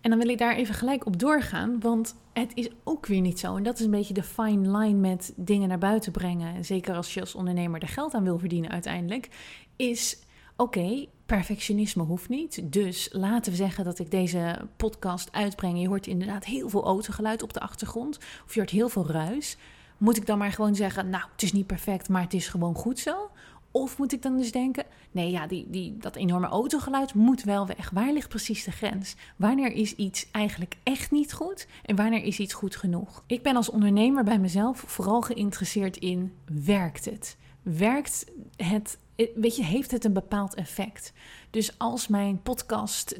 En 0.00 0.10
dan 0.10 0.18
wil 0.18 0.28
ik 0.28 0.38
daar 0.38 0.54
even 0.54 0.74
gelijk 0.74 1.06
op 1.06 1.18
doorgaan, 1.18 1.80
want 1.80 2.16
het 2.32 2.50
is 2.54 2.68
ook 2.84 3.06
weer 3.06 3.20
niet 3.20 3.38
zo. 3.38 3.56
En 3.56 3.62
dat 3.62 3.78
is 3.78 3.84
een 3.84 3.90
beetje 3.90 4.14
de 4.14 4.22
fine 4.22 4.78
line 4.78 4.98
met 4.98 5.32
dingen 5.36 5.68
naar 5.68 5.78
buiten 5.78 6.12
brengen. 6.12 6.64
Zeker 6.64 6.94
als 6.94 7.14
je 7.14 7.20
als 7.20 7.34
ondernemer 7.34 7.82
er 7.82 7.88
geld 7.88 8.14
aan 8.14 8.24
wil 8.24 8.38
verdienen 8.38 8.70
uiteindelijk. 8.70 9.28
Is 9.76 10.18
oké, 10.58 11.06
perfectionisme 11.26 12.02
hoeft 12.02 12.28
niet. 12.28 12.72
Dus 12.72 13.08
laten 13.12 13.52
we 13.52 13.58
zeggen 13.58 13.84
dat 13.84 13.98
ik 13.98 14.10
deze 14.10 14.68
podcast 14.76 15.32
uitbreng. 15.32 15.80
Je 15.80 15.88
hoort 15.88 16.06
inderdaad 16.06 16.44
heel 16.44 16.68
veel 16.68 16.84
autogeluid 16.84 17.42
op 17.42 17.52
de 17.52 17.60
achtergrond. 17.60 18.18
Of 18.46 18.54
je 18.54 18.60
hoort 18.60 18.70
heel 18.70 18.88
veel 18.88 19.06
ruis. 19.06 19.56
Moet 19.98 20.16
ik 20.16 20.26
dan 20.26 20.38
maar 20.38 20.52
gewoon 20.52 20.74
zeggen, 20.74 21.10
nou, 21.10 21.24
het 21.32 21.42
is 21.42 21.52
niet 21.52 21.66
perfect, 21.66 22.08
maar 22.08 22.22
het 22.22 22.34
is 22.34 22.48
gewoon 22.48 22.74
goed 22.74 22.98
zo? 22.98 23.30
Of 23.70 23.98
moet 23.98 24.12
ik 24.12 24.22
dan 24.22 24.36
dus 24.36 24.52
denken, 24.52 24.84
nee, 25.10 25.30
ja, 25.30 25.46
die, 25.46 25.66
die, 25.70 25.96
dat 25.96 26.16
enorme 26.16 26.46
autogeluid 26.46 27.14
moet 27.14 27.42
wel 27.42 27.66
weg. 27.66 27.90
Waar 27.90 28.12
ligt 28.12 28.28
precies 28.28 28.64
de 28.64 28.70
grens? 28.70 29.16
Wanneer 29.36 29.72
is 29.72 29.94
iets 29.94 30.28
eigenlijk 30.30 30.76
echt 30.82 31.10
niet 31.10 31.32
goed 31.32 31.66
en 31.84 31.96
wanneer 31.96 32.24
is 32.24 32.38
iets 32.38 32.54
goed 32.54 32.76
genoeg? 32.76 33.22
Ik 33.26 33.42
ben 33.42 33.56
als 33.56 33.70
ondernemer 33.70 34.24
bij 34.24 34.38
mezelf 34.38 34.84
vooral 34.86 35.20
geïnteresseerd 35.20 35.96
in, 35.96 36.32
werkt 36.64 37.04
het? 37.04 37.36
Werkt 37.62 38.24
het, 38.56 38.98
weet 39.34 39.56
je, 39.56 39.64
heeft 39.64 39.90
het 39.90 40.04
een 40.04 40.12
bepaald 40.12 40.54
effect? 40.54 41.12
Dus 41.50 41.78
als 41.78 42.08
mijn 42.08 42.42
podcast 42.42 43.18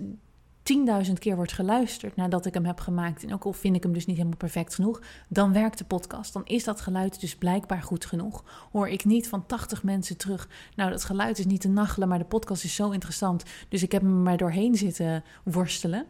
10.000 1.07 1.13
keer 1.19 1.37
wordt 1.37 1.53
geluisterd 1.53 2.17
nadat 2.17 2.47
ik 2.47 2.55
hem 2.55 2.65
heb 2.65 2.81
gemaakt, 2.81 3.25
en 3.25 3.35
ook 3.35 3.45
al 3.45 3.53
vind 3.53 3.77
ik 3.77 3.83
hem 3.83 3.93
dus 3.93 4.07
niet 4.07 4.17
helemaal 4.17 4.39
perfect 4.39 4.75
genoeg, 4.75 5.03
dan 5.29 5.53
werkt 5.53 5.79
de 5.79 5.85
podcast. 5.85 6.33
Dan 6.33 6.47
is 6.47 6.65
dat 6.65 6.81
geluid 6.81 7.21
dus 7.21 7.37
blijkbaar 7.37 7.83
goed 7.83 8.05
genoeg. 8.05 8.45
Hoor 8.73 8.89
ik 8.89 9.05
niet 9.05 9.29
van 9.29 9.47
80 9.47 9.83
mensen 9.83 10.17
terug, 10.17 10.49
nou 10.77 10.91
dat 10.91 11.05
geluid 11.05 11.39
is 11.39 11.47
niet 11.47 11.61
te 11.61 11.69
nachelen, 11.69 12.09
maar 12.09 12.19
de 12.19 12.25
podcast 12.25 12.65
is 12.65 12.75
zo 12.75 12.91
interessant, 12.91 13.45
dus 13.69 13.83
ik 13.83 13.93
heb 13.93 14.03
hem 14.03 14.23
maar 14.23 14.37
doorheen 14.37 14.75
zitten 14.75 15.25
worstelen. 15.43 16.07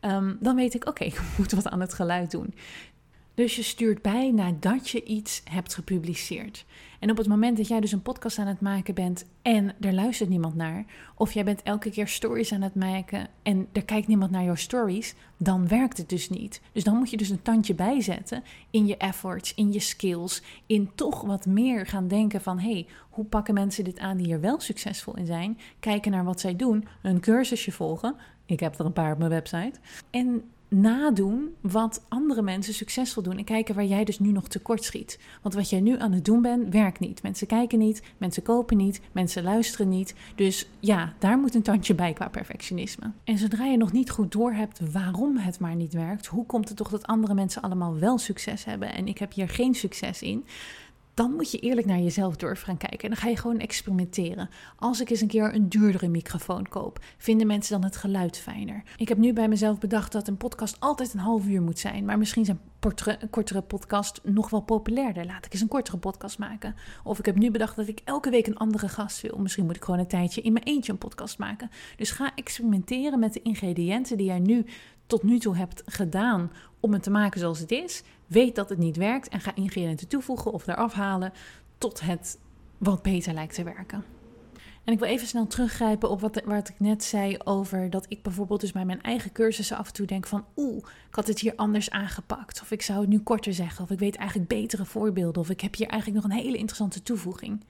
Ehm, 0.00 0.34
dan 0.40 0.56
weet 0.56 0.74
ik, 0.74 0.88
oké, 0.88 1.04
ik 1.14 1.20
moet 1.38 1.52
wat 1.52 1.68
aan 1.68 1.80
het 1.80 1.94
geluid 1.94 2.30
doen. 2.30 2.54
Dus 3.34 3.56
je 3.56 3.62
stuurt 3.62 4.02
bij 4.02 4.30
nadat 4.30 4.90
je 4.90 5.04
iets 5.04 5.42
hebt 5.44 5.74
gepubliceerd. 5.74 6.64
En 7.04 7.10
op 7.10 7.16
het 7.16 7.28
moment 7.28 7.56
dat 7.56 7.68
jij 7.68 7.80
dus 7.80 7.92
een 7.92 8.02
podcast 8.02 8.38
aan 8.38 8.46
het 8.46 8.60
maken 8.60 8.94
bent 8.94 9.24
en 9.42 9.74
er 9.80 9.92
luistert 9.92 10.28
niemand 10.28 10.54
naar, 10.54 10.84
of 11.14 11.32
jij 11.32 11.44
bent 11.44 11.62
elke 11.62 11.90
keer 11.90 12.08
stories 12.08 12.52
aan 12.52 12.62
het 12.62 12.74
maken 12.74 13.28
en 13.42 13.68
er 13.72 13.84
kijkt 13.84 14.06
niemand 14.06 14.30
naar 14.30 14.44
jouw 14.44 14.54
stories, 14.54 15.14
dan 15.36 15.68
werkt 15.68 15.96
het 15.96 16.08
dus 16.08 16.28
niet. 16.28 16.60
Dus 16.72 16.84
dan 16.84 16.96
moet 16.96 17.10
je 17.10 17.16
dus 17.16 17.28
een 17.28 17.42
tandje 17.42 17.74
bijzetten 17.74 18.42
in 18.70 18.86
je 18.86 18.96
efforts, 18.96 19.54
in 19.54 19.72
je 19.72 19.80
skills, 19.80 20.42
in 20.66 20.90
toch 20.94 21.20
wat 21.20 21.46
meer 21.46 21.86
gaan 21.86 22.08
denken 22.08 22.40
van 22.40 22.58
hey, 22.58 22.86
hoe 23.10 23.24
pakken 23.24 23.54
mensen 23.54 23.84
dit 23.84 23.98
aan 23.98 24.16
die 24.16 24.32
er 24.32 24.40
wel 24.40 24.60
succesvol 24.60 25.16
in 25.16 25.26
zijn? 25.26 25.58
Kijken 25.80 26.10
naar 26.10 26.24
wat 26.24 26.40
zij 26.40 26.56
doen, 26.56 26.86
een 27.02 27.20
cursusje 27.20 27.72
volgen. 27.72 28.16
Ik 28.46 28.60
heb 28.60 28.78
er 28.78 28.84
een 28.84 28.92
paar 28.92 29.12
op 29.12 29.18
mijn 29.18 29.30
website. 29.30 29.78
En 30.10 30.42
nadoen 30.80 31.54
wat 31.60 32.04
andere 32.08 32.42
mensen 32.42 32.74
succesvol 32.74 33.22
doen 33.22 33.38
en 33.38 33.44
kijken 33.44 33.74
waar 33.74 33.84
jij 33.84 34.04
dus 34.04 34.18
nu 34.18 34.32
nog 34.32 34.48
tekort 34.48 34.84
schiet. 34.84 35.18
Want 35.42 35.54
wat 35.54 35.70
jij 35.70 35.80
nu 35.80 35.98
aan 35.98 36.12
het 36.12 36.24
doen 36.24 36.42
bent, 36.42 36.72
werkt 36.72 37.00
niet. 37.00 37.22
Mensen 37.22 37.46
kijken 37.46 37.78
niet, 37.78 38.02
mensen 38.18 38.42
kopen 38.42 38.76
niet, 38.76 39.00
mensen 39.12 39.42
luisteren 39.42 39.88
niet. 39.88 40.14
Dus 40.34 40.68
ja, 40.80 41.12
daar 41.18 41.38
moet 41.38 41.54
een 41.54 41.62
tandje 41.62 41.94
bij 41.94 42.12
qua 42.12 42.28
perfectionisme. 42.28 43.10
En 43.24 43.38
zodra 43.38 43.64
je 43.64 43.76
nog 43.76 43.92
niet 43.92 44.10
goed 44.10 44.32
doorhebt 44.32 44.92
waarom 44.92 45.36
het 45.36 45.60
maar 45.60 45.74
niet 45.74 45.92
werkt, 45.92 46.26
hoe 46.26 46.46
komt 46.46 46.68
het 46.68 46.76
toch 46.76 46.90
dat 46.90 47.06
andere 47.06 47.34
mensen 47.34 47.62
allemaal 47.62 47.98
wel 47.98 48.18
succes 48.18 48.64
hebben 48.64 48.94
en 48.94 49.08
ik 49.08 49.18
heb 49.18 49.32
hier 49.32 49.48
geen 49.48 49.74
succes 49.74 50.22
in? 50.22 50.44
Dan 51.14 51.32
moet 51.32 51.50
je 51.50 51.58
eerlijk 51.58 51.86
naar 51.86 51.98
jezelf 51.98 52.36
durven 52.36 52.66
gaan 52.66 52.76
kijken. 52.76 52.98
En 52.98 53.08
dan 53.08 53.16
ga 53.16 53.28
je 53.28 53.36
gewoon 53.36 53.58
experimenteren. 53.58 54.48
Als 54.76 55.00
ik 55.00 55.10
eens 55.10 55.20
een 55.20 55.28
keer 55.28 55.54
een 55.54 55.68
duurdere 55.68 56.08
microfoon 56.08 56.68
koop, 56.68 57.04
vinden 57.16 57.46
mensen 57.46 57.72
dan 57.80 57.84
het 57.84 57.96
geluid 57.96 58.38
fijner? 58.38 58.82
Ik 58.96 59.08
heb 59.08 59.18
nu 59.18 59.32
bij 59.32 59.48
mezelf 59.48 59.78
bedacht 59.78 60.12
dat 60.12 60.28
een 60.28 60.36
podcast 60.36 60.80
altijd 60.80 61.12
een 61.12 61.20
half 61.20 61.46
uur 61.46 61.62
moet 61.62 61.78
zijn. 61.78 62.04
Maar 62.04 62.18
misschien 62.18 62.44
zijn 62.44 62.60
een 62.92 63.30
kortere 63.30 63.62
podcast 63.62 64.20
nog 64.22 64.50
wel 64.50 64.60
populairder. 64.60 65.26
Laat 65.26 65.46
ik 65.46 65.52
eens 65.52 65.62
een 65.62 65.68
kortere 65.68 65.96
podcast 65.96 66.38
maken. 66.38 66.74
Of 67.04 67.18
ik 67.18 67.26
heb 67.26 67.36
nu 67.36 67.50
bedacht 67.50 67.76
dat 67.76 67.88
ik 67.88 68.00
elke 68.04 68.30
week 68.30 68.46
een 68.46 68.56
andere 68.56 68.88
gast 68.88 69.20
wil. 69.20 69.38
Misschien 69.38 69.66
moet 69.66 69.76
ik 69.76 69.84
gewoon 69.84 70.00
een 70.00 70.06
tijdje 70.06 70.40
in 70.40 70.52
mijn 70.52 70.64
eentje 70.64 70.92
een 70.92 70.98
podcast 70.98 71.38
maken. 71.38 71.70
Dus 71.96 72.10
ga 72.10 72.32
experimenteren 72.34 73.18
met 73.18 73.32
de 73.32 73.42
ingrediënten 73.42 74.16
die 74.16 74.26
jij 74.26 74.38
nu 74.38 74.66
tot 75.06 75.22
nu 75.22 75.38
toe 75.38 75.56
hebt 75.56 75.82
gedaan 75.86 76.52
om 76.80 76.92
het 76.92 77.02
te 77.02 77.10
maken 77.10 77.40
zoals 77.40 77.58
het 77.58 77.70
is. 77.70 78.02
Weet 78.26 78.54
dat 78.54 78.68
het 78.68 78.78
niet 78.78 78.96
werkt 78.96 79.28
en 79.28 79.40
ga 79.40 79.54
ingrediënten 79.54 80.08
toevoegen 80.08 80.52
of 80.52 80.66
eraf 80.66 80.92
halen 80.92 81.32
tot 81.78 82.00
het 82.00 82.38
wat 82.78 83.02
beter 83.02 83.34
lijkt 83.34 83.54
te 83.54 83.62
werken. 83.62 84.04
En 84.84 84.92
ik 84.92 84.98
wil 84.98 85.08
even 85.08 85.26
snel 85.26 85.46
teruggrijpen 85.46 86.10
op 86.10 86.20
wat, 86.20 86.42
wat 86.44 86.68
ik 86.68 86.80
net 86.80 87.04
zei 87.04 87.36
over 87.44 87.90
dat 87.90 88.06
ik 88.08 88.22
bijvoorbeeld 88.22 88.60
dus 88.60 88.72
bij 88.72 88.84
mijn 88.84 89.02
eigen 89.02 89.32
cursussen 89.32 89.76
af 89.76 89.86
en 89.86 89.92
toe 89.92 90.06
denk 90.06 90.26
van 90.26 90.44
oeh, 90.56 90.76
ik 91.08 91.14
had 91.14 91.26
het 91.26 91.38
hier 91.38 91.56
anders 91.56 91.90
aangepakt. 91.90 92.60
Of 92.60 92.70
ik 92.70 92.82
zou 92.82 93.00
het 93.00 93.08
nu 93.08 93.18
korter 93.18 93.54
zeggen. 93.54 93.84
Of 93.84 93.90
ik 93.90 93.98
weet 93.98 94.16
eigenlijk 94.16 94.48
betere 94.48 94.84
voorbeelden. 94.84 95.42
Of 95.42 95.50
ik 95.50 95.60
heb 95.60 95.74
hier 95.74 95.86
eigenlijk 95.86 96.22
nog 96.22 96.32
een 96.32 96.38
hele 96.38 96.56
interessante 96.56 97.02
toevoeging. 97.02 97.64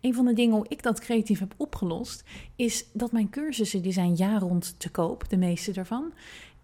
Een 0.00 0.14
van 0.14 0.24
de 0.24 0.32
dingen 0.32 0.54
hoe 0.54 0.68
ik 0.68 0.82
dat 0.82 1.00
creatief 1.00 1.38
heb 1.38 1.54
opgelost, 1.56 2.24
is 2.56 2.84
dat 2.92 3.12
mijn 3.12 3.30
cursussen, 3.30 3.82
die 3.82 3.92
zijn 3.92 4.14
jaar 4.14 4.40
rond 4.40 4.74
te 4.78 4.90
koop, 4.90 5.28
de 5.28 5.36
meeste 5.36 5.72
daarvan. 5.72 6.12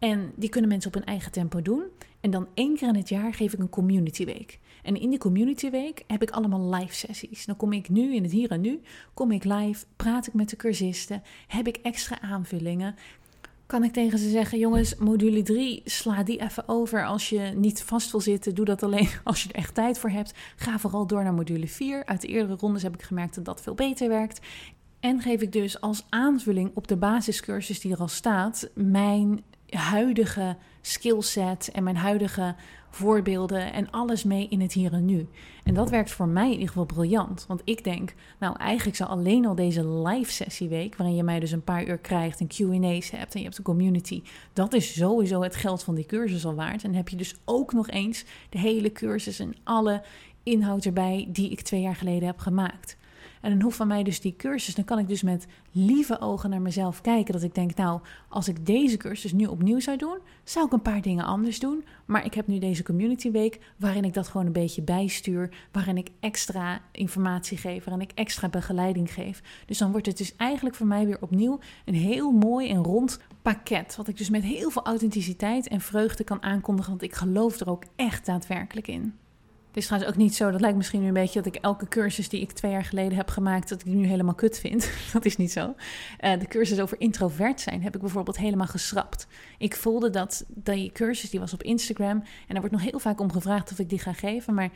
En 0.05 0.33
die 0.37 0.49
kunnen 0.49 0.71
mensen 0.71 0.89
op 0.89 0.95
hun 0.95 1.05
eigen 1.05 1.33
tempo 1.33 1.63
doen. 1.63 1.83
En 2.21 2.31
dan 2.31 2.49
één 2.55 2.77
keer 2.77 2.89
in 2.89 2.95
het 2.95 3.09
jaar 3.09 3.35
geef 3.35 3.53
ik 3.53 3.59
een 3.59 3.69
community 3.69 4.25
week. 4.25 4.59
En 4.83 5.01
in 5.01 5.11
die 5.11 5.19
community 5.19 5.71
week 5.71 6.05
heb 6.07 6.23
ik 6.23 6.31
allemaal 6.31 6.75
live 6.75 6.95
sessies. 6.95 7.47
Dan 7.47 7.57
kom 7.57 7.73
ik 7.73 7.89
nu 7.89 8.15
in 8.15 8.23
het 8.23 8.33
hier 8.33 8.51
en 8.51 8.61
nu, 8.61 8.81
kom 9.15 9.31
ik 9.31 9.45
live, 9.45 9.85
praat 9.97 10.27
ik 10.27 10.35
met 10.35 10.51
de 10.51 10.57
cursisten, 10.57 11.23
heb 11.47 11.67
ik 11.67 11.77
extra 11.77 12.21
aanvullingen. 12.21 12.95
Kan 13.67 13.85
ik 13.85 13.93
tegen 13.93 14.19
ze 14.19 14.31
zeggen, 14.31 14.59
jongens, 14.59 14.97
module 14.97 15.43
3, 15.43 15.83
sla 15.85 16.23
die 16.23 16.41
even 16.41 16.69
over. 16.69 17.07
Als 17.07 17.29
je 17.29 17.53
niet 17.57 17.83
vast 17.83 18.11
wil 18.11 18.21
zitten, 18.21 18.55
doe 18.55 18.65
dat 18.65 18.83
alleen 18.83 19.09
als 19.25 19.43
je 19.43 19.49
er 19.49 19.55
echt 19.55 19.75
tijd 19.75 19.99
voor 19.99 20.11
hebt. 20.11 20.35
Ga 20.57 20.79
vooral 20.79 21.07
door 21.07 21.23
naar 21.23 21.35
module 21.35 21.69
4. 21.69 22.07
Uit 22.07 22.21
de 22.21 22.29
eerdere 22.29 22.57
rondes 22.59 22.83
heb 22.83 22.95
ik 22.95 23.03
gemerkt 23.03 23.35
dat 23.35 23.45
dat 23.45 23.61
veel 23.61 23.75
beter 23.75 24.09
werkt. 24.09 24.41
En 25.01 25.21
geef 25.21 25.41
ik 25.41 25.53
dus 25.53 25.81
als 25.81 26.05
aanvulling 26.09 26.71
op 26.75 26.89
de 26.89 26.97
basiscursus 26.97 27.81
die 27.81 27.93
er 27.93 27.99
al 27.99 28.09
staat, 28.09 28.71
mijn 28.75 29.43
huidige 29.79 30.57
skillset 30.81 31.71
en 31.73 31.85
mijn 31.85 31.97
huidige 31.97 32.55
voorbeelden 32.91 33.73
en 33.73 33.91
alles 33.91 34.25
mee 34.25 34.49
in 34.49 34.61
het 34.61 34.73
hier 34.73 34.93
en 34.93 35.05
nu. 35.05 35.29
En 35.65 35.75
dat 35.75 35.91
werkt 35.91 36.11
voor 36.11 36.29
mij 36.29 36.47
in 36.47 36.53
ieder 36.53 36.69
geval 36.69 36.85
briljant. 36.85 37.45
Want 37.49 37.61
ik 37.65 37.85
denk, 37.85 38.15
nou 38.39 38.57
eigenlijk 38.57 38.97
zou 38.97 39.11
alleen 39.11 39.47
al 39.47 39.55
deze 39.55 39.89
live 39.89 40.33
sessieweek, 40.33 40.97
waarin 40.97 41.17
je 41.17 41.23
mij 41.23 41.41
dus 41.41 41.51
een 41.51 41.65
paar 41.65 41.87
uur 41.87 41.99
krijgt 41.99 42.41
en 42.41 42.47
Q&A's 42.47 43.11
hebt 43.11 43.35
en 43.35 43.39
je 43.39 43.45
hebt 43.45 43.59
een 43.59 43.65
community, 43.65 44.23
dat 44.53 44.73
is 44.73 44.95
sowieso 44.95 45.43
het 45.43 45.57
geld 45.57 45.83
van 45.83 45.95
die 45.95 46.07
cursus 46.07 46.47
al 46.47 46.55
waard. 46.55 46.85
En 46.85 46.95
heb 46.95 47.09
je 47.09 47.17
dus 47.17 47.35
ook 47.45 47.73
nog 47.73 47.89
eens 47.89 48.25
de 48.49 48.59
hele 48.59 48.93
cursus 48.93 49.39
en 49.39 49.55
alle 49.65 50.03
inhoud 50.43 50.85
erbij 50.85 51.29
die 51.29 51.51
ik 51.51 51.61
twee 51.61 51.81
jaar 51.81 51.97
geleden 51.97 52.27
heb 52.27 52.39
gemaakt. 52.39 52.97
En 53.45 53.51
dan 53.51 53.63
hoeft 53.63 53.77
van 53.77 53.87
mij 53.87 54.03
dus 54.03 54.21
die 54.21 54.37
cursus, 54.37 54.75
dan 54.75 54.85
kan 54.85 54.99
ik 54.99 55.09
dus 55.09 55.23
met 55.23 55.47
lieve 55.73 56.21
ogen 56.21 56.51
naar 56.51 56.63
mezelf 56.63 57.01
kijken. 57.01 57.33
Dat 57.33 57.43
ik 57.43 57.55
denk, 57.55 57.75
nou, 57.75 58.01
als 58.29 58.49
ik 58.49 58.67
deze 58.67 58.97
cursus 58.97 59.33
nu 59.33 59.47
opnieuw 59.47 59.81
zou 59.81 59.97
doen, 59.97 60.19
zou 60.45 60.67
ik 60.67 60.73
een 60.73 60.83
paar 60.83 61.03
dingen 61.03 61.25
anders 61.25 61.59
doen. 61.59 61.85
Maar 62.05 62.25
ik 62.25 62.35
heb 62.35 62.47
nu 62.47 62.59
deze 62.59 62.83
community 62.83 63.31
week 63.31 63.61
waarin 63.77 64.05
ik 64.05 64.15
dat 64.15 64.29
gewoon 64.29 64.47
een 64.47 64.53
beetje 64.53 64.83
bijstuur. 64.83 65.51
Waarin 65.73 65.97
ik 65.97 66.11
extra 66.21 66.81
informatie 66.93 67.59
geef, 67.59 67.85
waarin 67.85 68.09
ik 68.09 68.13
extra 68.15 68.49
begeleiding 68.49 69.13
geef. 69.13 69.43
Dus 69.67 69.79
dan 69.79 69.91
wordt 69.91 70.07
het 70.07 70.17
dus 70.17 70.37
eigenlijk 70.37 70.77
voor 70.77 70.87
mij 70.87 71.07
weer 71.07 71.19
opnieuw 71.21 71.59
een 71.85 71.95
heel 71.95 72.31
mooi 72.31 72.71
en 72.71 72.85
rond 72.85 73.21
pakket. 73.43 73.97
Wat 73.97 74.09
ik 74.09 74.17
dus 74.17 74.31
met 74.31 74.43
heel 74.43 74.71
veel 74.71 74.85
authenticiteit 74.85 75.69
en 75.69 75.81
vreugde 75.81 76.25
kan 76.25 76.43
aankondigen. 76.43 76.91
Want 76.91 77.03
ik 77.03 77.15
geloof 77.15 77.61
er 77.61 77.71
ook 77.71 77.85
echt 77.97 78.27
daadwerkelijk 78.27 78.89
in. 78.89 79.15
Het 79.75 79.83
is 79.83 79.89
trouwens 79.89 80.15
ook 80.15 80.23
niet 80.23 80.35
zo, 80.35 80.51
dat 80.51 80.61
lijkt 80.61 80.77
misschien 80.77 81.01
nu 81.01 81.07
een 81.07 81.13
beetje 81.13 81.43
dat 81.43 81.55
ik 81.55 81.63
elke 81.63 81.89
cursus 81.89 82.29
die 82.29 82.41
ik 82.41 82.53
twee 82.53 82.71
jaar 82.71 82.85
geleden 82.85 83.17
heb 83.17 83.29
gemaakt, 83.29 83.69
dat 83.69 83.81
ik 83.81 83.85
die 83.87 83.95
nu 83.95 84.07
helemaal 84.07 84.35
kut 84.35 84.59
vind. 84.59 84.91
dat 85.13 85.25
is 85.25 85.37
niet 85.37 85.53
zo. 85.53 85.75
Uh, 86.21 86.39
de 86.39 86.47
cursus 86.47 86.81
over 86.81 87.01
introvert 87.01 87.61
zijn 87.61 87.83
heb 87.83 87.95
ik 87.95 88.01
bijvoorbeeld 88.01 88.37
helemaal 88.37 88.67
geschrapt. 88.67 89.27
Ik 89.59 89.77
voelde 89.77 90.11
dat 90.11 90.45
die 90.49 90.93
cursus, 90.93 91.31
die 91.31 91.41
was 91.41 91.53
op 91.53 91.63
Instagram 91.63 92.17
en 92.17 92.25
daar 92.49 92.61
wordt 92.61 92.73
nog 92.73 92.83
heel 92.83 92.99
vaak 92.99 93.21
om 93.21 93.33
gevraagd 93.33 93.73
of 93.73 93.79
ik 93.79 93.89
die 93.89 93.99
ga 93.99 94.13
geven, 94.13 94.55
maar 94.55 94.71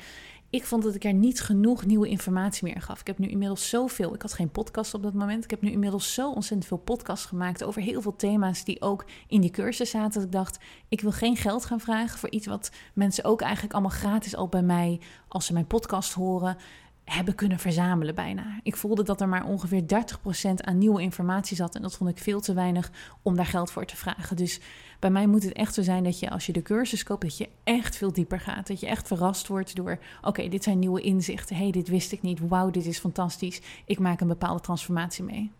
ik 0.50 0.64
vond 0.64 0.82
dat 0.82 0.94
ik 0.94 1.04
er 1.04 1.12
niet 1.12 1.40
genoeg 1.40 1.86
nieuwe 1.86 2.08
informatie 2.08 2.64
meer 2.64 2.82
gaf. 2.82 3.00
Ik 3.00 3.06
heb 3.06 3.18
nu 3.18 3.28
inmiddels 3.28 3.68
zoveel. 3.68 4.14
Ik 4.14 4.22
had 4.22 4.32
geen 4.32 4.50
podcast 4.50 4.94
op 4.94 5.02
dat 5.02 5.14
moment. 5.14 5.44
Ik 5.44 5.50
heb 5.50 5.62
nu 5.62 5.70
inmiddels 5.70 6.14
zo 6.14 6.30
ontzettend 6.32 6.66
veel 6.66 6.76
podcasts 6.76 7.26
gemaakt 7.26 7.64
over 7.64 7.82
heel 7.82 8.02
veel 8.02 8.16
thema's 8.16 8.64
die 8.64 8.80
ook 8.82 9.04
in 9.26 9.40
die 9.40 9.50
cursus 9.50 9.90
zaten. 9.90 10.12
Dat 10.12 10.22
ik 10.22 10.32
dacht, 10.32 10.58
ik 10.88 11.00
wil 11.00 11.12
geen 11.12 11.36
geld 11.36 11.64
gaan 11.64 11.80
vragen 11.80 12.18
voor 12.18 12.30
iets 12.30 12.46
wat 12.46 12.70
mensen 12.92 13.24
ook 13.24 13.40
eigenlijk 13.40 13.72
allemaal 13.72 13.90
gratis 13.90 14.36
al 14.36 14.48
bij 14.48 14.62
mij, 14.62 15.00
als 15.28 15.46
ze 15.46 15.52
mijn 15.52 15.66
podcast 15.66 16.12
horen, 16.12 16.56
hebben 17.04 17.34
kunnen 17.34 17.58
verzamelen 17.58 18.14
bijna. 18.14 18.60
Ik 18.62 18.76
voelde 18.76 19.02
dat 19.02 19.20
er 19.20 19.28
maar 19.28 19.44
ongeveer 19.44 19.82
30% 19.82 20.50
aan 20.54 20.78
nieuwe 20.78 21.02
informatie 21.02 21.56
zat. 21.56 21.74
En 21.74 21.82
dat 21.82 21.96
vond 21.96 22.10
ik 22.10 22.18
veel 22.18 22.40
te 22.40 22.52
weinig 22.52 22.90
om 23.22 23.36
daar 23.36 23.46
geld 23.46 23.70
voor 23.70 23.84
te 23.84 23.96
vragen. 23.96 24.36
Dus 24.36 24.60
bij 24.98 25.10
mij 25.10 25.26
moet 25.26 25.42
het 25.42 25.52
echt 25.52 25.74
zo 25.74 25.82
zijn 25.82 26.04
dat 26.04 26.18
je 26.18 26.30
als 26.30 26.46
je 26.46 26.52
de 26.52 26.62
cursus 26.62 27.02
koopt, 27.02 27.22
dat 27.22 27.38
je 27.38 27.48
echt 27.64 27.96
veel 27.96 28.12
dieper 28.12 28.40
gaat. 28.40 28.66
Dat 28.66 28.80
je 28.80 28.86
echt 28.86 29.06
verrast 29.06 29.46
wordt 29.48 29.76
door, 29.76 29.98
oké, 30.22 30.48
dit 30.48 30.64
zijn 30.64 30.78
nieuwe 30.78 31.00
inzichten. 31.00 31.56
hey, 31.56 31.70
dit 31.70 31.88
wist 31.88 32.12
ik 32.12 32.22
niet. 32.22 32.48
Wauw, 32.48 32.70
dit 32.70 32.86
is 32.86 32.98
fantastisch. 32.98 33.60
Ik 33.84 33.98
maak 33.98 34.20
een 34.20 34.28
bepaalde 34.28 34.60
transformatie 34.60 35.24
mee. 35.24 35.50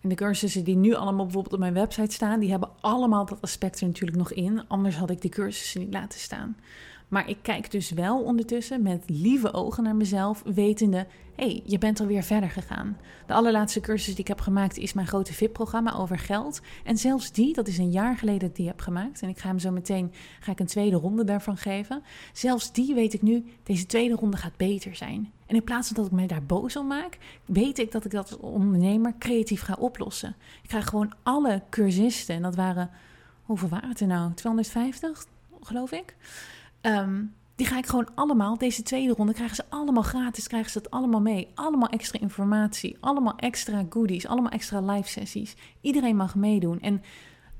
En 0.00 0.08
de 0.08 0.14
cursussen 0.14 0.64
die 0.64 0.76
nu 0.76 0.94
allemaal 0.94 1.24
bijvoorbeeld 1.24 1.54
op 1.54 1.60
mijn 1.60 1.74
website 1.74 2.14
staan, 2.14 2.40
die 2.40 2.50
hebben 2.50 2.70
allemaal 2.80 3.26
dat 3.26 3.42
aspect 3.42 3.80
er 3.80 3.86
natuurlijk 3.86 4.18
nog 4.18 4.32
in. 4.32 4.68
Anders 4.68 4.96
had 4.96 5.10
ik 5.10 5.20
die 5.20 5.30
cursussen 5.30 5.80
niet 5.80 5.92
laten 5.92 6.20
staan. 6.20 6.56
Maar 7.08 7.28
ik 7.28 7.38
kijk 7.42 7.70
dus 7.70 7.90
wel 7.90 8.22
ondertussen 8.22 8.82
met 8.82 9.04
lieve 9.06 9.52
ogen 9.52 9.82
naar 9.82 9.96
mezelf, 9.96 10.42
wetende: 10.54 11.06
hé, 11.36 11.44
hey, 11.44 11.62
je 11.64 11.78
bent 11.78 12.00
alweer 12.00 12.22
verder 12.22 12.50
gegaan. 12.50 12.98
De 13.26 13.32
allerlaatste 13.32 13.80
cursus 13.80 14.06
die 14.06 14.18
ik 14.18 14.28
heb 14.28 14.40
gemaakt 14.40 14.76
is 14.76 14.92
mijn 14.92 15.06
grote 15.06 15.32
VIP-programma 15.32 15.94
over 15.94 16.18
geld. 16.18 16.60
En 16.84 16.96
zelfs 16.96 17.32
die, 17.32 17.54
dat 17.54 17.68
is 17.68 17.78
een 17.78 17.90
jaar 17.90 18.16
geleden 18.16 18.40
dat 18.40 18.48
ik 18.48 18.56
die 18.56 18.66
heb 18.66 18.80
gemaakt. 18.80 19.22
En 19.22 19.28
ik 19.28 19.38
ga 19.38 19.48
hem 19.48 19.58
zo 19.58 19.70
meteen 19.70 20.12
ga 20.40 20.52
ik 20.52 20.60
een 20.60 20.66
tweede 20.66 20.96
ronde 20.96 21.24
daarvan 21.24 21.56
geven. 21.56 22.02
Zelfs 22.32 22.72
die 22.72 22.94
weet 22.94 23.14
ik 23.14 23.22
nu, 23.22 23.44
deze 23.62 23.86
tweede 23.86 24.14
ronde 24.14 24.36
gaat 24.36 24.56
beter 24.56 24.94
zijn. 24.94 25.32
En 25.46 25.54
in 25.54 25.64
plaats 25.64 25.86
van 25.86 25.96
dat 25.96 26.06
ik 26.06 26.12
mij 26.12 26.26
daar 26.26 26.44
boos 26.44 26.76
om 26.76 26.86
maak, 26.86 27.18
weet 27.44 27.78
ik 27.78 27.92
dat 27.92 28.04
ik 28.04 28.10
dat 28.10 28.30
als 28.30 28.40
ondernemer 28.40 29.14
creatief 29.18 29.62
ga 29.62 29.76
oplossen. 29.78 30.36
Ik 30.62 30.70
ga 30.70 30.80
gewoon 30.80 31.12
alle 31.22 31.62
cursisten, 31.70 32.34
en 32.34 32.42
dat 32.42 32.54
waren, 32.54 32.90
hoeveel 33.42 33.68
waren 33.68 33.88
het 33.88 34.00
er 34.00 34.06
nou? 34.06 34.34
250, 34.34 35.26
geloof 35.60 35.92
ik. 35.92 36.16
Ehm, 36.86 37.24
die 37.54 37.66
ga 37.66 37.78
ik 37.78 37.86
gewoon 37.86 38.08
allemaal, 38.14 38.58
deze 38.58 38.82
tweede 38.82 39.12
ronde, 39.12 39.32
krijgen 39.32 39.56
ze 39.56 39.64
allemaal 39.68 40.02
gratis, 40.02 40.46
krijgen 40.46 40.70
ze 40.70 40.78
het 40.78 40.90
allemaal 40.90 41.20
mee. 41.20 41.48
Allemaal 41.54 41.88
extra 41.88 42.20
informatie, 42.20 42.96
allemaal 43.00 43.36
extra 43.36 43.84
goodies, 43.90 44.26
allemaal 44.26 44.50
extra 44.50 44.80
live 44.80 45.08
sessies. 45.08 45.56
Iedereen 45.80 46.16
mag 46.16 46.34
meedoen. 46.34 46.80
En 46.80 47.02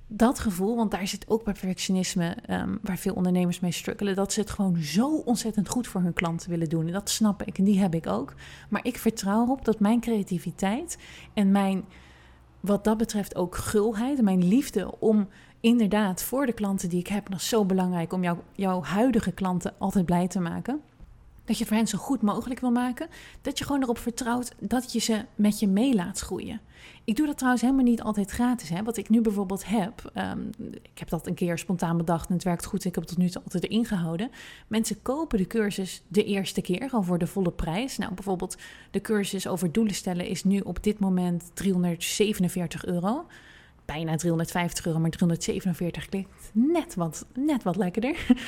dat 0.07 0.39
gevoel, 0.39 0.77
want 0.77 0.91
daar 0.91 1.07
zit 1.07 1.29
ook 1.29 1.43
perfectionisme, 1.43 2.37
um, 2.51 2.79
waar 2.83 2.97
veel 2.97 3.15
ondernemers 3.15 3.61
mee 3.61 3.73
struggelen, 3.73 4.15
dat 4.15 4.33
ze 4.33 4.41
het 4.41 4.51
gewoon 4.51 4.77
zo 4.77 5.17
ontzettend 5.17 5.69
goed 5.69 5.87
voor 5.87 6.01
hun 6.01 6.13
klanten 6.13 6.51
willen 6.51 6.69
doen. 6.69 6.87
En 6.87 6.93
dat 6.93 7.11
snap 7.11 7.43
ik 7.43 7.59
en 7.59 7.65
die 7.65 7.81
heb 7.81 7.95
ik 7.95 8.07
ook. 8.07 8.35
Maar 8.69 8.85
ik 8.85 8.99
vertrouw 8.99 9.43
erop 9.43 9.65
dat 9.65 9.81
mijn 9.81 10.01
creativiteit 10.01 10.99
en 11.35 11.51
mijn, 11.51 11.85
wat 12.61 12.85
dat 12.85 12.97
betreft 12.97 13.37
ook 13.37 13.57
gulheid, 13.57 14.23
mijn 14.23 14.49
liefde 14.49 14.99
om 14.99 15.29
inderdaad 15.67 16.23
voor 16.23 16.47
de 16.47 16.53
klanten 16.53 16.89
die 16.89 16.99
ik 16.99 17.07
heb, 17.07 17.29
nog 17.29 17.41
zo 17.41 17.65
belangrijk 17.65 18.13
om 18.13 18.23
jou, 18.23 18.39
jouw 18.53 18.83
huidige 18.83 19.33
klanten 19.33 19.75
altijd 19.79 20.05
blij 20.05 20.29
te 20.29 20.41
maken 20.41 20.81
dat 21.47 21.59
je 21.59 21.67
voor 21.67 21.77
hen 21.77 21.87
zo 21.87 21.99
goed 21.99 22.23
mogelijk 22.23 22.61
wil 22.61 22.71
maken, 22.71 23.09
dat 23.43 23.59
je 23.59 23.65
gewoon 23.65 23.83
erop 23.83 23.99
vertrouwt 23.99 24.55
dat 24.61 24.93
je 24.93 24.99
ze 24.99 25.25
met 25.35 25.59
je 25.61 25.69
mee 25.69 25.95
laat 25.95 26.19
groeien. 26.19 26.61
Ik 27.05 27.17
doe 27.17 27.27
dat 27.27 27.37
trouwens 27.37 27.63
helemaal 27.63 27.85
niet 27.85 28.03
altijd 28.03 28.31
gratis. 28.31 28.69
Hè. 28.69 28.83
Wat 28.83 28.97
ik 28.97 29.09
nu 29.09 29.21
bijvoorbeeld 29.21 29.67
heb, 29.67 30.11
ehm, 30.15 30.41
ik 30.83 30.99
heb 30.99 31.09
dat 31.09 31.27
een 31.27 31.35
keer 31.35 31.59
spontaan 31.59 31.97
bedacht 31.97 32.29
en 32.29 32.35
het 32.35 32.45
werkt 32.45 32.65
goed. 32.65 32.85
Ik 32.85 32.95
heb 32.95 33.05
het 33.05 33.13
tot 33.13 33.19
nu 33.19 33.29
toe 33.29 33.43
altijd 33.43 33.65
erin 33.65 33.85
gehouden. 33.85 34.31
Mensen 34.67 35.03
kopen 35.03 35.39
de 35.39 35.47
cursus 35.47 36.03
de 36.09 36.25
eerste 36.25 36.61
keer 36.61 36.89
al 36.93 37.03
voor 37.03 37.19
de 37.19 37.27
volle 37.27 37.53
prijs. 37.53 37.97
Nou, 37.97 38.15
bijvoorbeeld 38.15 38.57
de 38.91 39.01
cursus 39.01 39.47
over 39.47 39.73
doelen 39.73 39.95
stellen 39.95 40.27
is 40.27 40.45
nu 40.45 40.61
op 40.61 40.83
dit 40.83 40.99
moment 40.99 41.51
347 41.55 42.85
euro 42.85 43.27
bijna 43.87 44.17
350 44.17 44.87
euro, 44.87 44.99
maar 44.99 45.11
347 45.11 46.09
klinkt 46.09 46.31
net 46.57 46.95
wat, 46.95 47.27
net 47.35 47.63
wat 47.63 47.77
lekkerder. 47.77 48.17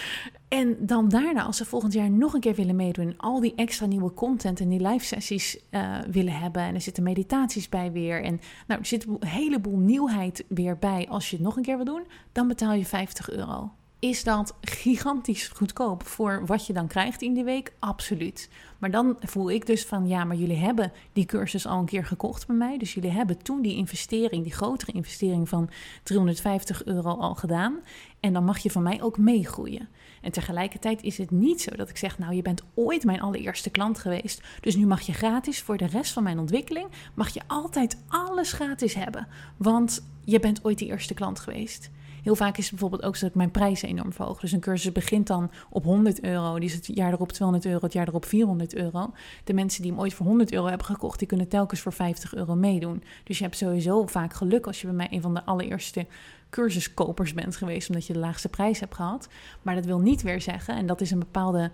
En 0.48 0.76
dan 0.80 1.08
daarna, 1.08 1.42
als 1.42 1.56
ze 1.56 1.64
volgend 1.64 1.92
jaar 1.92 2.10
nog 2.10 2.34
een 2.34 2.40
keer 2.40 2.54
willen 2.54 2.76
meedoen, 2.76 3.14
al 3.16 3.40
die 3.40 3.52
extra 3.56 3.86
nieuwe 3.86 4.14
content 4.14 4.60
en 4.60 4.68
die 4.68 4.88
live 4.88 5.04
sessies 5.04 5.58
uh, 5.70 5.96
willen 6.10 6.32
hebben. 6.32 6.62
En 6.62 6.74
er 6.74 6.80
zitten 6.80 7.02
meditaties 7.02 7.68
bij 7.68 7.92
weer. 7.92 8.24
En 8.24 8.40
nou, 8.66 8.80
er 8.80 8.86
zit 8.86 9.06
een 9.06 9.28
heleboel 9.28 9.78
nieuwheid 9.78 10.44
weer 10.48 10.78
bij 10.78 11.06
als 11.08 11.30
je 11.30 11.36
het 11.36 11.44
nog 11.44 11.56
een 11.56 11.62
keer 11.62 11.76
wil 11.76 11.84
doen. 11.84 12.06
Dan 12.32 12.48
betaal 12.48 12.72
je 12.72 12.84
50 12.84 13.30
euro. 13.30 13.70
Is 14.00 14.24
dat 14.24 14.54
gigantisch 14.60 15.48
goedkoop 15.48 16.06
voor 16.06 16.46
wat 16.46 16.66
je 16.66 16.72
dan 16.72 16.86
krijgt 16.86 17.22
in 17.22 17.34
die 17.34 17.44
week? 17.44 17.72
Absoluut. 17.78 18.50
Maar 18.78 18.90
dan 18.90 19.16
voel 19.20 19.50
ik 19.50 19.66
dus 19.66 19.84
van 19.84 20.08
ja, 20.08 20.24
maar 20.24 20.36
jullie 20.36 20.56
hebben 20.56 20.92
die 21.12 21.24
cursus 21.24 21.66
al 21.66 21.78
een 21.78 21.84
keer 21.84 22.04
gekocht 22.04 22.46
bij 22.46 22.56
mij. 22.56 22.78
Dus 22.78 22.94
jullie 22.94 23.10
hebben 23.10 23.42
toen 23.42 23.62
die 23.62 23.76
investering, 23.76 24.42
die 24.42 24.52
grotere 24.52 24.92
investering 24.92 25.48
van 25.48 25.70
350 26.02 26.84
euro 26.84 27.10
al 27.14 27.34
gedaan. 27.34 27.80
En 28.20 28.32
dan 28.32 28.44
mag 28.44 28.58
je 28.58 28.70
van 28.70 28.82
mij 28.82 29.02
ook 29.02 29.18
meegroeien. 29.18 29.88
En 30.22 30.32
tegelijkertijd 30.32 31.02
is 31.02 31.18
het 31.18 31.30
niet 31.30 31.60
zo 31.60 31.76
dat 31.76 31.88
ik 31.88 31.96
zeg, 31.96 32.18
nou 32.18 32.34
je 32.34 32.42
bent 32.42 32.62
ooit 32.74 33.04
mijn 33.04 33.20
allereerste 33.20 33.70
klant 33.70 33.98
geweest. 33.98 34.42
Dus 34.60 34.76
nu 34.76 34.86
mag 34.86 35.00
je 35.00 35.12
gratis 35.12 35.62
voor 35.62 35.76
de 35.76 35.86
rest 35.86 36.12
van 36.12 36.22
mijn 36.22 36.38
ontwikkeling, 36.38 36.88
mag 37.14 37.28
je 37.28 37.40
altijd 37.46 37.96
alles 38.08 38.52
gratis 38.52 38.94
hebben. 38.94 39.28
Want 39.56 40.04
je 40.24 40.40
bent 40.40 40.64
ooit 40.64 40.78
die 40.78 40.88
eerste 40.88 41.14
klant 41.14 41.38
geweest. 41.38 41.90
Heel 42.28 42.36
vaak 42.36 42.56
is 42.56 42.62
het 42.62 42.70
bijvoorbeeld 42.70 43.02
ook 43.02 43.16
zo 43.16 43.20
dat 43.20 43.30
ik 43.30 43.36
mijn 43.36 43.50
prijzen 43.50 43.88
enorm 43.88 44.12
verhoog. 44.12 44.40
Dus 44.40 44.52
een 44.52 44.60
cursus 44.60 44.92
begint 44.92 45.26
dan 45.26 45.50
op 45.70 45.84
100 45.84 46.22
euro. 46.22 46.58
Die 46.58 46.68
is 46.68 46.74
het 46.74 46.86
jaar 46.86 47.12
erop 47.12 47.32
200 47.32 47.66
euro, 47.66 47.84
het 47.84 47.92
jaar 47.92 48.08
erop 48.08 48.24
400 48.24 48.74
euro. 48.74 49.12
De 49.44 49.52
mensen 49.52 49.82
die 49.82 49.90
hem 49.90 50.00
ooit 50.00 50.14
voor 50.14 50.26
100 50.26 50.52
euro 50.52 50.66
hebben 50.66 50.86
gekocht, 50.86 51.18
die 51.18 51.28
kunnen 51.28 51.48
telkens 51.48 51.80
voor 51.80 51.92
50 51.92 52.34
euro 52.34 52.54
meedoen. 52.54 53.02
Dus 53.24 53.38
je 53.38 53.44
hebt 53.44 53.56
sowieso 53.56 54.06
vaak 54.06 54.32
geluk 54.34 54.66
als 54.66 54.80
je 54.80 54.86
bij 54.86 54.96
mij 54.96 55.08
een 55.10 55.20
van 55.20 55.34
de 55.34 55.44
allereerste 55.44 56.06
cursuskopers 56.50 57.34
bent 57.34 57.56
geweest, 57.56 57.88
omdat 57.88 58.06
je 58.06 58.12
de 58.12 58.18
laagste 58.18 58.48
prijs 58.48 58.80
hebt 58.80 58.94
gehad. 58.94 59.28
Maar 59.62 59.74
dat 59.74 59.84
wil 59.84 59.98
niet 59.98 60.22
weer 60.22 60.40
zeggen, 60.40 60.76
en 60.76 60.86
dat 60.86 61.00
is 61.00 61.10
een 61.10 61.18
bepaalde 61.18 61.70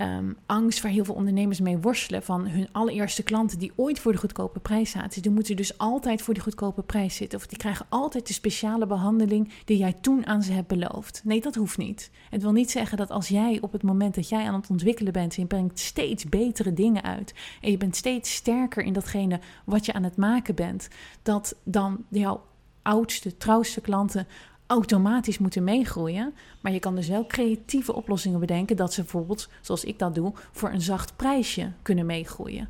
um, 0.00 0.36
angst 0.46 0.80
waar 0.80 0.92
heel 0.92 1.04
veel 1.04 1.14
ondernemers 1.14 1.60
mee 1.60 1.78
worstelen. 1.78 2.22
Van 2.22 2.46
hun 2.46 2.68
allereerste 2.72 3.22
klanten 3.22 3.58
die 3.58 3.72
ooit 3.76 3.98
voor 4.00 4.12
de 4.12 4.18
goedkope 4.18 4.60
prijs 4.60 4.90
zaten. 4.90 5.22
Die 5.22 5.30
moeten 5.30 5.56
dus 5.56 5.78
altijd 5.78 6.22
voor 6.22 6.34
die 6.34 6.42
goedkope 6.42 6.82
prijs 6.82 7.16
zitten. 7.16 7.38
Of 7.38 7.46
die 7.46 7.58
krijgen 7.58 7.86
altijd 7.88 8.26
de 8.26 8.32
speciale 8.32 8.86
behandeling 8.86 9.52
die 9.64 9.78
jij 9.78 9.92
toen 10.00 10.26
aan 10.26 10.42
ze 10.42 10.52
hebt 10.52 10.68
beloofd. 10.68 11.20
Nee, 11.24 11.40
dat 11.40 11.54
hoeft 11.54 11.78
niet. 11.78 12.10
Het 12.30 12.42
wil 12.42 12.52
niet 12.52 12.70
zeggen 12.70 12.96
dat 12.96 13.10
als 13.10 13.28
jij 13.28 13.58
op 13.60 13.72
het 13.72 13.82
moment 13.82 14.14
dat 14.14 14.28
jij 14.28 14.44
aan 14.44 14.54
het 14.54 14.70
ontwikkelen 14.70 15.12
bent. 15.12 15.34
En 15.34 15.42
je 15.42 15.48
brengt 15.48 15.78
steeds 15.78 16.24
betere 16.24 16.72
dingen 16.72 17.02
uit. 17.02 17.34
En 17.60 17.70
je 17.70 17.76
bent 17.76 17.96
steeds 17.96 18.34
sterker 18.34 18.82
in 18.82 18.92
datgene 18.92 19.40
wat 19.64 19.86
je 19.86 19.92
aan 19.92 20.02
het 20.02 20.16
maken 20.16 20.54
bent. 20.54 20.88
Dat 21.22 21.56
dan 21.64 22.04
jouw 22.08 22.42
oudste, 22.82 23.36
trouwste 23.36 23.80
klanten 23.80 24.26
automatisch 24.68 25.38
moeten 25.38 25.64
meegroeien. 25.64 26.34
Maar 26.60 26.72
je 26.72 26.78
kan 26.78 26.94
dus 26.94 27.08
wel 27.08 27.26
creatieve 27.26 27.94
oplossingen 27.94 28.40
bedenken 28.40 28.76
dat 28.76 28.92
ze 28.92 29.00
bijvoorbeeld, 29.00 29.48
zoals 29.60 29.84
ik 29.84 29.98
dat 29.98 30.14
doe, 30.14 30.32
voor 30.52 30.70
een 30.70 30.80
zacht 30.80 31.16
prijsje 31.16 31.72
kunnen 31.82 32.06
meegroeien. 32.06 32.68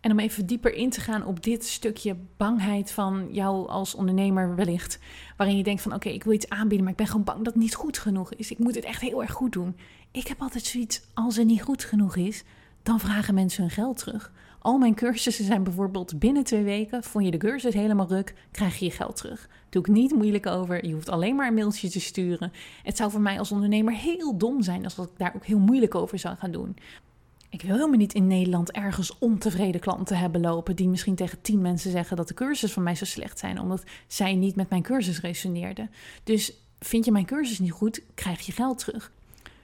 En 0.00 0.10
om 0.10 0.18
even 0.18 0.46
dieper 0.46 0.74
in 0.74 0.90
te 0.90 1.00
gaan 1.00 1.26
op 1.26 1.42
dit 1.42 1.64
stukje 1.64 2.16
bangheid 2.36 2.90
van 2.90 3.28
jou 3.30 3.68
als 3.68 3.94
ondernemer 3.94 4.54
wellicht, 4.54 4.98
waarin 5.36 5.56
je 5.56 5.62
denkt 5.62 5.82
van 5.82 5.94
oké, 5.94 6.08
ik 6.08 6.24
wil 6.24 6.32
iets 6.32 6.48
aanbieden, 6.48 6.82
maar 6.82 6.90
ik 6.90 6.98
ben 6.98 7.06
gewoon 7.06 7.24
bang 7.24 7.38
dat 7.38 7.52
het 7.52 7.62
niet 7.62 7.74
goed 7.74 7.98
genoeg 7.98 8.34
is. 8.34 8.50
Ik 8.50 8.58
moet 8.58 8.74
het 8.74 8.84
echt 8.84 9.00
heel 9.00 9.22
erg 9.22 9.32
goed 9.32 9.52
doen. 9.52 9.76
Ik 10.10 10.26
heb 10.26 10.40
altijd 10.40 10.64
zoiets, 10.64 11.02
als 11.14 11.36
het 11.36 11.46
niet 11.46 11.62
goed 11.62 11.84
genoeg 11.84 12.16
is, 12.16 12.44
dan 12.82 13.00
vragen 13.00 13.34
mensen 13.34 13.62
hun 13.62 13.70
geld 13.70 13.98
terug. 13.98 14.32
Al 14.68 14.78
mijn 14.78 14.94
cursussen 14.94 15.44
zijn 15.44 15.62
bijvoorbeeld 15.62 16.18
binnen 16.18 16.44
twee 16.44 16.62
weken, 16.62 17.02
vond 17.02 17.24
je 17.24 17.30
de 17.30 17.36
cursus 17.36 17.74
helemaal 17.74 18.08
ruk, 18.08 18.34
krijg 18.50 18.78
je 18.78 18.84
je 18.84 18.90
geld 18.90 19.16
terug. 19.16 19.48
Doe 19.68 19.82
ik 19.82 19.88
niet 19.88 20.14
moeilijk 20.14 20.46
over, 20.46 20.86
je 20.86 20.92
hoeft 20.92 21.08
alleen 21.08 21.36
maar 21.36 21.46
een 21.46 21.54
mailtje 21.54 21.90
te 21.90 22.00
sturen. 22.00 22.52
Het 22.82 22.96
zou 22.96 23.10
voor 23.10 23.20
mij 23.20 23.38
als 23.38 23.52
ondernemer 23.52 23.94
heel 23.94 24.38
dom 24.38 24.62
zijn 24.62 24.84
als 24.84 24.98
ik 24.98 25.08
daar 25.16 25.32
ook 25.34 25.44
heel 25.44 25.58
moeilijk 25.58 25.94
over 25.94 26.18
zou 26.18 26.36
gaan 26.36 26.50
doen. 26.50 26.76
Ik 27.50 27.62
wil 27.62 27.74
helemaal 27.74 27.98
niet 27.98 28.14
in 28.14 28.26
Nederland 28.26 28.70
ergens 28.70 29.18
ontevreden 29.18 29.80
klanten 29.80 30.18
hebben 30.18 30.40
lopen 30.40 30.76
die 30.76 30.88
misschien 30.88 31.14
tegen 31.14 31.40
tien 31.40 31.60
mensen 31.60 31.90
zeggen 31.90 32.16
dat 32.16 32.28
de 32.28 32.34
cursus 32.34 32.72
van 32.72 32.82
mij 32.82 32.94
zo 32.94 33.04
slecht 33.04 33.38
zijn, 33.38 33.60
omdat 33.60 33.82
zij 34.06 34.34
niet 34.34 34.56
met 34.56 34.70
mijn 34.70 34.82
cursus 34.82 35.20
resoneerden. 35.20 35.90
Dus 36.24 36.52
vind 36.78 37.04
je 37.04 37.12
mijn 37.12 37.26
cursus 37.26 37.58
niet 37.58 37.72
goed, 37.72 38.02
krijg 38.14 38.40
je 38.40 38.52
geld 38.52 38.78
terug. 38.78 39.12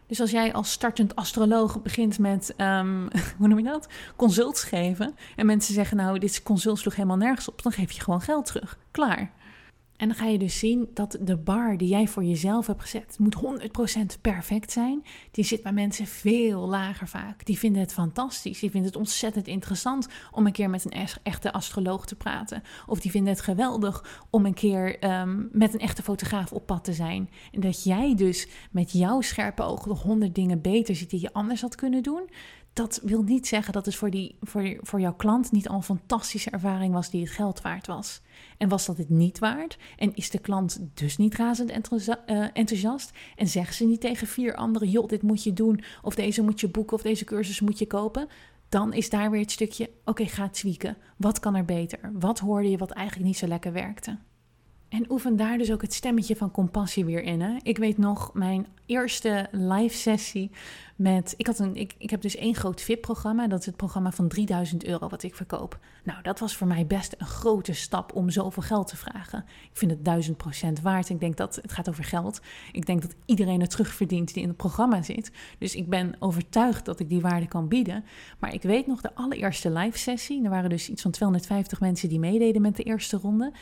Dus 0.06 0.20
als 0.20 0.30
jij 0.30 0.52
als 0.52 0.72
startend 0.72 1.16
astroloog 1.16 1.82
begint 1.82 2.18
met, 2.18 2.54
um, 2.56 3.08
hoe 3.38 3.48
noem 3.48 3.58
je 3.58 3.64
dat? 3.64 3.88
Consults 4.16 4.64
geven. 4.64 5.16
En 5.36 5.46
mensen 5.46 5.74
zeggen, 5.74 5.96
nou, 5.96 6.18
dit 6.18 6.42
consult 6.42 6.78
sloeg 6.78 6.94
helemaal 6.94 7.16
nergens 7.16 7.48
op. 7.48 7.62
Dan 7.62 7.72
geef 7.72 7.92
je 7.92 8.00
gewoon 8.00 8.20
geld 8.20 8.46
terug. 8.46 8.78
Klaar. 8.90 9.30
En 9.96 10.08
dan 10.08 10.16
ga 10.16 10.26
je 10.26 10.38
dus 10.38 10.58
zien 10.58 10.88
dat 10.94 11.18
de 11.20 11.36
bar 11.36 11.76
die 11.76 11.88
jij 11.88 12.06
voor 12.06 12.24
jezelf 12.24 12.66
hebt 12.66 12.80
gezet, 12.80 13.18
moet 13.18 13.36
100% 14.16 14.20
perfect 14.20 14.72
zijn. 14.72 15.04
Die 15.30 15.44
zit 15.44 15.62
bij 15.62 15.72
mensen 15.72 16.06
veel 16.06 16.68
lager 16.68 17.08
vaak. 17.08 17.44
Die 17.44 17.58
vinden 17.58 17.80
het 17.80 17.92
fantastisch. 17.92 18.60
Die 18.60 18.70
vinden 18.70 18.90
het 18.90 18.98
ontzettend 18.98 19.46
interessant 19.46 20.08
om 20.30 20.46
een 20.46 20.52
keer 20.52 20.70
met 20.70 20.84
een 20.84 21.08
echte 21.22 21.52
astroloog 21.52 22.06
te 22.06 22.16
praten. 22.16 22.62
Of 22.86 23.00
die 23.00 23.10
vinden 23.10 23.32
het 23.32 23.42
geweldig 23.42 24.24
om 24.30 24.46
een 24.46 24.54
keer 24.54 25.04
um, 25.20 25.48
met 25.52 25.74
een 25.74 25.80
echte 25.80 26.02
fotograaf 26.02 26.52
op 26.52 26.66
pad 26.66 26.84
te 26.84 26.92
zijn. 26.92 27.30
En 27.52 27.60
dat 27.60 27.84
jij 27.84 28.14
dus 28.14 28.48
met 28.70 28.92
jouw 28.92 29.20
scherpe 29.20 29.62
ogen 29.62 29.88
nog 29.88 30.02
honderd 30.02 30.34
dingen 30.34 30.60
beter 30.60 30.96
ziet 30.96 31.10
die 31.10 31.20
je 31.20 31.32
anders 31.32 31.60
had 31.60 31.74
kunnen 31.74 32.02
doen 32.02 32.28
dat 32.74 33.00
wil 33.02 33.22
niet 33.22 33.46
zeggen 33.46 33.72
dat 33.72 33.86
het 33.86 33.94
voor, 33.94 34.10
die, 34.10 34.36
voor, 34.40 34.76
voor 34.80 35.00
jouw 35.00 35.14
klant 35.14 35.52
niet 35.52 35.68
al 35.68 35.76
een 35.76 35.82
fantastische 35.82 36.50
ervaring 36.50 36.94
was 36.94 37.10
die 37.10 37.20
het 37.20 37.30
geld 37.30 37.60
waard 37.60 37.86
was. 37.86 38.20
En 38.58 38.68
was 38.68 38.86
dat 38.86 38.98
het 38.98 39.08
niet 39.08 39.38
waard? 39.38 39.78
En 39.96 40.14
is 40.14 40.30
de 40.30 40.38
klant 40.38 40.80
dus 40.94 41.16
niet 41.16 41.34
razend 41.34 41.70
eh, 41.70 42.46
enthousiast? 42.52 43.10
En 43.36 43.48
zeggen 43.48 43.74
ze 43.74 43.84
niet 43.84 44.00
tegen 44.00 44.26
vier 44.26 44.54
anderen: 44.54 44.90
joh, 44.90 45.08
dit 45.08 45.22
moet 45.22 45.44
je 45.44 45.52
doen, 45.52 45.82
of 46.02 46.14
deze 46.14 46.42
moet 46.42 46.60
je 46.60 46.68
boeken, 46.68 46.96
of 46.96 47.02
deze 47.02 47.24
cursus 47.24 47.60
moet 47.60 47.78
je 47.78 47.86
kopen? 47.86 48.28
Dan 48.68 48.92
is 48.92 49.10
daar 49.10 49.30
weer 49.30 49.40
het 49.40 49.50
stukje: 49.50 49.90
oké, 50.04 50.26
ga 50.26 50.48
tweaken. 50.48 50.96
Wat 51.16 51.40
kan 51.40 51.54
er 51.54 51.64
beter? 51.64 52.10
Wat 52.12 52.38
hoorde 52.38 52.70
je 52.70 52.78
wat 52.78 52.90
eigenlijk 52.90 53.26
niet 53.26 53.38
zo 53.38 53.46
lekker 53.46 53.72
werkte? 53.72 54.18
En 54.94 55.10
oefen 55.10 55.36
daar 55.36 55.58
dus 55.58 55.72
ook 55.72 55.82
het 55.82 55.94
stemmetje 55.94 56.36
van 56.36 56.50
compassie 56.50 57.04
weer 57.04 57.22
in. 57.22 57.40
Hè? 57.40 57.56
Ik 57.62 57.78
weet 57.78 57.98
nog, 57.98 58.30
mijn 58.34 58.66
eerste 58.86 59.48
live 59.50 59.96
sessie 59.96 60.50
met. 60.96 61.34
Ik, 61.36 61.46
had 61.46 61.58
een, 61.58 61.76
ik, 61.76 61.94
ik 61.98 62.10
heb 62.10 62.20
dus 62.20 62.36
één 62.36 62.54
groot 62.54 62.80
VIP-programma. 62.80 63.46
Dat 63.46 63.60
is 63.60 63.66
het 63.66 63.76
programma 63.76 64.12
van 64.12 64.28
3000 64.28 64.84
euro 64.84 65.08
wat 65.08 65.22
ik 65.22 65.34
verkoop. 65.34 65.78
Nou, 66.04 66.22
dat 66.22 66.38
was 66.38 66.56
voor 66.56 66.66
mij 66.66 66.86
best 66.86 67.14
een 67.18 67.26
grote 67.26 67.72
stap 67.72 68.14
om 68.14 68.30
zoveel 68.30 68.62
geld 68.62 68.88
te 68.88 68.96
vragen. 68.96 69.44
Ik 69.48 69.76
vind 69.76 69.90
het 69.90 70.04
duizend 70.04 70.36
procent 70.36 70.80
waard. 70.80 71.08
Ik 71.08 71.20
denk 71.20 71.36
dat 71.36 71.56
het 71.62 71.72
gaat 71.72 71.88
over 71.88 72.04
geld. 72.04 72.40
Ik 72.72 72.86
denk 72.86 73.02
dat 73.02 73.14
iedereen 73.24 73.60
het 73.60 73.70
terugverdient 73.70 74.34
die 74.34 74.42
in 74.42 74.48
het 74.48 74.56
programma 74.56 75.02
zit. 75.02 75.30
Dus 75.58 75.74
ik 75.74 75.88
ben 75.88 76.14
overtuigd 76.18 76.84
dat 76.84 77.00
ik 77.00 77.08
die 77.08 77.20
waarde 77.20 77.48
kan 77.48 77.68
bieden. 77.68 78.04
Maar 78.38 78.54
ik 78.54 78.62
weet 78.62 78.86
nog 78.86 79.00
de 79.00 79.14
allereerste 79.14 79.70
live 79.70 79.98
sessie. 79.98 80.44
Er 80.44 80.50
waren 80.50 80.70
dus 80.70 80.88
iets 80.88 81.02
van 81.02 81.10
250 81.10 81.80
mensen 81.80 82.08
die 82.08 82.18
meededen 82.18 82.62
met 82.62 82.76
de 82.76 82.82
eerste 82.82 83.16
ronde. 83.16 83.52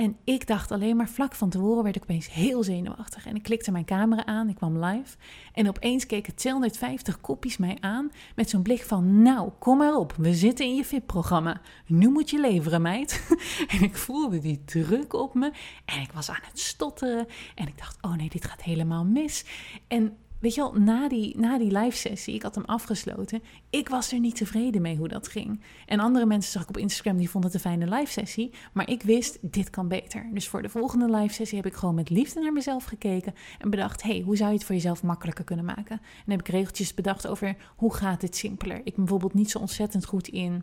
En 0.00 0.16
ik 0.24 0.46
dacht 0.46 0.70
alleen 0.70 0.96
maar 0.96 1.08
vlak 1.08 1.34
van 1.34 1.50
tevoren 1.50 1.82
werd 1.82 1.96
ik 1.96 2.02
opeens 2.02 2.32
heel 2.32 2.62
zenuwachtig. 2.62 3.26
En 3.26 3.36
ik 3.36 3.42
klikte 3.42 3.70
mijn 3.70 3.84
camera 3.84 4.24
aan, 4.24 4.48
ik 4.48 4.54
kwam 4.54 4.84
live. 4.84 5.16
En 5.52 5.68
opeens 5.68 6.06
keken 6.06 6.34
250 6.34 7.20
kopjes 7.20 7.56
mij 7.56 7.76
aan 7.80 8.10
met 8.34 8.50
zo'n 8.50 8.62
blik 8.62 8.82
van... 8.82 9.22
Nou, 9.22 9.50
kom 9.58 9.78
maar 9.78 9.94
op, 9.94 10.14
we 10.16 10.34
zitten 10.34 10.64
in 10.64 10.74
je 10.74 10.84
VIP-programma. 10.84 11.60
Nu 11.86 12.08
moet 12.08 12.30
je 12.30 12.40
leveren, 12.40 12.82
meid. 12.82 13.26
en 13.72 13.82
ik 13.82 13.96
voelde 13.96 14.38
die 14.38 14.64
druk 14.64 15.12
op 15.12 15.34
me. 15.34 15.52
En 15.84 16.00
ik 16.00 16.12
was 16.12 16.30
aan 16.30 16.42
het 16.42 16.58
stotteren. 16.58 17.26
En 17.54 17.68
ik 17.68 17.78
dacht, 17.78 17.98
oh 18.00 18.14
nee, 18.14 18.28
dit 18.28 18.44
gaat 18.44 18.62
helemaal 18.62 19.04
mis. 19.04 19.44
En 19.88 20.16
weet 20.40 20.54
je 20.54 20.60
wel, 20.60 20.72
na 20.72 21.08
die, 21.08 21.38
na 21.38 21.58
die 21.58 21.78
live 21.78 21.96
sessie, 21.96 22.34
ik 22.34 22.42
had 22.42 22.54
hem 22.54 22.64
afgesloten, 22.64 23.42
ik 23.70 23.88
was 23.88 24.12
er 24.12 24.18
niet 24.18 24.36
tevreden 24.36 24.82
mee 24.82 24.96
hoe 24.96 25.08
dat 25.08 25.28
ging. 25.28 25.60
En 25.86 26.00
andere 26.00 26.26
mensen 26.26 26.52
zag 26.52 26.62
ik 26.62 26.68
op 26.68 26.76
Instagram, 26.76 27.16
die 27.16 27.30
vonden 27.30 27.50
het 27.50 27.64
een 27.64 27.70
fijne 27.70 27.96
live 27.96 28.12
sessie, 28.12 28.50
maar 28.72 28.88
ik 28.88 29.02
wist, 29.02 29.38
dit 29.40 29.70
kan 29.70 29.88
beter. 29.88 30.28
Dus 30.32 30.48
voor 30.48 30.62
de 30.62 30.68
volgende 30.68 31.16
live 31.16 31.34
sessie 31.34 31.56
heb 31.56 31.66
ik 31.66 31.74
gewoon 31.74 31.94
met 31.94 32.10
liefde 32.10 32.40
naar 32.40 32.52
mezelf 32.52 32.84
gekeken 32.84 33.34
en 33.58 33.70
bedacht, 33.70 34.02
hey, 34.02 34.22
hoe 34.24 34.36
zou 34.36 34.50
je 34.50 34.56
het 34.56 34.64
voor 34.64 34.74
jezelf 34.74 35.02
makkelijker 35.02 35.44
kunnen 35.44 35.64
maken? 35.64 36.00
En 36.24 36.30
heb 36.30 36.40
ik 36.40 36.48
regeltjes 36.48 36.94
bedacht 36.94 37.26
over, 37.26 37.56
hoe 37.76 37.94
gaat 37.94 38.20
dit 38.20 38.36
simpeler? 38.36 38.76
Ik 38.76 38.84
ben 38.84 38.94
bijvoorbeeld 38.94 39.34
niet 39.34 39.50
zo 39.50 39.58
ontzettend 39.58 40.04
goed 40.04 40.28
in 40.28 40.62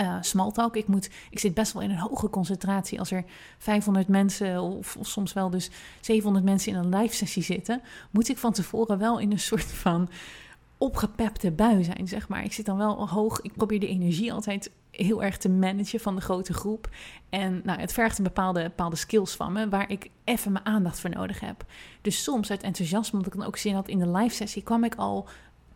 uh, 0.00 0.16
smalltalk. 0.20 0.76
Ik, 0.76 0.86
moet, 0.86 1.10
ik 1.30 1.38
zit 1.38 1.54
best 1.54 1.72
wel 1.72 1.82
in 1.82 1.90
een 1.90 1.98
hoge 1.98 2.30
concentratie. 2.30 2.98
Als 2.98 3.10
er 3.10 3.24
500 3.58 4.08
mensen 4.08 4.62
of, 4.62 4.96
of, 4.96 5.06
soms 5.06 5.32
wel 5.32 5.50
dus 5.50 5.70
700 6.00 6.44
mensen 6.44 6.72
in 6.72 6.78
een 6.78 6.96
live 6.96 7.14
sessie 7.14 7.42
zitten, 7.42 7.82
moet 8.10 8.28
ik 8.28 8.38
van 8.38 8.52
tevoren 8.52 8.98
wel 8.98 9.18
in 9.18 9.32
een 9.32 9.38
soort 9.38 9.72
van 9.72 10.08
opgepepte 10.78 11.50
bui 11.50 11.84
zijn, 11.84 12.08
zeg 12.08 12.28
maar. 12.28 12.44
Ik 12.44 12.52
zit 12.52 12.66
dan 12.66 12.76
wel 12.76 13.08
hoog. 13.08 13.40
Ik 13.40 13.52
probeer 13.56 13.80
de 13.80 13.88
energie 13.88 14.32
altijd 14.32 14.70
heel 14.90 15.22
erg 15.22 15.36
te 15.36 15.48
managen 15.48 16.00
van 16.00 16.14
de 16.14 16.20
grote 16.20 16.52
groep. 16.52 16.88
En 17.28 17.60
nou, 17.64 17.80
het 17.80 17.92
vergt 17.92 18.18
een 18.18 18.24
bepaalde, 18.24 18.62
bepaalde 18.62 18.96
skills 18.96 19.36
van 19.36 19.52
me, 19.52 19.68
waar 19.68 19.90
ik 19.90 20.10
even 20.24 20.52
mijn 20.52 20.66
aandacht 20.66 21.00
voor 21.00 21.10
nodig 21.10 21.40
heb. 21.40 21.64
Dus 22.02 22.22
soms 22.22 22.50
uit 22.50 22.62
enthousiasme, 22.62 23.18
omdat 23.18 23.32
ik 23.32 23.38
dan 23.38 23.48
ook 23.48 23.56
zin 23.56 23.74
had 23.74 23.88
in 23.88 23.98
de 23.98 24.10
live 24.10 24.34
sessie, 24.34 24.62
kwam 24.62 24.84
ik 24.84 24.94
al 24.94 25.28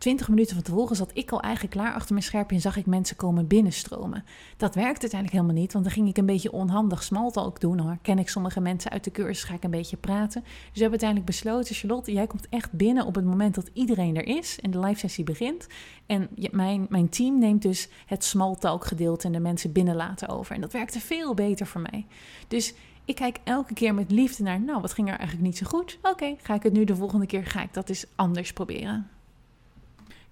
20 0.03 0.29
minuten 0.29 0.55
van 0.55 0.63
tevoren 0.63 0.95
zat 0.95 1.11
ik 1.13 1.31
al 1.31 1.41
eigenlijk 1.41 1.73
klaar 1.73 1.93
achter 1.93 2.13
mijn 2.13 2.25
schermpje 2.25 2.55
en 2.55 2.61
zag 2.61 2.77
ik 2.77 2.85
mensen 2.85 3.15
komen 3.15 3.47
binnenstromen. 3.47 4.23
Dat 4.57 4.75
werkte 4.75 5.01
uiteindelijk 5.01 5.31
helemaal 5.31 5.61
niet, 5.61 5.73
want 5.73 5.85
dan 5.85 5.93
ging 5.93 6.07
ik 6.07 6.17
een 6.17 6.25
beetje 6.25 6.51
onhandig 6.51 7.03
smalltalk 7.03 7.59
doen. 7.59 7.79
Hoor. 7.79 7.97
Ken 8.01 8.19
ik 8.19 8.29
sommige 8.29 8.59
mensen 8.59 8.91
uit 8.91 9.03
de 9.03 9.11
cursus, 9.11 9.43
ga 9.43 9.53
ik 9.53 9.63
een 9.63 9.71
beetje 9.71 9.97
praten. 9.97 10.41
Dus 10.41 10.51
we 10.51 10.81
hebben 10.81 10.89
uiteindelijk 10.89 11.29
besloten, 11.29 11.75
Charlotte, 11.75 12.13
jij 12.13 12.27
komt 12.27 12.49
echt 12.49 12.71
binnen 12.71 13.05
op 13.05 13.15
het 13.15 13.25
moment 13.25 13.55
dat 13.55 13.69
iedereen 13.73 14.15
er 14.15 14.27
is 14.27 14.59
en 14.59 14.71
de 14.71 14.79
live 14.79 14.99
sessie 14.99 15.23
begint. 15.23 15.67
En 16.05 16.29
mijn, 16.51 16.85
mijn 16.89 17.09
team 17.09 17.39
neemt 17.39 17.61
dus 17.61 17.89
het 18.05 18.23
smalltalk 18.23 18.85
gedeelte 18.85 19.27
en 19.27 19.33
de 19.33 19.39
mensen 19.39 19.71
binnen 19.71 19.95
laten 19.95 20.27
over. 20.27 20.55
En 20.55 20.61
dat 20.61 20.73
werkte 20.73 20.99
veel 20.99 21.33
beter 21.33 21.67
voor 21.67 21.81
mij. 21.81 22.05
Dus 22.47 22.73
ik 23.05 23.15
kijk 23.15 23.39
elke 23.43 23.73
keer 23.73 23.93
met 23.93 24.11
liefde 24.11 24.43
naar, 24.43 24.61
nou, 24.61 24.81
wat 24.81 24.93
ging 24.93 25.07
er 25.07 25.17
eigenlijk 25.17 25.47
niet 25.47 25.57
zo 25.57 25.65
goed? 25.65 25.99
Oké, 26.01 26.35
ga 26.41 26.53
ik 26.53 26.63
het 26.63 26.73
nu 26.73 26.83
de 26.83 26.95
volgende 26.95 27.25
keer, 27.25 27.45
ga 27.45 27.61
ik 27.63 27.73
dat 27.73 27.89
eens 27.89 28.05
anders 28.15 28.53
proberen. 28.53 29.07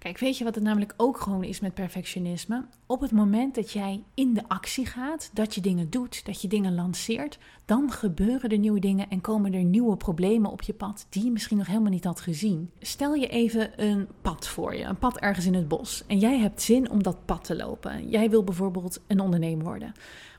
Kijk, 0.02 0.18
weet 0.18 0.38
je 0.38 0.44
wat 0.44 0.54
het 0.54 0.64
namelijk 0.64 0.94
ook 0.96 1.20
gewoon 1.20 1.44
is 1.44 1.60
met 1.60 1.74
perfectionisme? 1.74 2.64
Op 2.86 3.00
het 3.00 3.10
moment 3.10 3.54
dat 3.54 3.70
jij 3.70 4.02
in 4.14 4.34
de 4.34 4.48
actie 4.48 4.86
gaat, 4.86 5.30
dat 5.32 5.54
je 5.54 5.60
dingen 5.60 5.90
doet, 5.90 6.24
dat 6.26 6.42
je 6.42 6.48
dingen 6.48 6.74
lanceert, 6.74 7.38
dan 7.64 7.90
gebeuren 7.90 8.50
er 8.50 8.58
nieuwe 8.58 8.80
dingen 8.80 9.10
en 9.10 9.20
komen 9.20 9.54
er 9.54 9.64
nieuwe 9.64 9.96
problemen 9.96 10.50
op 10.50 10.62
je 10.62 10.72
pad 10.72 11.06
die 11.08 11.24
je 11.24 11.30
misschien 11.30 11.56
nog 11.56 11.66
helemaal 11.66 11.90
niet 11.90 12.04
had 12.04 12.20
gezien. 12.20 12.70
Stel 12.80 13.14
je 13.14 13.26
even 13.26 13.84
een 13.84 14.08
pad 14.22 14.48
voor 14.48 14.74
je, 14.74 14.84
een 14.84 14.98
pad 14.98 15.18
ergens 15.18 15.46
in 15.46 15.54
het 15.54 15.68
bos, 15.68 16.04
en 16.06 16.18
jij 16.18 16.38
hebt 16.38 16.62
zin 16.62 16.90
om 16.90 17.02
dat 17.02 17.24
pad 17.24 17.44
te 17.44 17.56
lopen. 17.56 18.08
Jij 18.08 18.30
wil 18.30 18.44
bijvoorbeeld 18.44 19.00
een 19.06 19.20
ondernemer 19.20 19.64
worden. 19.64 19.92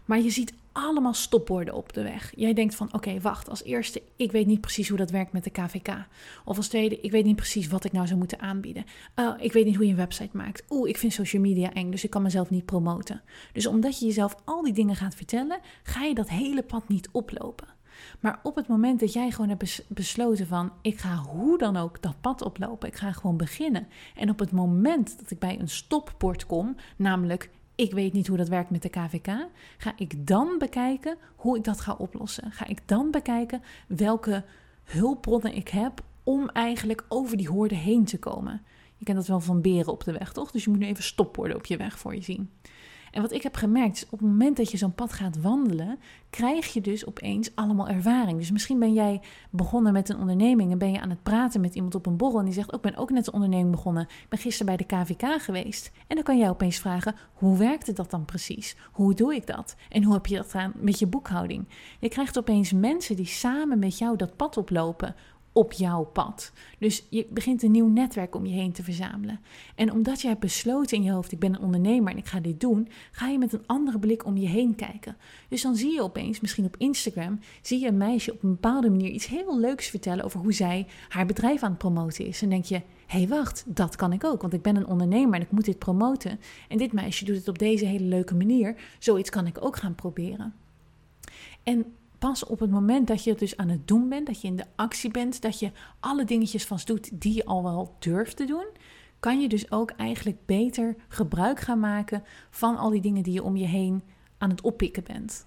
Maar 0.06 0.20
je 0.20 0.30
ziet 0.30 0.54
allemaal 0.74 1.14
stopwoorden 1.14 1.74
op 1.74 1.94
de 1.94 2.04
weg. 2.04 2.34
Jij 2.36 2.54
denkt 2.54 2.76
van 2.76 2.94
oké, 2.94 3.20
wacht, 3.20 3.50
als 3.50 3.64
eerste, 3.64 4.02
ik 4.16 4.32
weet 4.32 4.46
niet 4.46 4.62
precies 4.62 4.90
hoe 4.90 4.98
dat 4.98 5.12
werkt 5.12 5.32
met 5.32 5.44
de 5.44 5.50
KVK. 5.50 6.08
Of 6.46 6.58
als 6.58 6.68
tweede, 6.68 7.00
ik 7.00 7.12
weet 7.12 7.26
niet 7.26 7.36
precies 7.36 7.68
wat 7.68 7.84
ik 7.84 7.92
nou 7.92 8.08
zou 8.08 8.20
moeten 8.20 8.40
aanbieden. 8.40 8.86
Uh, 9.16 9.34
ik 9.40 9.54
weet 9.54 9.66
niet 9.66 9.76
hoe 9.76 9.86
je 9.86 9.92
een 9.92 9.98
website 9.98 10.38
maakt. 10.38 10.64
Oeh, 10.70 10.90
ik 10.90 10.98
vind 10.98 11.14
social 11.14 11.42
media 11.42 11.74
eng, 11.74 11.92
dus 11.92 12.04
ik 12.04 12.10
kan 12.10 12.22
mezelf 12.22 12.50
niet 12.50 12.66
promoten. 12.66 13.22
Dus 13.54 13.68
omdat 13.68 14.00
je 14.00 14.06
jezelf 14.06 14.36
al 14.44 14.62
die 14.62 14.74
dingen 14.74 14.96
gaat 14.96 15.16
vertellen, 15.16 15.60
ga 15.84 16.04
je 16.04 16.16
dat 16.16 16.30
hele 16.30 16.64
pad 16.64 16.88
niet 16.88 17.10
oplopen. 17.12 17.68
Maar 18.20 18.40
op 18.44 18.56
het 18.56 18.68
moment 18.68 19.00
dat 19.00 19.14
jij 19.14 19.32
gewoon 19.32 19.50
hebt 19.50 19.86
besloten 19.88 20.48
van 20.48 20.72
ik 20.82 20.98
ga 21.00 21.16
hoe 21.16 21.58
dan 21.58 21.78
ook 21.78 22.02
dat 22.02 22.22
pad 22.22 22.42
oplopen, 22.42 22.88
ik 22.88 22.96
ga 22.96 23.12
gewoon 23.12 23.38
beginnen. 23.38 23.88
En 24.16 24.30
op 24.30 24.40
het 24.40 24.52
moment 24.52 25.20
dat 25.20 25.32
ik 25.32 25.40
bij 25.40 25.60
een 25.60 25.70
stopbord 25.70 26.46
kom, 26.46 26.76
namelijk 26.98 27.50
ik 27.76 27.92
weet 27.92 28.14
niet 28.14 28.28
hoe 28.28 28.38
dat 28.38 28.48
werkt 28.48 28.70
met 28.70 28.82
de 28.82 28.90
KVK. 28.90 29.48
Ga 29.78 29.94
ik 29.96 30.28
dan 30.28 30.56
bekijken 30.58 31.18
hoe 31.36 31.58
ik 31.58 31.64
dat 31.64 31.82
ga 31.82 31.96
oplossen? 31.98 32.52
Ga 32.52 32.68
ik 32.68 32.80
dan 32.86 33.12
bekijken 33.12 33.62
welke 33.88 34.44
hulpbronnen 34.84 35.56
ik 35.56 35.68
heb 35.68 36.04
om 36.24 36.50
eigenlijk 36.50 37.06
over 37.08 37.38
die 37.38 37.50
hoorde 37.50 37.76
heen 37.76 38.06
te 38.06 38.20
komen? 38.20 38.62
Je 38.98 39.06
kent 39.06 39.18
dat 39.18 39.28
wel 39.28 39.40
van 39.40 39.62
beren 39.62 39.92
op 39.92 40.04
de 40.04 40.12
weg, 40.12 40.34
toch? 40.34 40.52
Dus 40.52 40.64
je 40.64 40.70
moet 40.70 40.80
nu 40.80 40.86
even 40.86 41.04
stopwoorden 41.04 41.58
op 41.58 41.66
je 41.66 41.78
weg 41.78 42.00
voor 42.00 42.16
je 42.16 42.22
zien. 42.22 42.50
En 43.14 43.22
wat 43.22 43.32
ik 43.32 43.44
heb 43.44 43.56
gemerkt 43.56 43.96
is 43.96 44.06
op 44.06 44.12
het 44.12 44.22
moment 44.22 44.58
dat 44.58 44.72
je 44.72 44.78
zo'n 44.78 44.94
pad 44.94 45.14
gaat 45.14 45.42
wandelen, 45.42 46.00
krijg 46.30 46.74
je 46.74 46.82
dus 46.82 47.06
opeens 47.06 47.56
allemaal 47.56 47.88
ervaring. 47.88 48.38
Dus 48.38 48.52
misschien 48.52 48.80
ben 48.80 48.94
jij 48.94 49.22
begonnen 49.50 49.94
met 49.94 50.10
een 50.10 50.18
onderneming 50.18 50.72
en 50.72 50.78
ben 50.78 50.92
je 50.92 51.02
aan 51.02 51.10
het 51.10 51.24
praten 51.24 51.62
met 51.62 51.76
iemand 51.76 51.96
op 51.96 52.06
een 52.06 52.18
borrel 52.18 52.40
en 52.40 52.46
die 52.46 52.54
zegt: 52.54 52.72
oh, 52.72 52.76
Ik 52.76 52.82
ben 52.82 52.96
ook 52.96 53.10
net 53.10 53.28
een 53.28 53.34
onderneming 53.34 53.72
begonnen. 53.72 54.04
Ik 54.04 54.30
ben 54.30 54.40
gisteren 54.40 54.76
bij 54.76 54.86
de 54.88 54.96
KVK 54.96 55.42
geweest. 55.42 55.92
En 56.08 56.16
dan 56.16 56.24
kan 56.24 56.38
jij 56.38 56.50
opeens 56.50 56.78
vragen: 56.78 57.16
Hoe 57.34 57.58
werkte 57.58 57.94
dat 57.94 58.12
dan 58.12 58.26
precies? 58.26 58.76
Hoe 58.92 59.14
doe 59.14 59.36
ik 59.36 59.48
dat? 59.48 59.76
En 59.90 60.04
hoe 60.04 60.14
heb 60.14 60.26
je 60.26 60.36
dat 60.36 60.52
gedaan 60.52 60.74
met 60.76 61.00
je 61.00 61.08
boekhouding? 61.08 61.68
Je 62.00 62.10
krijgt 62.10 62.38
opeens 62.38 62.72
mensen 62.72 63.16
die 63.16 63.26
samen 63.26 63.80
met 63.80 63.98
jou 63.98 64.18
dat 64.18 64.36
pad 64.36 64.58
oplopen 64.58 65.16
op 65.54 65.74
jouw 65.74 66.04
pad. 66.04 66.52
Dus 66.80 67.06
je 67.10 67.28
begint 67.30 67.64
een 67.64 67.72
nieuw 67.72 67.88
netwerk 67.88 68.36
om 68.36 68.46
je 68.46 68.54
heen 68.54 68.72
te 68.72 68.84
verzamelen. 68.84 69.40
En 69.76 69.92
omdat 69.92 70.22
je 70.22 70.28
hebt 70.28 70.40
besloten 70.40 70.98
in 70.98 71.04
je 71.04 71.12
hoofd: 71.12 71.32
ik 71.32 71.40
ben 71.40 71.54
een 71.54 71.62
ondernemer 71.62 72.12
en 72.12 72.18
ik 72.18 72.26
ga 72.26 72.40
dit 72.40 72.60
doen, 72.60 72.88
ga 73.12 73.28
je 73.28 73.38
met 73.38 73.54
een 73.54 73.64
andere 73.66 74.00
blik 74.00 74.26
om 74.26 74.38
je 74.38 74.48
heen 74.48 74.76
kijken. 74.76 75.18
Dus 75.48 75.62
dan 75.62 75.76
zie 75.76 75.94
je 75.94 76.02
opeens, 76.02 76.40
misschien 76.40 76.66
op 76.66 76.76
Instagram, 76.78 77.40
zie 77.62 77.80
je 77.80 77.88
een 77.88 77.98
meisje 77.98 78.32
op 78.32 78.44
een 78.44 78.50
bepaalde 78.50 78.90
manier 78.90 79.10
iets 79.10 79.28
heel 79.28 79.60
leuks 79.60 79.88
vertellen 79.88 80.26
over 80.26 80.40
hoe 80.40 80.54
zij 80.54 80.88
haar 81.10 81.26
bedrijf 81.26 81.64
aan 81.64 81.70
het 81.70 81.80
promoten 81.80 82.26
is. 82.26 82.42
En 82.42 82.50
denk 82.50 82.66
je: 82.66 82.82
hé, 83.08 83.18
hey, 83.20 83.28
wacht, 83.28 83.64
dat 83.68 83.96
kan 83.96 84.14
ik 84.14 84.24
ook, 84.24 84.42
want 84.42 84.54
ik 84.54 84.62
ben 84.62 84.76
een 84.76 84.88
ondernemer 84.88 85.36
en 85.36 85.42
ik 85.42 85.52
moet 85.52 85.66
dit 85.66 85.80
promoten. 85.80 86.40
En 86.68 86.78
dit 86.78 86.94
meisje 86.94 87.26
doet 87.26 87.36
het 87.36 87.48
op 87.48 87.60
deze 87.60 87.86
hele 87.86 88.06
leuke 88.06 88.36
manier. 88.36 88.76
Zoiets 89.00 89.30
kan 89.30 89.48
ik 89.48 89.66
ook 89.66 89.76
gaan 89.76 89.96
proberen. 89.96 90.54
En 91.64 91.86
pas 92.30 92.46
op 92.46 92.60
het 92.60 92.72
moment 92.72 93.08
dat 93.08 93.24
je 93.24 93.30
het 93.30 93.40
dus 93.40 93.58
aan 93.58 93.70
het 93.70 93.88
doen 93.88 94.10
bent, 94.10 94.28
dat 94.28 94.42
je 94.42 94.48
in 94.48 94.56
de 94.56 94.66
actie 94.76 95.12
bent, 95.12 95.42
dat 95.42 95.60
je 95.60 95.72
alle 96.00 96.26
dingetjes 96.26 96.66
vast 96.66 96.88
doet 96.88 97.22
die 97.22 97.36
je 97.36 97.46
al 97.46 97.64
wel 97.64 97.96
durft 98.00 98.38
te 98.38 98.46
doen, 98.46 98.66
kan 99.20 99.42
je 99.42 99.50
dus 99.50 99.72
ook 99.72 99.92
eigenlijk 99.92 100.46
beter 100.46 100.96
gebruik 101.08 101.60
gaan 101.60 101.80
maken 101.80 102.24
van 102.50 102.78
al 102.78 102.90
die 102.90 103.02
dingen 103.02 103.24
die 103.24 103.34
je 103.34 103.44
om 103.44 103.56
je 103.56 103.66
heen 103.66 104.04
aan 104.38 104.50
het 104.50 104.62
oppikken 104.62 105.04
bent. 105.04 105.46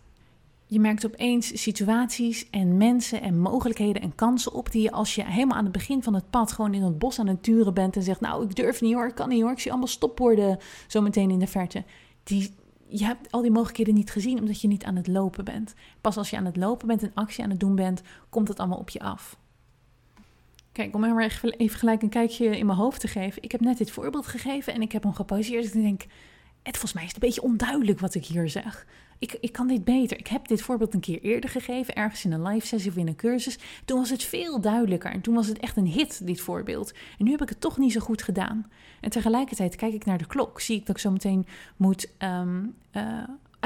Je 0.67 0.81
merkt 0.81 1.07
opeens 1.07 1.63
situaties 1.63 2.51
en 2.51 2.77
mensen 2.77 3.23
en 3.23 3.39
mogelijkheden 3.39 4.03
en 4.03 4.15
kansen 4.15 4.53
op 4.53 4.73
die 4.73 4.83
je 4.83 4.93
als 4.93 5.15
je 5.15 5.25
helemaal 5.25 5.57
aan 5.57 5.65
het 5.65 5.73
begin 5.73 6.03
van 6.03 6.15
het 6.15 6.31
pad 6.31 6.53
gewoon 6.53 6.75
in 6.75 6.83
het 6.83 6.99
bos 6.99 7.19
aan 7.19 7.27
het 7.27 7.43
turen 7.43 7.75
bent 7.75 7.97
en 7.97 8.03
zegt, 8.03 8.21
nou 8.21 8.45
ik 8.45 8.57
durf 8.57 8.81
niet 8.81 8.95
hoor, 8.95 9.07
ik 9.07 9.15
kan 9.15 9.29
niet 9.29 9.43
hoor, 9.43 9.51
ik 9.51 9.59
zie 9.59 9.71
allemaal 9.71 10.59
zo 10.87 11.01
meteen 11.01 11.31
in 11.31 11.39
de 11.39 11.47
verte. 11.47 11.85
Die 12.23 12.55
je 12.89 13.05
hebt 13.05 13.33
al 13.33 13.43
die 13.43 13.51
mogelijkheden 13.51 13.95
niet 13.95 14.11
gezien 14.11 14.39
omdat 14.39 14.61
je 14.61 14.69
niet 14.69 14.85
aan 14.85 14.97
het 14.97 15.07
lopen 15.07 15.45
bent. 15.45 15.75
Pas 16.01 16.17
als 16.17 16.31
je 16.31 16.37
aan 16.37 16.45
het 16.45 16.57
lopen 16.57 16.87
bent 16.87 17.03
en 17.03 17.11
actie 17.15 17.45
aan 17.45 17.51
het 17.51 17.61
doen 17.61 17.75
bent, 17.75 18.03
komt 18.29 18.49
het 18.49 18.59
allemaal 18.59 18.79
op 18.79 18.91
je 18.91 19.01
af. 19.01 19.39
Kijk, 20.73 20.95
om 20.95 21.01
maar 21.01 21.31
even 21.57 21.79
gelijk 21.79 22.03
een 22.03 22.09
kijkje 22.09 22.59
in 22.59 22.67
mijn 22.67 22.79
hoofd 22.79 23.01
te 23.01 23.09
geven. 23.09 23.43
Ik 23.43 23.53
heb 23.53 23.61
net 23.61 23.79
dit 23.79 23.91
voorbeeld 23.91 24.27
gegeven 24.27 24.75
en 24.75 24.83
ik 24.83 24.93
heb 24.93 25.03
hem 25.03 25.15
gepauzeerd. 25.15 25.63
Dus 25.63 25.73
ik 25.73 25.83
denk, 25.83 26.01
het, 26.63 26.77
volgens 26.77 26.93
mij 26.93 27.03
is 27.03 27.13
het 27.13 27.23
een 27.23 27.29
beetje 27.29 27.43
onduidelijk 27.43 28.01
wat 28.01 28.15
ik 28.15 28.27
hier 28.27 28.49
zeg. 28.49 28.87
Ik, 29.19 29.37
ik 29.41 29.53
kan 29.53 29.67
dit 29.67 29.85
beter. 29.85 30.19
Ik 30.19 30.27
heb 30.27 30.49
dit 30.49 30.63
voorbeeld 30.63 30.95
een 30.95 31.01
keer 31.01 31.21
eerder 31.21 31.51
gegeven, 31.51 31.95
ergens 31.95 32.25
in 32.25 32.33
een 32.33 32.43
live 32.43 32.67
sessie 32.67 32.91
of 32.91 32.97
in 32.97 33.09
een 33.09 33.17
cursus. 33.17 33.59
Toen 33.85 33.99
was 33.99 34.11
het 34.11 34.23
veel 34.23 34.61
duidelijker 34.61 35.11
en 35.11 35.21
toen 35.21 35.35
was 35.35 35.47
het 35.47 35.59
echt 35.59 35.77
een 35.77 35.87
hit, 35.87 36.27
dit 36.27 36.41
voorbeeld. 36.41 36.93
En 37.19 37.25
nu 37.25 37.31
heb 37.31 37.43
ik 37.43 37.49
het 37.49 37.61
toch 37.61 37.79
niet 37.79 37.93
zo 37.93 38.01
goed 38.01 38.23
gedaan. 38.23 38.71
En 39.01 39.11
tegelijkertijd 39.11 39.77
kijk 39.77 39.95
ik 39.95 40.05
naar 40.05 40.19
de 40.19 40.27
klok, 40.27 40.61
zie 40.61 40.77
ik 40.77 40.87
dat 40.87 40.97
ik 40.97 41.03
zo 41.03 41.11
meteen 41.11 41.47
moet 41.77 42.09
um, 42.19 42.75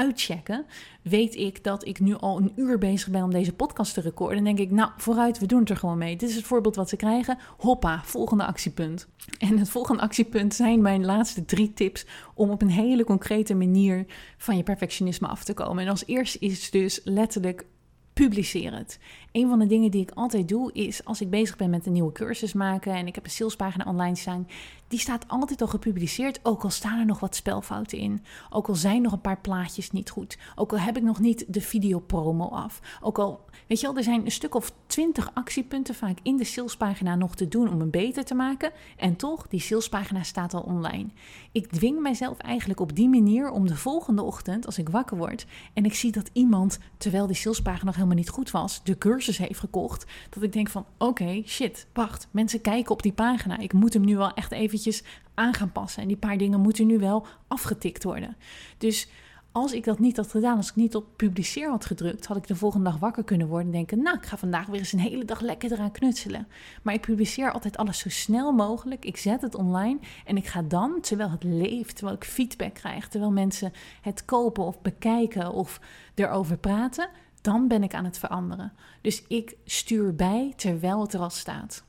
uitchecken, 0.01 0.65
weet 1.01 1.35
ik 1.35 1.63
dat 1.63 1.87
ik 1.87 1.99
nu 1.99 2.15
al 2.15 2.37
een 2.37 2.51
uur 2.55 2.77
bezig 2.77 3.09
ben 3.09 3.23
om 3.23 3.31
deze 3.31 3.53
podcast 3.53 3.93
te 3.93 4.01
recorden. 4.01 4.37
En 4.37 4.43
denk 4.43 4.59
ik, 4.59 4.71
nou, 4.71 4.91
vooruit, 4.97 5.39
we 5.39 5.45
doen 5.45 5.59
het 5.59 5.69
er 5.69 5.77
gewoon 5.77 5.97
mee. 5.97 6.15
Dit 6.15 6.29
is 6.29 6.35
het 6.35 6.45
voorbeeld 6.45 6.75
wat 6.75 6.89
ze 6.89 6.95
krijgen. 6.95 7.37
Hoppa, 7.57 8.01
volgende 8.03 8.45
actiepunt. 8.45 9.07
En 9.39 9.57
het 9.57 9.69
volgende 9.69 10.01
actiepunt 10.01 10.53
zijn 10.53 10.81
mijn 10.81 11.05
laatste 11.05 11.45
drie 11.45 11.73
tips 11.73 12.05
om 12.33 12.49
op 12.49 12.61
een 12.61 12.69
hele 12.69 13.03
concrete 13.03 13.53
manier 13.53 14.05
van 14.37 14.57
je 14.57 14.63
perfectionisme 14.63 15.27
af 15.27 15.43
te 15.43 15.53
komen. 15.53 15.83
En 15.83 15.89
als 15.89 16.05
eerste 16.05 16.39
is 16.39 16.71
dus 16.71 17.01
letterlijk 17.03 17.65
publiceer 18.13 18.73
het. 18.73 18.99
Een 19.31 19.49
van 19.49 19.59
de 19.59 19.65
dingen 19.65 19.91
die 19.91 20.01
ik 20.01 20.11
altijd 20.13 20.47
doe 20.47 20.71
is 20.73 21.05
als 21.05 21.21
ik 21.21 21.29
bezig 21.29 21.55
ben 21.55 21.69
met 21.69 21.85
een 21.85 21.91
nieuwe 21.91 22.11
cursus 22.11 22.53
maken 22.53 22.93
en 22.93 23.07
ik 23.07 23.15
heb 23.15 23.23
een 23.23 23.31
salespagina 23.31 23.85
online 23.85 24.15
staan, 24.15 24.47
die 24.87 24.99
staat 24.99 25.27
altijd 25.27 25.61
al 25.61 25.67
gepubliceerd, 25.67 26.39
ook 26.43 26.63
al 26.63 26.69
staan 26.69 26.99
er 26.99 27.05
nog 27.05 27.19
wat 27.19 27.35
spelfouten 27.35 27.97
in. 27.97 28.23
Ook 28.49 28.67
al 28.67 28.75
zijn 28.75 29.01
nog 29.01 29.11
een 29.11 29.21
paar 29.21 29.41
plaatjes 29.41 29.91
niet 29.91 30.09
goed. 30.09 30.37
Ook 30.55 30.71
al 30.71 30.79
heb 30.79 30.97
ik 30.97 31.03
nog 31.03 31.19
niet 31.19 31.45
de 31.47 31.61
videopromo 31.61 32.45
af. 32.45 32.81
Ook 33.01 33.19
al, 33.19 33.45
weet 33.67 33.79
je 33.79 33.87
wel, 33.87 33.97
er 33.97 34.03
zijn 34.03 34.25
een 34.25 34.31
stuk 34.31 34.55
of 34.55 34.73
twintig 34.87 35.31
actiepunten 35.33 35.95
vaak 35.95 36.17
in 36.23 36.37
de 36.37 36.43
salespagina 36.43 37.15
nog 37.15 37.35
te 37.35 37.47
doen 37.47 37.69
om 37.69 37.79
hem 37.79 37.89
beter 37.89 38.25
te 38.25 38.35
maken. 38.35 38.71
En 38.97 39.15
toch, 39.15 39.47
die 39.47 39.59
salespagina 39.59 40.23
staat 40.23 40.53
al 40.53 40.61
online. 40.61 41.09
Ik 41.51 41.67
dwing 41.67 41.99
mijzelf 41.99 42.37
eigenlijk 42.37 42.79
op 42.79 42.95
die 42.95 43.09
manier 43.09 43.49
om 43.49 43.67
de 43.67 43.75
volgende 43.75 44.21
ochtend, 44.21 44.65
als 44.65 44.77
ik 44.77 44.89
wakker 44.89 45.17
word 45.17 45.45
en 45.73 45.85
ik 45.85 45.93
zie 45.93 46.11
dat 46.11 46.29
iemand, 46.33 46.79
terwijl 46.97 47.27
die 47.27 47.35
salespagina 47.35 47.85
nog 47.85 47.95
helemaal 47.95 48.15
niet 48.15 48.29
goed 48.29 48.51
was, 48.51 48.83
de 48.83 48.97
cursus 48.97 49.20
heeft 49.27 49.59
gekocht, 49.59 50.05
dat 50.29 50.43
ik 50.43 50.53
denk 50.53 50.69
van 50.69 50.85
oké, 50.97 51.41
shit, 51.45 51.87
wacht, 51.93 52.27
mensen 52.31 52.61
kijken 52.61 52.91
op 52.91 53.01
die 53.01 53.13
pagina. 53.13 53.57
Ik 53.57 53.73
moet 53.73 53.93
hem 53.93 54.05
nu 54.05 54.17
wel 54.17 54.33
echt 54.33 54.51
eventjes 54.51 55.03
aan 55.33 55.53
gaan 55.53 55.71
passen. 55.71 56.01
En 56.01 56.07
die 56.07 56.17
paar 56.17 56.37
dingen 56.37 56.59
moeten 56.59 56.87
nu 56.87 56.99
wel 56.99 57.25
afgetikt 57.47 58.03
worden. 58.03 58.35
Dus 58.77 59.07
als 59.51 59.73
ik 59.73 59.83
dat 59.83 59.99
niet 59.99 60.17
had 60.17 60.31
gedaan, 60.31 60.57
als 60.57 60.69
ik 60.69 60.75
niet 60.75 60.95
op 60.95 61.05
publiceer 61.15 61.69
had 61.69 61.85
gedrukt, 61.85 62.25
had 62.25 62.37
ik 62.37 62.47
de 62.47 62.55
volgende 62.55 62.89
dag 62.89 62.99
wakker 62.99 63.23
kunnen 63.23 63.47
worden 63.47 63.65
en 63.65 63.71
denken: 63.71 64.01
Nou, 64.01 64.17
ik 64.17 64.25
ga 64.25 64.37
vandaag 64.37 64.65
weer 64.65 64.79
eens 64.79 64.93
een 64.93 64.99
hele 64.99 65.25
dag 65.25 65.41
lekker 65.41 65.71
eraan 65.71 65.91
knutselen. 65.91 66.47
Maar 66.81 66.93
ik 66.93 67.01
publiceer 67.01 67.51
altijd 67.51 67.77
alles 67.77 67.99
zo 67.99 68.09
snel 68.09 68.51
mogelijk. 68.51 69.05
Ik 69.05 69.17
zet 69.17 69.41
het 69.41 69.55
online 69.55 69.99
en 70.25 70.37
ik 70.37 70.47
ga 70.47 70.61
dan, 70.61 71.01
terwijl 71.01 71.31
het 71.31 71.43
leeft, 71.43 71.95
terwijl 71.95 72.17
ik 72.17 72.23
feedback 72.23 72.73
krijg, 72.73 73.07
terwijl 73.07 73.31
mensen 73.31 73.73
het 74.01 74.25
kopen 74.25 74.63
of 74.63 74.81
bekijken 74.81 75.51
of 75.51 75.79
erover 76.15 76.57
praten, 76.57 77.09
dan 77.41 77.67
ben 77.67 77.83
ik 77.83 77.93
aan 77.93 78.05
het 78.05 78.17
veranderen. 78.17 78.73
Dus 79.01 79.23
ik 79.27 79.55
stuur 79.65 80.15
bij 80.15 80.53
terwijl 80.55 81.01
het 81.01 81.13
er 81.13 81.19
al 81.19 81.29
staat. 81.29 81.83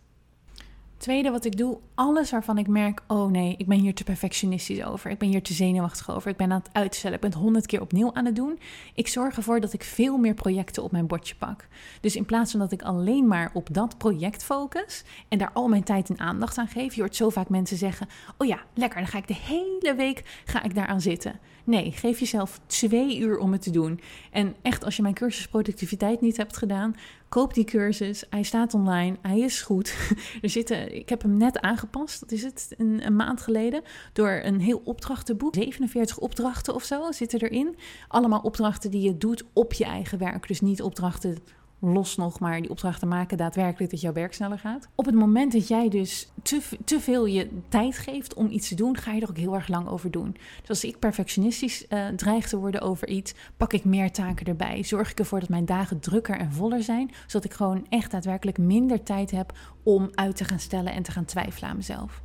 Tweede 1.02 1.30
wat 1.30 1.44
ik 1.44 1.56
doe, 1.56 1.78
alles 1.94 2.30
waarvan 2.30 2.58
ik 2.58 2.66
merk, 2.66 3.02
oh 3.06 3.30
nee, 3.30 3.54
ik 3.58 3.66
ben 3.66 3.78
hier 3.78 3.94
te 3.94 4.04
perfectionistisch 4.04 4.84
over. 4.84 5.10
Ik 5.10 5.18
ben 5.18 5.28
hier 5.28 5.42
te 5.42 5.52
zenuwachtig 5.52 6.10
over. 6.10 6.30
Ik 6.30 6.36
ben 6.36 6.52
aan 6.52 6.58
het 6.58 6.72
uitstellen. 6.72 7.14
Ik 7.14 7.20
ben 7.20 7.30
het 7.30 7.38
honderd 7.38 7.66
keer 7.66 7.80
opnieuw 7.80 8.14
aan 8.14 8.24
het 8.24 8.36
doen. 8.36 8.58
Ik 8.94 9.08
zorg 9.08 9.36
ervoor 9.36 9.60
dat 9.60 9.72
ik 9.72 9.84
veel 9.84 10.16
meer 10.16 10.34
projecten 10.34 10.82
op 10.82 10.92
mijn 10.92 11.06
bordje 11.06 11.34
pak. 11.34 11.68
Dus 12.00 12.16
in 12.16 12.24
plaats 12.24 12.50
van 12.50 12.60
dat 12.60 12.72
ik 12.72 12.82
alleen 12.82 13.26
maar 13.26 13.50
op 13.54 13.68
dat 13.72 13.98
project 13.98 14.44
focus 14.44 15.04
en 15.28 15.38
daar 15.38 15.50
al 15.52 15.68
mijn 15.68 15.82
tijd 15.82 16.08
en 16.08 16.18
aandacht 16.18 16.58
aan 16.58 16.68
geef. 16.68 16.94
Je 16.94 17.00
hoort 17.00 17.16
zo 17.16 17.30
vaak 17.30 17.48
mensen 17.48 17.76
zeggen, 17.76 18.08
oh 18.36 18.46
ja, 18.46 18.58
lekker, 18.74 19.00
dan 19.00 19.08
ga 19.08 19.18
ik 19.18 19.28
de 19.28 19.36
hele 19.42 19.94
week 19.96 20.42
ga 20.44 20.62
ik 20.62 20.74
daaraan 20.74 21.00
zitten. 21.00 21.38
Nee, 21.64 21.92
geef 21.92 22.18
jezelf 22.18 22.60
twee 22.66 23.18
uur 23.18 23.38
om 23.38 23.52
het 23.52 23.62
te 23.62 23.70
doen. 23.70 24.00
En 24.30 24.54
echt, 24.62 24.84
als 24.84 24.96
je 24.96 25.02
mijn 25.02 25.14
cursus 25.14 25.48
productiviteit 25.48 26.20
niet 26.20 26.36
hebt 26.36 26.56
gedaan, 26.56 26.96
koop 27.28 27.54
die 27.54 27.64
cursus. 27.64 28.24
Hij 28.30 28.42
staat 28.42 28.74
online, 28.74 29.16
hij 29.22 29.38
is 29.38 29.62
goed. 29.62 29.94
Er 30.42 30.50
zitten, 30.50 30.96
ik 30.96 31.08
heb 31.08 31.22
hem 31.22 31.36
net 31.36 31.60
aangepast, 31.60 32.20
dat 32.20 32.32
is 32.32 32.42
het, 32.42 32.74
een, 32.78 33.06
een 33.06 33.16
maand 33.16 33.40
geleden, 33.40 33.82
door 34.12 34.40
een 34.42 34.60
heel 34.60 34.82
opdrachtenboek. 34.84 35.54
47 35.54 36.18
opdrachten 36.18 36.74
of 36.74 36.84
zo 36.84 37.12
zitten 37.12 37.40
erin. 37.40 37.76
Allemaal 38.08 38.40
opdrachten 38.40 38.90
die 38.90 39.02
je 39.02 39.18
doet 39.18 39.44
op 39.52 39.72
je 39.72 39.84
eigen 39.84 40.18
werk. 40.18 40.48
Dus 40.48 40.60
niet 40.60 40.82
opdrachten 40.82 41.38
los 41.84 42.16
nog 42.16 42.40
maar 42.40 42.60
die 42.60 42.70
opdrachten 42.70 43.08
maken 43.08 43.36
daadwerkelijk 43.36 43.90
dat 43.90 44.00
jouw 44.00 44.12
werk 44.12 44.34
sneller 44.34 44.58
gaat. 44.58 44.88
Op 44.94 45.04
het 45.04 45.14
moment 45.14 45.52
dat 45.52 45.68
jij 45.68 45.88
dus 45.88 46.32
te, 46.42 46.60
te 46.84 47.00
veel 47.00 47.26
je 47.26 47.48
tijd 47.68 47.98
geeft 47.98 48.34
om 48.34 48.50
iets 48.50 48.68
te 48.68 48.74
doen, 48.74 48.96
ga 48.96 49.12
je 49.12 49.20
er 49.20 49.28
ook 49.28 49.36
heel 49.36 49.54
erg 49.54 49.68
lang 49.68 49.88
over 49.88 50.10
doen. 50.10 50.36
Dus 50.60 50.68
als 50.68 50.84
ik 50.84 50.98
perfectionistisch 50.98 51.86
uh, 51.88 52.08
dreig 52.08 52.48
te 52.48 52.58
worden 52.58 52.80
over 52.80 53.08
iets, 53.08 53.34
pak 53.56 53.72
ik 53.72 53.84
meer 53.84 54.12
taken 54.12 54.46
erbij. 54.46 54.82
Zorg 54.82 55.10
ik 55.10 55.18
ervoor 55.18 55.40
dat 55.40 55.48
mijn 55.48 55.64
dagen 55.64 56.00
drukker 56.00 56.38
en 56.38 56.52
voller 56.52 56.82
zijn, 56.82 57.10
zodat 57.26 57.44
ik 57.44 57.52
gewoon 57.52 57.86
echt 57.88 58.10
daadwerkelijk 58.10 58.58
minder 58.58 59.02
tijd 59.02 59.30
heb 59.30 59.52
om 59.82 60.10
uit 60.14 60.36
te 60.36 60.44
gaan 60.44 60.58
stellen 60.58 60.92
en 60.92 61.02
te 61.02 61.10
gaan 61.10 61.24
twijfelen 61.24 61.70
aan 61.70 61.76
mezelf. 61.76 62.22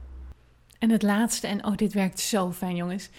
En 0.79 0.89
het 0.89 1.03
laatste, 1.03 1.47
en 1.47 1.65
oh, 1.65 1.75
dit 1.75 1.93
werkt 1.93 2.19
zo 2.19 2.51
fijn, 2.51 2.75
jongens. 2.75 3.09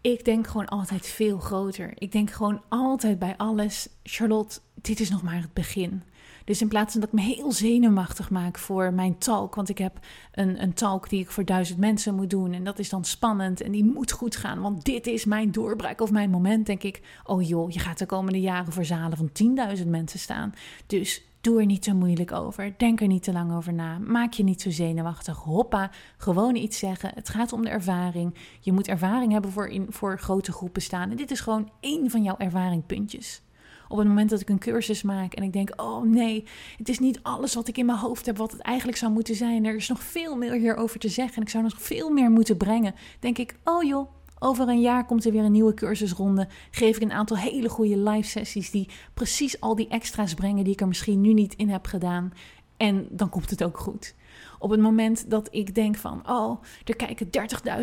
Ik 0.00 0.24
denk 0.24 0.46
gewoon 0.46 0.68
altijd 0.68 1.06
veel 1.06 1.38
groter. 1.38 1.92
Ik 1.94 2.12
denk 2.12 2.30
gewoon 2.30 2.62
altijd 2.68 3.18
bij 3.18 3.34
alles, 3.36 3.88
Charlotte, 4.02 4.60
dit 4.74 5.00
is 5.00 5.10
nog 5.10 5.22
maar 5.22 5.40
het 5.40 5.52
begin. 5.52 6.02
Dus 6.48 6.60
in 6.60 6.68
plaats 6.68 6.92
van 6.92 7.00
dat 7.00 7.12
ik 7.12 7.14
me 7.14 7.34
heel 7.34 7.52
zenuwachtig 7.52 8.30
maak 8.30 8.58
voor 8.58 8.92
mijn 8.92 9.18
talk, 9.18 9.54
want 9.54 9.68
ik 9.68 9.78
heb 9.78 9.98
een, 10.32 10.62
een 10.62 10.74
talk 10.74 11.08
die 11.08 11.20
ik 11.20 11.30
voor 11.30 11.44
duizend 11.44 11.78
mensen 11.78 12.14
moet 12.14 12.30
doen 12.30 12.52
en 12.52 12.64
dat 12.64 12.78
is 12.78 12.88
dan 12.88 13.04
spannend 13.04 13.60
en 13.60 13.72
die 13.72 13.84
moet 13.84 14.12
goed 14.12 14.36
gaan, 14.36 14.60
want 14.60 14.84
dit 14.84 15.06
is 15.06 15.24
mijn 15.24 15.52
doorbraak 15.52 16.00
of 16.00 16.10
mijn 16.10 16.30
moment, 16.30 16.66
denk 16.66 16.82
ik, 16.82 17.00
oh 17.24 17.48
joh, 17.48 17.70
je 17.70 17.78
gaat 17.78 17.98
de 17.98 18.06
komende 18.06 18.40
jaren 18.40 18.72
voor 18.72 18.84
zalen 18.84 19.16
van 19.16 19.30
10.000 19.78 19.86
mensen 19.86 20.18
staan. 20.18 20.54
Dus 20.86 21.27
Doe 21.40 21.60
er 21.60 21.66
niet 21.66 21.84
zo 21.84 21.94
moeilijk 21.94 22.32
over. 22.32 22.74
Denk 22.76 23.00
er 23.00 23.06
niet 23.06 23.22
te 23.22 23.32
lang 23.32 23.54
over 23.54 23.72
na. 23.72 23.98
Maak 23.98 24.32
je 24.32 24.42
niet 24.42 24.62
zo 24.62 24.70
zenuwachtig. 24.70 25.36
Hoppa, 25.36 25.90
gewoon 26.16 26.54
iets 26.54 26.78
zeggen. 26.78 27.10
Het 27.14 27.28
gaat 27.28 27.52
om 27.52 27.62
de 27.62 27.68
ervaring. 27.68 28.34
Je 28.60 28.72
moet 28.72 28.88
ervaring 28.88 29.32
hebben 29.32 29.50
voor, 29.50 29.68
in, 29.68 29.86
voor 29.88 30.18
grote 30.18 30.52
groepen 30.52 30.82
staan. 30.82 31.10
En 31.10 31.16
dit 31.16 31.30
is 31.30 31.40
gewoon 31.40 31.70
één 31.80 32.10
van 32.10 32.22
jouw 32.22 32.36
ervaringpuntjes. 32.38 33.42
Op 33.88 33.98
het 33.98 34.06
moment 34.06 34.30
dat 34.30 34.40
ik 34.40 34.48
een 34.48 34.58
cursus 34.58 35.02
maak 35.02 35.34
en 35.34 35.42
ik 35.42 35.52
denk: 35.52 35.72
oh 35.76 36.02
nee, 36.02 36.44
het 36.76 36.88
is 36.88 36.98
niet 36.98 37.22
alles 37.22 37.54
wat 37.54 37.68
ik 37.68 37.78
in 37.78 37.86
mijn 37.86 37.98
hoofd 37.98 38.26
heb, 38.26 38.36
wat 38.36 38.52
het 38.52 38.60
eigenlijk 38.60 38.98
zou 38.98 39.12
moeten 39.12 39.34
zijn. 39.34 39.64
Er 39.64 39.76
is 39.76 39.88
nog 39.88 40.02
veel 40.02 40.36
meer 40.36 40.52
hierover 40.52 40.98
te 40.98 41.08
zeggen 41.08 41.36
en 41.36 41.42
ik 41.42 41.48
zou 41.48 41.62
nog 41.62 41.82
veel 41.82 42.10
meer 42.10 42.30
moeten 42.30 42.56
brengen. 42.56 42.94
Denk 43.20 43.38
ik: 43.38 43.54
oh 43.64 43.82
joh, 43.82 44.10
over 44.38 44.68
een 44.68 44.80
jaar 44.80 45.06
komt 45.06 45.24
er 45.24 45.32
weer 45.32 45.44
een 45.44 45.52
nieuwe 45.52 45.74
cursusronde. 45.74 46.48
Geef 46.70 46.96
ik 46.96 47.02
een 47.02 47.12
aantal 47.12 47.36
hele 47.36 47.68
goede 47.68 47.98
live 47.98 48.28
sessies 48.28 48.70
die 48.70 48.88
precies 49.14 49.60
al 49.60 49.74
die 49.74 49.88
extra's 49.88 50.34
brengen 50.34 50.64
die 50.64 50.72
ik 50.72 50.80
er 50.80 50.88
misschien 50.88 51.20
nu 51.20 51.32
niet 51.32 51.54
in 51.54 51.68
heb 51.68 51.86
gedaan. 51.86 52.32
En 52.76 53.06
dan 53.10 53.28
komt 53.28 53.50
het 53.50 53.64
ook 53.64 53.78
goed. 53.78 54.14
Op 54.58 54.70
het 54.70 54.80
moment 54.80 55.30
dat 55.30 55.48
ik 55.50 55.74
denk 55.74 55.96
van, 55.96 56.28
oh, 56.28 56.62
er 56.84 56.96
kijken 56.96 57.26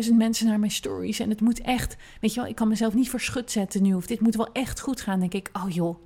30.000 0.04 0.14
mensen 0.14 0.46
naar 0.46 0.58
mijn 0.58 0.70
stories 0.70 1.18
en 1.18 1.28
het 1.28 1.40
moet 1.40 1.60
echt, 1.60 1.96
weet 2.20 2.34
je 2.34 2.40
wel, 2.40 2.48
ik 2.48 2.54
kan 2.54 2.68
mezelf 2.68 2.94
niet 2.94 3.10
voor 3.10 3.42
zetten 3.46 3.82
nu 3.82 3.94
of 3.94 4.06
dit 4.06 4.20
moet 4.20 4.34
wel 4.34 4.52
echt 4.52 4.80
goed 4.80 5.00
gaan, 5.00 5.20
denk 5.20 5.34
ik, 5.34 5.50
oh 5.52 5.70
joh, 5.70 5.96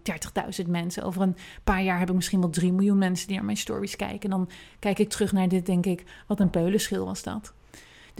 30.000 0.63 0.69
mensen. 0.69 1.03
Over 1.03 1.23
een 1.23 1.37
paar 1.65 1.83
jaar 1.83 1.99
heb 1.99 2.09
ik 2.09 2.15
misschien 2.15 2.41
wel 2.41 2.51
3 2.51 2.73
miljoen 2.73 2.99
mensen 2.99 3.27
die 3.27 3.37
naar 3.37 3.45
mijn 3.45 3.57
stories 3.57 3.97
kijken. 3.97 4.31
En 4.31 4.37
dan 4.37 4.49
kijk 4.79 4.99
ik 4.99 5.09
terug 5.09 5.33
naar 5.33 5.49
dit, 5.49 5.67
denk 5.67 5.87
ik, 5.87 6.05
wat 6.27 6.41
een 6.41 6.51
peulenschil 6.51 7.05
was 7.05 7.23
dat. 7.23 7.53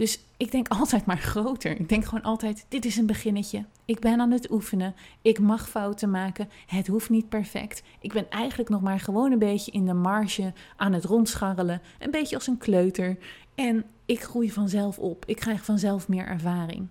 Dus 0.01 0.19
ik 0.37 0.51
denk 0.51 0.67
altijd 0.79 1.05
maar 1.05 1.17
groter. 1.17 1.79
Ik 1.79 1.89
denk 1.89 2.05
gewoon 2.05 2.23
altijd: 2.23 2.65
dit 2.69 2.85
is 2.85 2.97
een 2.97 3.05
beginnetje. 3.05 3.65
Ik 3.85 3.99
ben 3.99 4.19
aan 4.19 4.31
het 4.31 4.51
oefenen. 4.51 4.95
Ik 5.21 5.39
mag 5.39 5.69
fouten 5.69 6.09
maken. 6.09 6.49
Het 6.65 6.87
hoeft 6.87 7.09
niet 7.09 7.29
perfect. 7.29 7.83
Ik 7.99 8.13
ben 8.13 8.29
eigenlijk 8.29 8.69
nog 8.69 8.81
maar 8.81 8.99
gewoon 8.99 9.31
een 9.31 9.39
beetje 9.39 9.71
in 9.71 9.85
de 9.85 9.93
marge 9.93 10.53
aan 10.75 10.93
het 10.93 11.03
rondscharrelen. 11.03 11.81
Een 11.99 12.11
beetje 12.11 12.35
als 12.35 12.47
een 12.47 12.57
kleuter. 12.57 13.17
En 13.55 13.85
ik 14.05 14.21
groei 14.21 14.51
vanzelf 14.51 14.99
op. 14.99 15.23
Ik 15.25 15.35
krijg 15.35 15.65
vanzelf 15.65 16.07
meer 16.07 16.25
ervaring. 16.25 16.87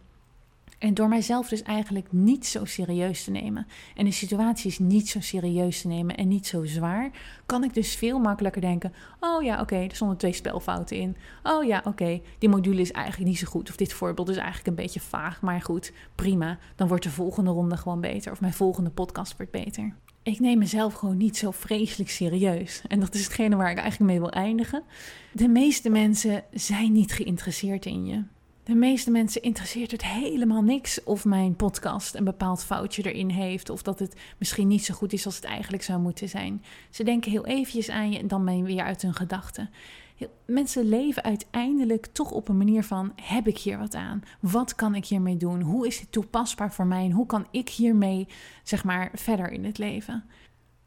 En 0.81 0.95
door 0.95 1.09
mijzelf 1.09 1.49
dus 1.49 1.63
eigenlijk 1.63 2.07
niet 2.11 2.47
zo 2.47 2.65
serieus 2.65 3.25
te 3.25 3.31
nemen 3.31 3.67
en 3.95 4.05
de 4.05 4.11
situaties 4.11 4.79
niet 4.79 5.09
zo 5.09 5.21
serieus 5.21 5.81
te 5.81 5.89
nemen 5.89 6.17
en 6.17 6.29
niet 6.29 6.47
zo 6.47 6.65
zwaar, 6.65 7.11
kan 7.47 7.65
ik 7.65 7.75
dus 7.75 7.95
veel 7.95 8.19
makkelijker 8.19 8.61
denken: 8.61 8.93
oh 9.21 9.43
ja, 9.43 9.61
oké, 9.61 9.77
er 9.77 9.95
stonden 9.95 10.17
twee 10.17 10.33
spelfouten 10.33 10.97
in. 10.97 11.17
Oh 11.43 11.65
ja, 11.65 11.83
oké, 11.85 12.21
die 12.39 12.49
module 12.49 12.81
is 12.81 12.93
eigenlijk 12.93 13.31
niet 13.31 13.39
zo 13.39 13.47
goed. 13.47 13.69
Of 13.69 13.77
dit 13.77 13.93
voorbeeld 13.93 14.29
is 14.29 14.37
eigenlijk 14.37 14.67
een 14.67 14.85
beetje 14.85 15.01
vaag, 15.01 15.41
maar 15.41 15.61
goed, 15.61 15.93
prima. 16.15 16.59
Dan 16.77 16.89
wordt 16.89 17.05
de 17.05 17.11
volgende 17.11 17.51
ronde 17.51 17.77
gewoon 17.77 18.01
beter. 18.01 18.33
Of 18.33 18.41
mijn 18.41 18.53
volgende 18.53 18.91
podcast 18.91 19.37
wordt 19.37 19.53
beter. 19.53 19.95
Ik 20.23 20.41
neem 20.41 20.59
mezelf 20.59 20.95
gewoon 20.95 21.17
niet 21.17 21.37
zo 21.37 21.51
vreselijk 21.51 22.11
serieus. 22.11 22.83
En 22.89 23.01
dat 23.01 23.15
is 23.15 23.25
hetgene 23.25 23.57
waar 23.57 23.71
ik 23.71 23.79
eigenlijk 23.79 24.11
mee 24.11 24.21
wil 24.21 24.31
eindigen. 24.31 24.83
De 25.33 25.49
meeste 25.49 25.91
mensen 25.91 26.45
zijn 26.53 26.93
niet 26.93 27.13
geïnteresseerd 27.13 27.87
in 27.87 28.07
je. 28.07 28.23
De 28.71 28.77
meeste 28.77 29.11
mensen 29.11 29.43
interesseert 29.43 29.91
het 29.91 30.05
helemaal 30.05 30.63
niks 30.63 31.05
of 31.05 31.25
mijn 31.25 31.57
podcast 31.57 32.15
een 32.15 32.25
bepaald 32.25 32.65
foutje 32.65 33.13
erin 33.13 33.29
heeft. 33.29 33.71
Of 33.71 33.83
dat 33.83 33.99
het 33.99 34.17
misschien 34.39 34.69
niet 34.69 34.85
zo 34.85 34.95
goed 34.95 35.13
is 35.13 35.27
als 35.27 35.37
het 35.37 35.45
eigenlijk 35.45 35.83
zou 35.83 36.01
moeten 36.01 36.29
zijn. 36.29 36.65
Ze 36.91 37.05
denken 37.05 37.31
heel 37.31 37.47
eventjes 37.47 37.89
aan 37.89 38.13
je 38.13 38.19
en 38.19 38.29
dan 38.29 38.45
ben 38.45 38.57
je 38.57 38.63
weer 38.63 38.83
uit 38.83 39.03
hun 39.03 39.15
gedachten. 39.15 39.71
Mensen 40.45 40.89
leven 40.89 41.23
uiteindelijk 41.23 42.07
toch 42.07 42.31
op 42.31 42.49
een 42.49 42.57
manier 42.57 42.85
van: 42.85 43.13
heb 43.23 43.47
ik 43.47 43.59
hier 43.59 43.79
wat 43.79 43.95
aan? 43.95 44.23
Wat 44.41 44.75
kan 44.75 44.95
ik 44.95 45.07
hiermee 45.07 45.37
doen? 45.37 45.61
Hoe 45.61 45.87
is 45.87 45.99
dit 45.99 46.13
toepasbaar 46.13 46.73
voor 46.73 46.87
mij? 46.87 47.05
En 47.05 47.11
hoe 47.13 47.27
kan 47.27 47.47
ik 47.51 47.69
hiermee, 47.69 48.29
zeg 48.63 48.85
maar, 48.85 49.11
verder 49.15 49.51
in 49.51 49.65
het 49.65 49.79
leven? 49.79 50.25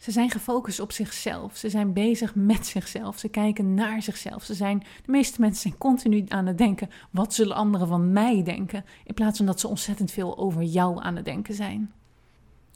Ze 0.04 0.12
zijn 0.12 0.30
gefocust 0.30 0.80
op 0.80 0.92
zichzelf. 0.92 1.58
Ze 1.58 1.70
zijn 1.70 1.94
bezig 1.94 2.36
met 2.36 2.68
zichzelf. 2.68 3.20
Ze 3.20 3.30
kijken 3.30 3.74
naar 3.74 4.02
zichzelf. 4.02 4.44
Ze 4.44 4.54
zijn, 4.54 4.80
de 4.80 5.12
meeste 5.12 5.42
mensen 5.42 5.62
zijn 5.62 5.78
continu 5.78 6.24
aan 6.28 6.46
het 6.46 6.58
denken: 6.58 6.90
wat 7.12 7.34
zullen 7.34 7.56
anderen 7.56 7.88
van 7.88 8.12
mij 8.12 8.44
denken? 8.44 8.86
In 9.04 9.14
plaats 9.14 9.38
van 9.38 9.46
dat 9.46 9.60
ze 9.60 9.68
ontzettend 9.68 10.12
veel 10.12 10.38
over 10.38 10.64
jou 10.64 11.02
aan 11.02 11.16
het 11.16 11.26
denken 11.26 11.54
zijn. 11.54 11.92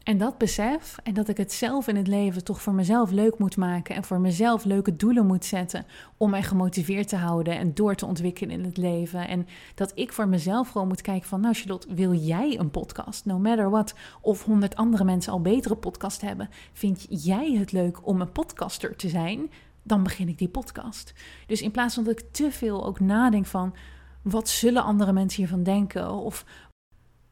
En 0.07 0.17
dat 0.17 0.37
besef 0.37 0.97
en 1.03 1.13
dat 1.13 1.27
ik 1.27 1.37
het 1.37 1.53
zelf 1.53 1.87
in 1.87 1.95
het 1.95 2.07
leven 2.07 2.43
toch 2.43 2.61
voor 2.61 2.73
mezelf 2.73 3.11
leuk 3.11 3.37
moet 3.37 3.57
maken 3.57 3.95
en 3.95 4.03
voor 4.03 4.19
mezelf 4.19 4.63
leuke 4.63 4.95
doelen 4.95 5.25
moet 5.25 5.45
zetten 5.45 5.85
om 6.17 6.29
mij 6.29 6.43
gemotiveerd 6.43 7.07
te 7.07 7.15
houden 7.15 7.57
en 7.57 7.73
door 7.73 7.95
te 7.95 8.05
ontwikkelen 8.05 8.51
in 8.51 8.63
het 8.63 8.77
leven. 8.77 9.27
En 9.27 9.47
dat 9.75 9.91
ik 9.95 10.13
voor 10.13 10.27
mezelf 10.27 10.69
gewoon 10.69 10.87
moet 10.87 11.01
kijken 11.01 11.29
van, 11.29 11.41
nou 11.41 11.53
Charlotte, 11.53 11.93
wil 11.93 12.13
jij 12.13 12.59
een 12.59 12.71
podcast? 12.71 13.25
No 13.25 13.39
matter 13.39 13.69
what. 13.69 13.93
Of 14.21 14.43
honderd 14.43 14.75
andere 14.75 15.03
mensen 15.03 15.31
al 15.31 15.41
betere 15.41 15.75
podcast 15.75 16.21
hebben. 16.21 16.49
Vind 16.73 17.05
jij 17.09 17.51
het 17.51 17.71
leuk 17.71 18.07
om 18.07 18.21
een 18.21 18.31
podcaster 18.31 18.95
te 18.95 19.09
zijn? 19.09 19.51
Dan 19.83 20.03
begin 20.03 20.27
ik 20.27 20.37
die 20.37 20.49
podcast. 20.49 21.13
Dus 21.47 21.61
in 21.61 21.71
plaats 21.71 21.95
van 21.95 22.03
dat 22.03 22.19
ik 22.19 22.25
te 22.31 22.51
veel 22.51 22.85
ook 22.85 22.99
nadenk 22.99 23.45
van, 23.45 23.73
wat 24.21 24.49
zullen 24.49 24.83
andere 24.83 25.11
mensen 25.11 25.39
hiervan 25.39 25.63
denken? 25.63 26.11
Of 26.11 26.45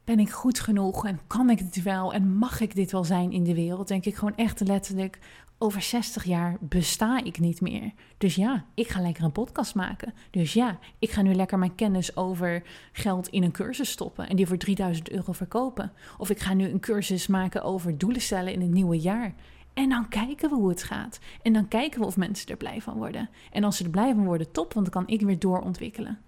ben 0.06 0.18
ik 0.18 0.30
goed 0.30 0.60
genoeg 0.60 1.06
en 1.06 1.20
kan 1.26 1.50
ik 1.50 1.58
dit 1.58 1.82
wel 1.82 2.12
en 2.12 2.36
mag 2.36 2.60
ik 2.60 2.74
dit 2.74 2.92
wel 2.92 3.04
zijn 3.04 3.32
in 3.32 3.44
de 3.44 3.54
wereld? 3.54 3.88
Denk 3.88 4.04
ik 4.04 4.14
gewoon 4.14 4.36
echt 4.36 4.60
letterlijk, 4.60 5.18
over 5.58 5.82
60 5.82 6.24
jaar 6.24 6.56
besta 6.60 7.24
ik 7.24 7.38
niet 7.38 7.60
meer. 7.60 7.92
Dus 8.18 8.34
ja, 8.34 8.64
ik 8.74 8.88
ga 8.88 9.00
lekker 9.00 9.24
een 9.24 9.32
podcast 9.32 9.74
maken. 9.74 10.14
Dus 10.30 10.52
ja, 10.52 10.78
ik 10.98 11.10
ga 11.10 11.22
nu 11.22 11.34
lekker 11.34 11.58
mijn 11.58 11.74
kennis 11.74 12.16
over 12.16 12.62
geld 12.92 13.28
in 13.28 13.42
een 13.42 13.52
cursus 13.52 13.90
stoppen 13.90 14.28
en 14.28 14.36
die 14.36 14.46
voor 14.46 14.56
3000 14.56 15.10
euro 15.10 15.32
verkopen. 15.32 15.92
Of 16.18 16.30
ik 16.30 16.38
ga 16.38 16.54
nu 16.54 16.68
een 16.68 16.80
cursus 16.80 17.26
maken 17.26 17.62
over 17.62 17.98
doelen 17.98 18.20
stellen 18.20 18.52
in 18.52 18.60
het 18.60 18.70
nieuwe 18.70 19.00
jaar. 19.00 19.34
En 19.74 19.88
dan 19.88 20.08
kijken 20.08 20.50
we 20.50 20.56
hoe 20.56 20.68
het 20.68 20.82
gaat. 20.82 21.18
En 21.42 21.52
dan 21.52 21.68
kijken 21.68 22.00
we 22.00 22.06
of 22.06 22.16
mensen 22.16 22.48
er 22.48 22.56
blij 22.56 22.80
van 22.80 22.96
worden. 22.96 23.28
En 23.50 23.64
als 23.64 23.76
ze 23.76 23.84
er 23.84 23.90
blij 23.90 24.14
van 24.14 24.24
worden, 24.24 24.52
top, 24.52 24.72
want 24.72 24.92
dan 24.92 25.02
kan 25.02 25.14
ik 25.14 25.26
weer 25.26 25.38
doorontwikkelen. 25.38 26.18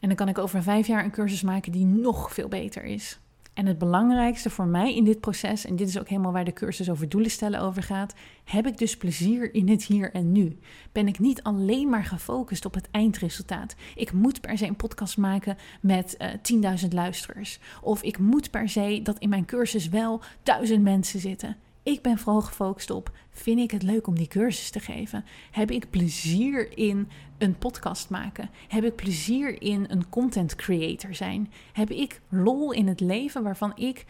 En 0.00 0.08
dan 0.08 0.16
kan 0.16 0.28
ik 0.28 0.38
over 0.38 0.62
vijf 0.62 0.86
jaar 0.86 1.04
een 1.04 1.10
cursus 1.10 1.42
maken 1.42 1.72
die 1.72 1.86
nog 1.86 2.34
veel 2.34 2.48
beter 2.48 2.84
is. 2.84 3.18
En 3.54 3.66
het 3.66 3.78
belangrijkste 3.78 4.50
voor 4.50 4.66
mij 4.66 4.94
in 4.94 5.04
dit 5.04 5.20
proces, 5.20 5.64
en 5.64 5.76
dit 5.76 5.88
is 5.88 5.98
ook 5.98 6.08
helemaal 6.08 6.32
waar 6.32 6.44
de 6.44 6.52
cursus 6.52 6.90
over 6.90 7.08
doelen 7.08 7.30
stellen 7.30 7.60
over 7.60 7.82
gaat, 7.82 8.14
heb 8.44 8.66
ik 8.66 8.78
dus 8.78 8.96
plezier 8.96 9.54
in 9.54 9.68
het 9.68 9.84
hier 9.84 10.12
en 10.12 10.32
nu. 10.32 10.58
Ben 10.92 11.08
ik 11.08 11.18
niet 11.18 11.42
alleen 11.42 11.88
maar 11.88 12.04
gefocust 12.04 12.64
op 12.64 12.74
het 12.74 12.88
eindresultaat. 12.90 13.74
Ik 13.94 14.12
moet 14.12 14.40
per 14.40 14.58
se 14.58 14.66
een 14.66 14.76
podcast 14.76 15.16
maken 15.16 15.56
met 15.80 16.16
uh, 16.18 16.72
eh, 16.72 16.80
10.000 16.82 16.88
luisteraars. 16.88 17.58
Of 17.82 18.02
ik 18.02 18.18
moet 18.18 18.50
per 18.50 18.68
se 18.68 19.00
dat 19.02 19.18
in 19.18 19.28
mijn 19.28 19.44
cursus 19.44 19.88
wel 19.88 20.20
1000 20.42 20.82
mensen 20.82 21.20
zitten. 21.20 21.56
Ik 21.82 22.02
ben 22.02 22.18
vooral 22.18 22.40
gefocust 22.40 22.90
op: 22.90 23.10
vind 23.30 23.58
ik 23.58 23.70
het 23.70 23.82
leuk 23.82 24.06
om 24.06 24.14
die 24.14 24.28
cursus 24.28 24.70
te 24.70 24.80
geven? 24.80 25.24
Heb 25.50 25.70
ik 25.70 25.90
plezier 25.90 26.78
in 26.78 27.08
een 27.38 27.58
podcast 27.58 28.10
maken? 28.10 28.50
Heb 28.68 28.84
ik 28.84 28.94
plezier 28.94 29.62
in 29.62 29.86
een 29.88 30.08
content 30.08 30.54
creator 30.56 31.14
zijn? 31.14 31.52
Heb 31.72 31.90
ik 31.90 32.20
lol 32.28 32.72
in 32.72 32.88
het 32.88 33.00
leven 33.00 33.42
waarvan 33.42 33.72
ik, 33.76 34.04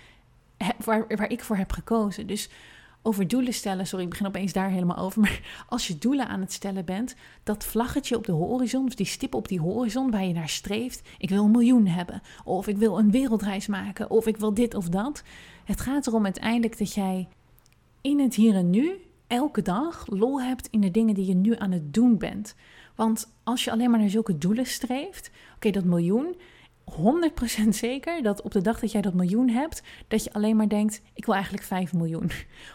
waar, 0.85 1.05
waar 1.09 1.31
ik 1.31 1.45
voor 1.45 1.57
heb 1.57 1.73
gekozen? 1.73 2.27
Dus 2.27 2.51
over 3.07 3.29
doelen 3.29 3.53
stellen, 3.53 3.87
sorry, 3.87 4.05
ik 4.05 4.11
begin 4.11 4.27
opeens 4.27 4.53
daar 4.53 4.71
helemaal 4.71 4.97
over. 4.97 5.21
Maar 5.21 5.41
als 5.69 5.87
je 5.87 5.99
doelen 5.99 6.29
aan 6.29 6.41
het 6.41 6.53
stellen 6.53 6.85
bent, 6.85 7.15
dat 7.43 7.65
vlaggetje 7.65 8.17
op 8.17 8.27
de 8.27 8.33
horizon, 8.33 8.87
of 8.87 8.95
die 8.95 9.07
stip 9.07 9.35
op 9.35 9.49
die 9.49 9.61
horizon 9.61 10.11
waar 10.11 10.25
je 10.25 10.33
naar 10.33 10.49
streeft. 10.49 11.09
Ik 11.19 11.29
wil 11.29 11.45
een 11.45 11.51
miljoen 11.51 11.87
hebben, 11.87 12.23
of 12.45 12.67
ik 12.67 12.77
wil 12.77 12.99
een 12.99 13.11
wereldreis 13.11 13.67
maken, 13.67 14.11
of 14.11 14.27
ik 14.27 14.37
wil 14.37 14.55
dit 14.55 14.75
of 14.75 14.89
dat. 14.89 15.23
Het 15.65 15.81
gaat 15.81 16.07
erom 16.07 16.25
uiteindelijk 16.25 16.79
dat 16.79 16.95
jij 16.95 17.29
in 18.01 18.21
het 18.21 18.35
hier 18.35 18.55
en 18.55 18.71
nu 18.71 19.01
elke 19.27 19.63
dag 19.63 20.07
lol 20.07 20.43
hebt 20.43 20.69
in 20.71 20.81
de 20.81 20.91
dingen 20.91 21.15
die 21.15 21.27
je 21.27 21.35
nu 21.35 21.57
aan 21.57 21.73
het 21.73 21.95
doen 21.95 22.19
bent. 22.19 22.55
Want 22.95 23.35
als 23.43 23.65
je 23.65 23.71
alleen 23.71 23.91
maar 23.91 24.01
naar 24.01 24.09
zulke 24.09 24.39
doelen 24.39 24.67
streeft, 24.67 25.31
oké, 25.55 25.71
dat 25.71 25.85
miljoen, 25.85 26.37
100% 26.91 27.69
zeker 27.69 28.23
dat 28.23 28.43
op 28.43 28.53
de 28.53 28.61
dag 28.61 28.81
dat 28.81 28.93
jij 28.93 29.01
dat 29.01 29.15
miljoen 29.15 29.49
hebt, 29.49 29.83
dat 30.09 30.25
je 30.25 30.33
alleen 30.33 30.57
maar 30.57 30.69
denkt: 30.69 31.03
ik 31.15 31.25
wil 31.25 31.35
eigenlijk 31.35 31.65
5 31.65 31.93
miljoen. 31.93 32.31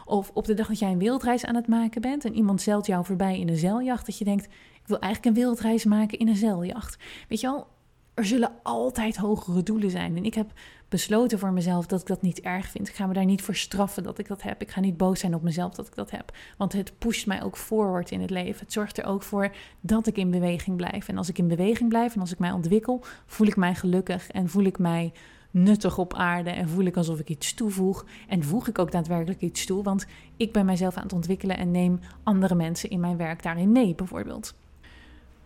Of 0.06 0.32
op 0.34 0.46
de 0.46 0.54
dag 0.54 0.68
dat 0.68 0.80
jij 0.80 0.92
een 0.92 0.98
wereldreis 0.98 1.46
aan 1.46 1.56
het 1.56 1.68
maken 1.68 2.02
bent 2.02 2.26
en 2.26 2.36
iemand 2.36 2.62
zeilt 2.62 2.86
jou 2.86 3.06
voorbij 3.06 3.40
in 3.40 3.50
een 3.50 3.58
zeiljacht, 3.58 4.06
dat 4.06 4.18
je 4.18 4.26
denkt: 4.26 4.46
ik 4.46 4.88
wil 4.88 5.00
eigenlijk 5.00 5.36
een 5.36 5.42
wereldreis 5.42 5.86
maken 5.86 6.20
in 6.20 6.28
een 6.28 6.36
zeiljacht. 6.36 6.98
Weet 7.28 7.40
je 7.40 7.48
wel, 7.48 7.68
er 8.14 8.26
zullen 8.26 8.52
altijd 8.64 9.18
hogere 9.18 9.64
doelen 9.64 9.90
zijn. 9.90 10.18
En 10.18 10.26
ik 10.26 10.34
heb 10.34 10.52
besloten 10.90 11.40
voor 11.40 11.52
mezelf 11.52 11.86
dat 11.86 12.02
ik 12.02 12.08
dat 12.08 12.22
niet 12.22 12.40
erg 12.40 12.68
vind. 12.68 12.88
Ik 12.88 12.96
ga 12.96 13.06
me 13.06 13.14
daar 13.14 13.26
niet 13.26 13.42
voor 13.42 13.56
straffen 13.56 14.04
dat 14.04 14.20
ik 14.20 14.28
dat 14.28 14.42
heb. 14.42 14.62
Ik 14.62 14.72
ga 14.72 14.80
niet 14.80 14.98
boos 14.98 15.20
zijn 15.20 15.36
op 15.36 15.42
mezelf 15.42 15.74
dat 15.74 15.88
ik 15.88 15.96
dat 15.96 16.12
heb. 16.12 16.34
Want 16.58 16.74
het 16.74 16.94
pusht 16.98 17.28
mij 17.28 17.44
ook 17.44 17.58
forward 17.58 18.12
in 18.12 18.22
het 18.22 18.30
leven. 18.30 18.60
Het 18.60 18.74
zorgt 18.74 18.98
er 18.98 19.06
ook 19.06 19.24
voor 19.24 19.52
dat 19.82 20.08
ik 20.08 20.18
in 20.18 20.32
beweging 20.32 20.78
blijf. 20.78 21.08
En 21.08 21.18
als 21.18 21.30
ik 21.30 21.38
in 21.38 21.48
beweging 21.48 21.90
blijf 21.90 22.16
en 22.16 22.22
als 22.22 22.32
ik 22.32 22.40
mij 22.40 22.52
ontwikkel, 22.52 23.04
voel 23.26 23.48
ik 23.48 23.56
mij 23.56 23.76
gelukkig 23.76 24.30
en 24.30 24.50
voel 24.50 24.64
ik 24.64 24.78
mij 24.78 25.12
nuttig 25.52 25.98
op 25.98 26.14
aarde 26.14 26.50
en 26.50 26.70
voel 26.70 26.86
ik 26.86 26.98
alsof 26.98 27.20
ik 27.20 27.30
iets 27.30 27.54
toevoeg 27.54 28.06
en 28.28 28.44
voeg 28.44 28.68
ik 28.68 28.80
ook 28.80 28.92
daadwerkelijk 28.92 29.42
iets 29.42 29.66
toe, 29.66 29.84
want 29.84 30.06
ik 30.38 30.52
ben 30.52 30.66
mijzelf 30.66 30.98
aan 30.98 31.04
het 31.04 31.14
ontwikkelen 31.14 31.58
en 31.58 31.72
neem 31.72 32.00
andere 32.24 32.56
mensen 32.56 32.90
in 32.90 33.00
mijn 33.00 33.18
werk 33.18 33.44
daarin 33.44 33.72
mee, 33.72 33.96
bijvoorbeeld. 33.96 34.54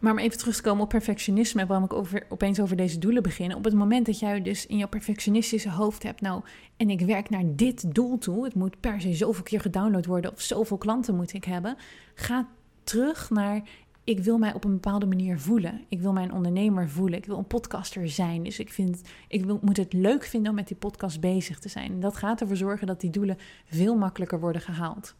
Maar 0.04 0.12
om 0.12 0.20
even 0.20 0.38
terug 0.38 0.56
te 0.56 0.62
komen 0.62 0.84
op 0.84 0.90
perfectionisme 0.90 1.62
en 1.62 1.68
waarom 1.68 1.86
ik 1.86 2.24
opeens 2.30 2.60
over 2.60 2.76
deze 2.76 3.00
doelen 3.00 3.24
begin. 3.24 3.56
Op 3.56 3.64
het 3.64 3.74
moment 3.74 4.06
dat 4.06 4.20
jij 4.20 4.42
dus 4.42 4.66
in 4.66 4.78
jouw 4.78 4.88
perfectionistische 4.88 5.70
hoofd 5.70 6.04
hebt, 6.04 6.22
nou, 6.22 6.42
en 6.78 6.90
ik 6.90 7.02
werk 7.02 7.30
naar 7.30 7.44
dit 7.46 7.96
doel 7.96 8.18
toe, 8.18 8.44
het 8.44 8.56
moet 8.56 8.80
per 8.80 9.02
se 9.02 9.14
zoveel 9.14 9.44
keer 9.44 9.62
gedownload 9.62 10.06
worden 10.06 10.32
of 10.32 10.42
zoveel 10.42 10.78
klanten 10.78 11.16
moet 11.16 11.34
ik 11.34 11.44
hebben, 11.44 11.76
ga 12.14 12.48
terug 12.84 13.30
naar 13.30 13.62
ik 14.04 14.20
wil 14.20 14.38
mij 14.38 14.54
op 14.54 14.64
een 14.64 14.74
bepaalde 14.74 15.06
manier 15.06 15.40
voelen. 15.40 15.82
Ik 15.90 16.00
wil 16.00 16.14
mijn 16.14 16.34
ondernemer 16.34 16.90
voelen. 16.90 17.18
Ik 17.18 17.26
wil 17.26 17.38
een 17.38 17.48
podcaster 17.48 18.10
zijn. 18.10 18.44
Dus 18.44 18.60
ik, 18.60 18.70
vind, 18.70 19.02
ik 19.28 19.46
wil, 19.46 19.60
moet 19.62 19.78
het 19.78 19.94
leuk 19.94 20.24
vinden 20.24 20.50
om 20.50 20.56
met 20.56 20.68
die 20.68 20.78
podcast 20.78 21.20
bezig 21.20 21.60
te 21.60 21.70
zijn. 21.70 22.00
Dat 22.00 22.18
gaat 22.18 22.42
ervoor 22.42 22.56
zorgen 22.56 22.88
dat 22.88 23.02
die 23.02 23.10
doelen 23.10 23.38
veel 23.66 23.96
makkelijker 23.96 24.40
worden 24.40 24.62
gehaald. 24.62 25.16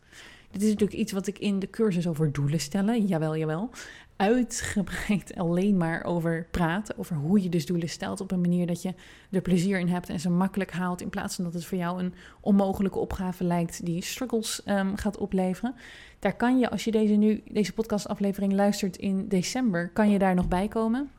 Dit 0.54 0.62
is 0.62 0.70
natuurlijk 0.70 1.00
iets 1.00 1.12
wat 1.12 1.28
ik 1.28 1.40
in 1.40 1.60
de 1.60 1.70
cursus 1.70 2.08
over 2.08 2.32
doelen 2.32 2.60
stellen, 2.60 3.06
jawel, 3.06 3.38
jawel, 3.38 3.70
uitgebreid 4.16 5.36
alleen 5.38 5.78
maar 5.78 6.04
over 6.04 6.48
praat. 6.52 6.98
Over 6.98 7.16
hoe 7.16 7.44
je 7.44 7.50
dus 7.50 7.66
doelen 7.66 7.90
stelt 7.90 8.22
op 8.22 8.32
een 8.32 8.42
manier 8.42 8.68
dat 8.68 8.82
je 8.82 8.94
er 9.32 9.42
plezier 9.42 9.80
in 9.80 9.88
hebt 9.88 10.10
en 10.10 10.20
ze 10.20 10.30
makkelijk 10.30 10.72
haalt. 10.72 11.02
In 11.02 11.10
plaats 11.10 11.36
van 11.36 11.44
dat 11.44 11.54
het 11.54 11.66
voor 11.66 11.78
jou 11.78 12.04
een 12.04 12.14
onmogelijke 12.42 13.00
opgave 13.00 13.44
lijkt 13.44 13.86
die 13.86 14.04
struggles 14.04 14.62
um, 14.66 14.98
gaat 14.98 15.18
opleveren. 15.18 15.76
Daar 16.20 16.36
kan 16.36 16.60
je, 16.60 16.70
als 16.70 16.84
je 16.84 16.92
deze, 16.92 17.14
nu, 17.14 17.42
deze 17.52 17.74
podcastaflevering 17.74 18.54
luistert 18.54 18.98
in 18.98 19.28
december, 19.28 19.90
kan 19.90 20.10
je 20.10 20.20
daar 20.20 20.36
nog 20.36 20.48
bij 20.48 20.68
komen. 20.68 21.10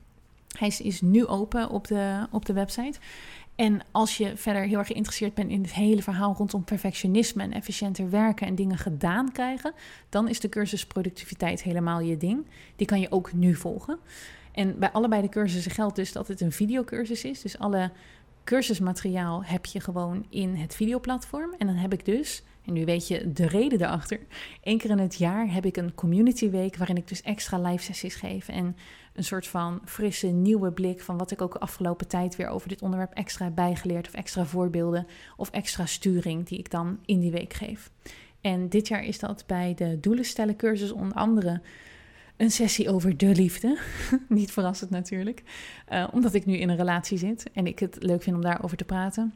Hij 0.58 0.74
is 0.78 1.00
nu 1.00 1.26
open 1.26 1.70
op 1.70 1.86
de, 1.86 2.26
op 2.30 2.46
de 2.46 2.52
website. 2.52 2.98
En 3.54 3.80
als 3.90 4.16
je 4.16 4.36
verder 4.36 4.62
heel 4.62 4.78
erg 4.78 4.86
geïnteresseerd 4.86 5.34
bent 5.34 5.50
in 5.50 5.62
het 5.62 5.74
hele 5.74 6.02
verhaal 6.02 6.34
rondom 6.34 6.64
perfectionisme 6.64 7.42
en 7.42 7.52
efficiënter 7.52 8.10
werken 8.10 8.46
en 8.46 8.54
dingen 8.54 8.78
gedaan 8.78 9.32
krijgen, 9.32 9.72
dan 10.08 10.28
is 10.28 10.40
de 10.40 10.48
cursus 10.48 10.86
productiviteit 10.86 11.62
helemaal 11.62 12.00
je 12.00 12.16
ding. 12.16 12.46
Die 12.76 12.86
kan 12.86 13.00
je 13.00 13.10
ook 13.10 13.32
nu 13.32 13.54
volgen. 13.54 13.98
En 14.52 14.78
bij 14.78 14.90
allebei 14.90 15.22
de 15.22 15.28
cursussen 15.28 15.70
geldt 15.70 15.96
dus 15.96 16.12
dat 16.12 16.28
het 16.28 16.40
een 16.40 16.52
videocursus 16.52 17.24
is. 17.24 17.40
Dus 17.40 17.58
alle 17.58 17.90
cursusmateriaal 18.44 19.44
heb 19.44 19.66
je 19.66 19.80
gewoon 19.80 20.26
in 20.28 20.54
het 20.54 20.74
videoplatform. 20.74 21.54
En 21.58 21.66
dan 21.66 21.76
heb 21.76 21.92
ik 21.92 22.04
dus, 22.04 22.42
en 22.64 22.72
nu 22.72 22.84
weet 22.84 23.08
je 23.08 23.32
de 23.32 23.46
reden 23.46 23.78
daarachter, 23.78 24.20
één 24.62 24.78
keer 24.78 24.90
in 24.90 24.98
het 24.98 25.14
jaar 25.14 25.52
heb 25.52 25.64
ik 25.64 25.76
een 25.76 25.94
community 25.94 26.50
week 26.50 26.76
waarin 26.76 26.96
ik 26.96 27.08
dus 27.08 27.22
extra 27.22 27.58
live 27.58 27.82
sessies 27.84 28.14
geef. 28.14 28.48
En 28.48 28.76
een 29.14 29.24
soort 29.24 29.46
van 29.46 29.80
frisse, 29.84 30.26
nieuwe 30.26 30.72
blik 30.72 31.00
van 31.00 31.18
wat 31.18 31.30
ik 31.30 31.42
ook 31.42 31.52
de 31.52 31.58
afgelopen 31.58 32.08
tijd 32.08 32.36
weer 32.36 32.48
over 32.48 32.68
dit 32.68 32.82
onderwerp 32.82 33.12
extra 33.12 33.50
bijgeleerd 33.50 34.06
of 34.06 34.14
extra 34.14 34.44
voorbeelden 34.44 35.06
of 35.36 35.50
extra 35.50 35.86
sturing 35.86 36.46
die 36.46 36.58
ik 36.58 36.70
dan 36.70 36.98
in 37.04 37.20
die 37.20 37.30
week 37.30 37.52
geef. 37.52 37.90
En 38.40 38.68
dit 38.68 38.88
jaar 38.88 39.04
is 39.04 39.18
dat 39.18 39.44
bij 39.46 39.74
de 39.74 40.00
doelen 40.00 40.24
stellen 40.24 40.56
cursus 40.56 40.92
onder 40.92 41.16
andere 41.16 41.60
een 42.36 42.50
sessie 42.50 42.90
over 42.90 43.16
de 43.16 43.34
liefde. 43.34 43.78
Niet 44.28 44.52
verrassend 44.52 44.90
natuurlijk, 44.90 45.42
uh, 45.92 46.08
omdat 46.12 46.34
ik 46.34 46.46
nu 46.46 46.56
in 46.56 46.68
een 46.68 46.76
relatie 46.76 47.18
zit 47.18 47.50
en 47.52 47.66
ik 47.66 47.78
het 47.78 47.96
leuk 48.00 48.22
vind 48.22 48.36
om 48.36 48.42
daarover 48.42 48.76
te 48.76 48.84
praten. 48.84 49.34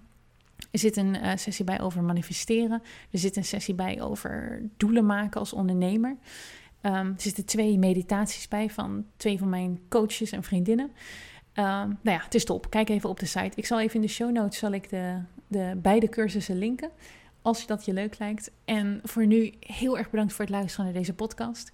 Er 0.71 0.79
zit 0.79 0.97
een 0.97 1.15
uh, 1.15 1.33
sessie 1.35 1.65
bij 1.65 1.81
over 1.81 2.03
manifesteren. 2.03 2.83
Er 3.11 3.19
zit 3.19 3.37
een 3.37 3.45
sessie 3.45 3.75
bij 3.75 4.03
over 4.03 4.63
doelen 4.77 5.07
maken 5.07 5.41
als 5.41 5.53
ondernemer. 5.53 6.17
Um, 6.83 6.93
er 6.93 7.15
zitten 7.17 7.45
twee 7.45 7.79
meditaties 7.79 8.49
bij 8.49 8.71
van 8.71 9.05
twee 9.17 9.39
van 9.39 9.49
mijn 9.49 9.81
coaches 9.89 10.31
en 10.31 10.43
vriendinnen. 10.43 10.85
Um, 11.55 11.65
nou 11.65 11.99
ja, 12.03 12.21
het 12.25 12.35
is 12.35 12.45
top. 12.45 12.71
Kijk 12.71 12.89
even 12.89 13.09
op 13.09 13.19
de 13.21 13.27
site. 13.27 13.53
Ik 13.55 13.67
zal 13.67 13.81
even 13.81 13.95
in 13.95 14.01
de 14.01 14.09
show 14.09 14.33
notes 14.33 14.59
zal 14.59 14.73
ik 14.73 14.89
de, 14.89 15.19
de 15.47 15.79
beide 15.83 16.09
cursussen 16.09 16.59
linken. 16.59 16.91
Als 17.43 17.67
dat 17.67 17.85
je 17.85 17.93
leuk 17.93 18.19
lijkt. 18.19 18.51
En 18.65 19.01
voor 19.05 19.27
nu 19.27 19.53
heel 19.61 19.99
erg 19.99 20.11
bedankt 20.11 20.33
voor 20.33 20.45
het 20.45 20.55
luisteren 20.55 20.85
naar 20.85 20.95
deze 20.95 21.15
podcast. 21.15 21.73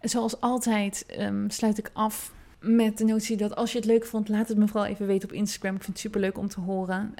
Zoals 0.00 0.40
altijd 0.40 1.06
um, 1.18 1.50
sluit 1.50 1.78
ik 1.78 1.90
af 1.92 2.34
met 2.60 2.98
de 2.98 3.04
notie 3.04 3.36
dat 3.36 3.56
als 3.56 3.72
je 3.72 3.78
het 3.78 3.86
leuk 3.86 4.04
vond, 4.04 4.28
laat 4.28 4.48
het 4.48 4.58
me 4.58 4.68
vooral 4.68 4.86
even 4.86 5.06
weten 5.06 5.28
op 5.28 5.34
Instagram. 5.34 5.74
Ik 5.74 5.82
vind 5.82 5.92
het 5.92 6.02
super 6.02 6.20
leuk 6.20 6.38
om 6.38 6.48
te 6.48 6.60
horen. 6.60 7.14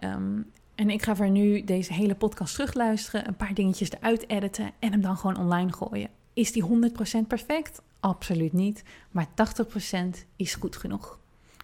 En 0.75 0.91
ik 0.91 1.03
ga 1.03 1.17
voor 1.17 1.31
nu 1.31 1.65
deze 1.65 1.93
hele 1.93 2.15
podcast 2.15 2.55
terugluisteren, 2.55 3.29
een 3.29 3.37
paar 3.37 3.55
dingetjes 3.55 3.91
eruit 3.91 4.29
editen 4.29 4.71
en 4.79 4.91
hem 4.91 5.01
dan 5.01 5.17
gewoon 5.17 5.39
online 5.39 5.73
gooien. 5.73 6.09
Is 6.37 6.53
die 6.53 6.65
100% 6.65 7.27
perfect? 7.27 7.83
Absoluut 8.01 8.53
niet. 8.53 8.83
Maar 9.11 9.29
80% 9.29 10.27
is 10.37 10.55
goed 10.55 10.77
genoeg. 10.77 11.19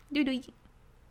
Doei 0.08 0.24
doei! 0.24 0.42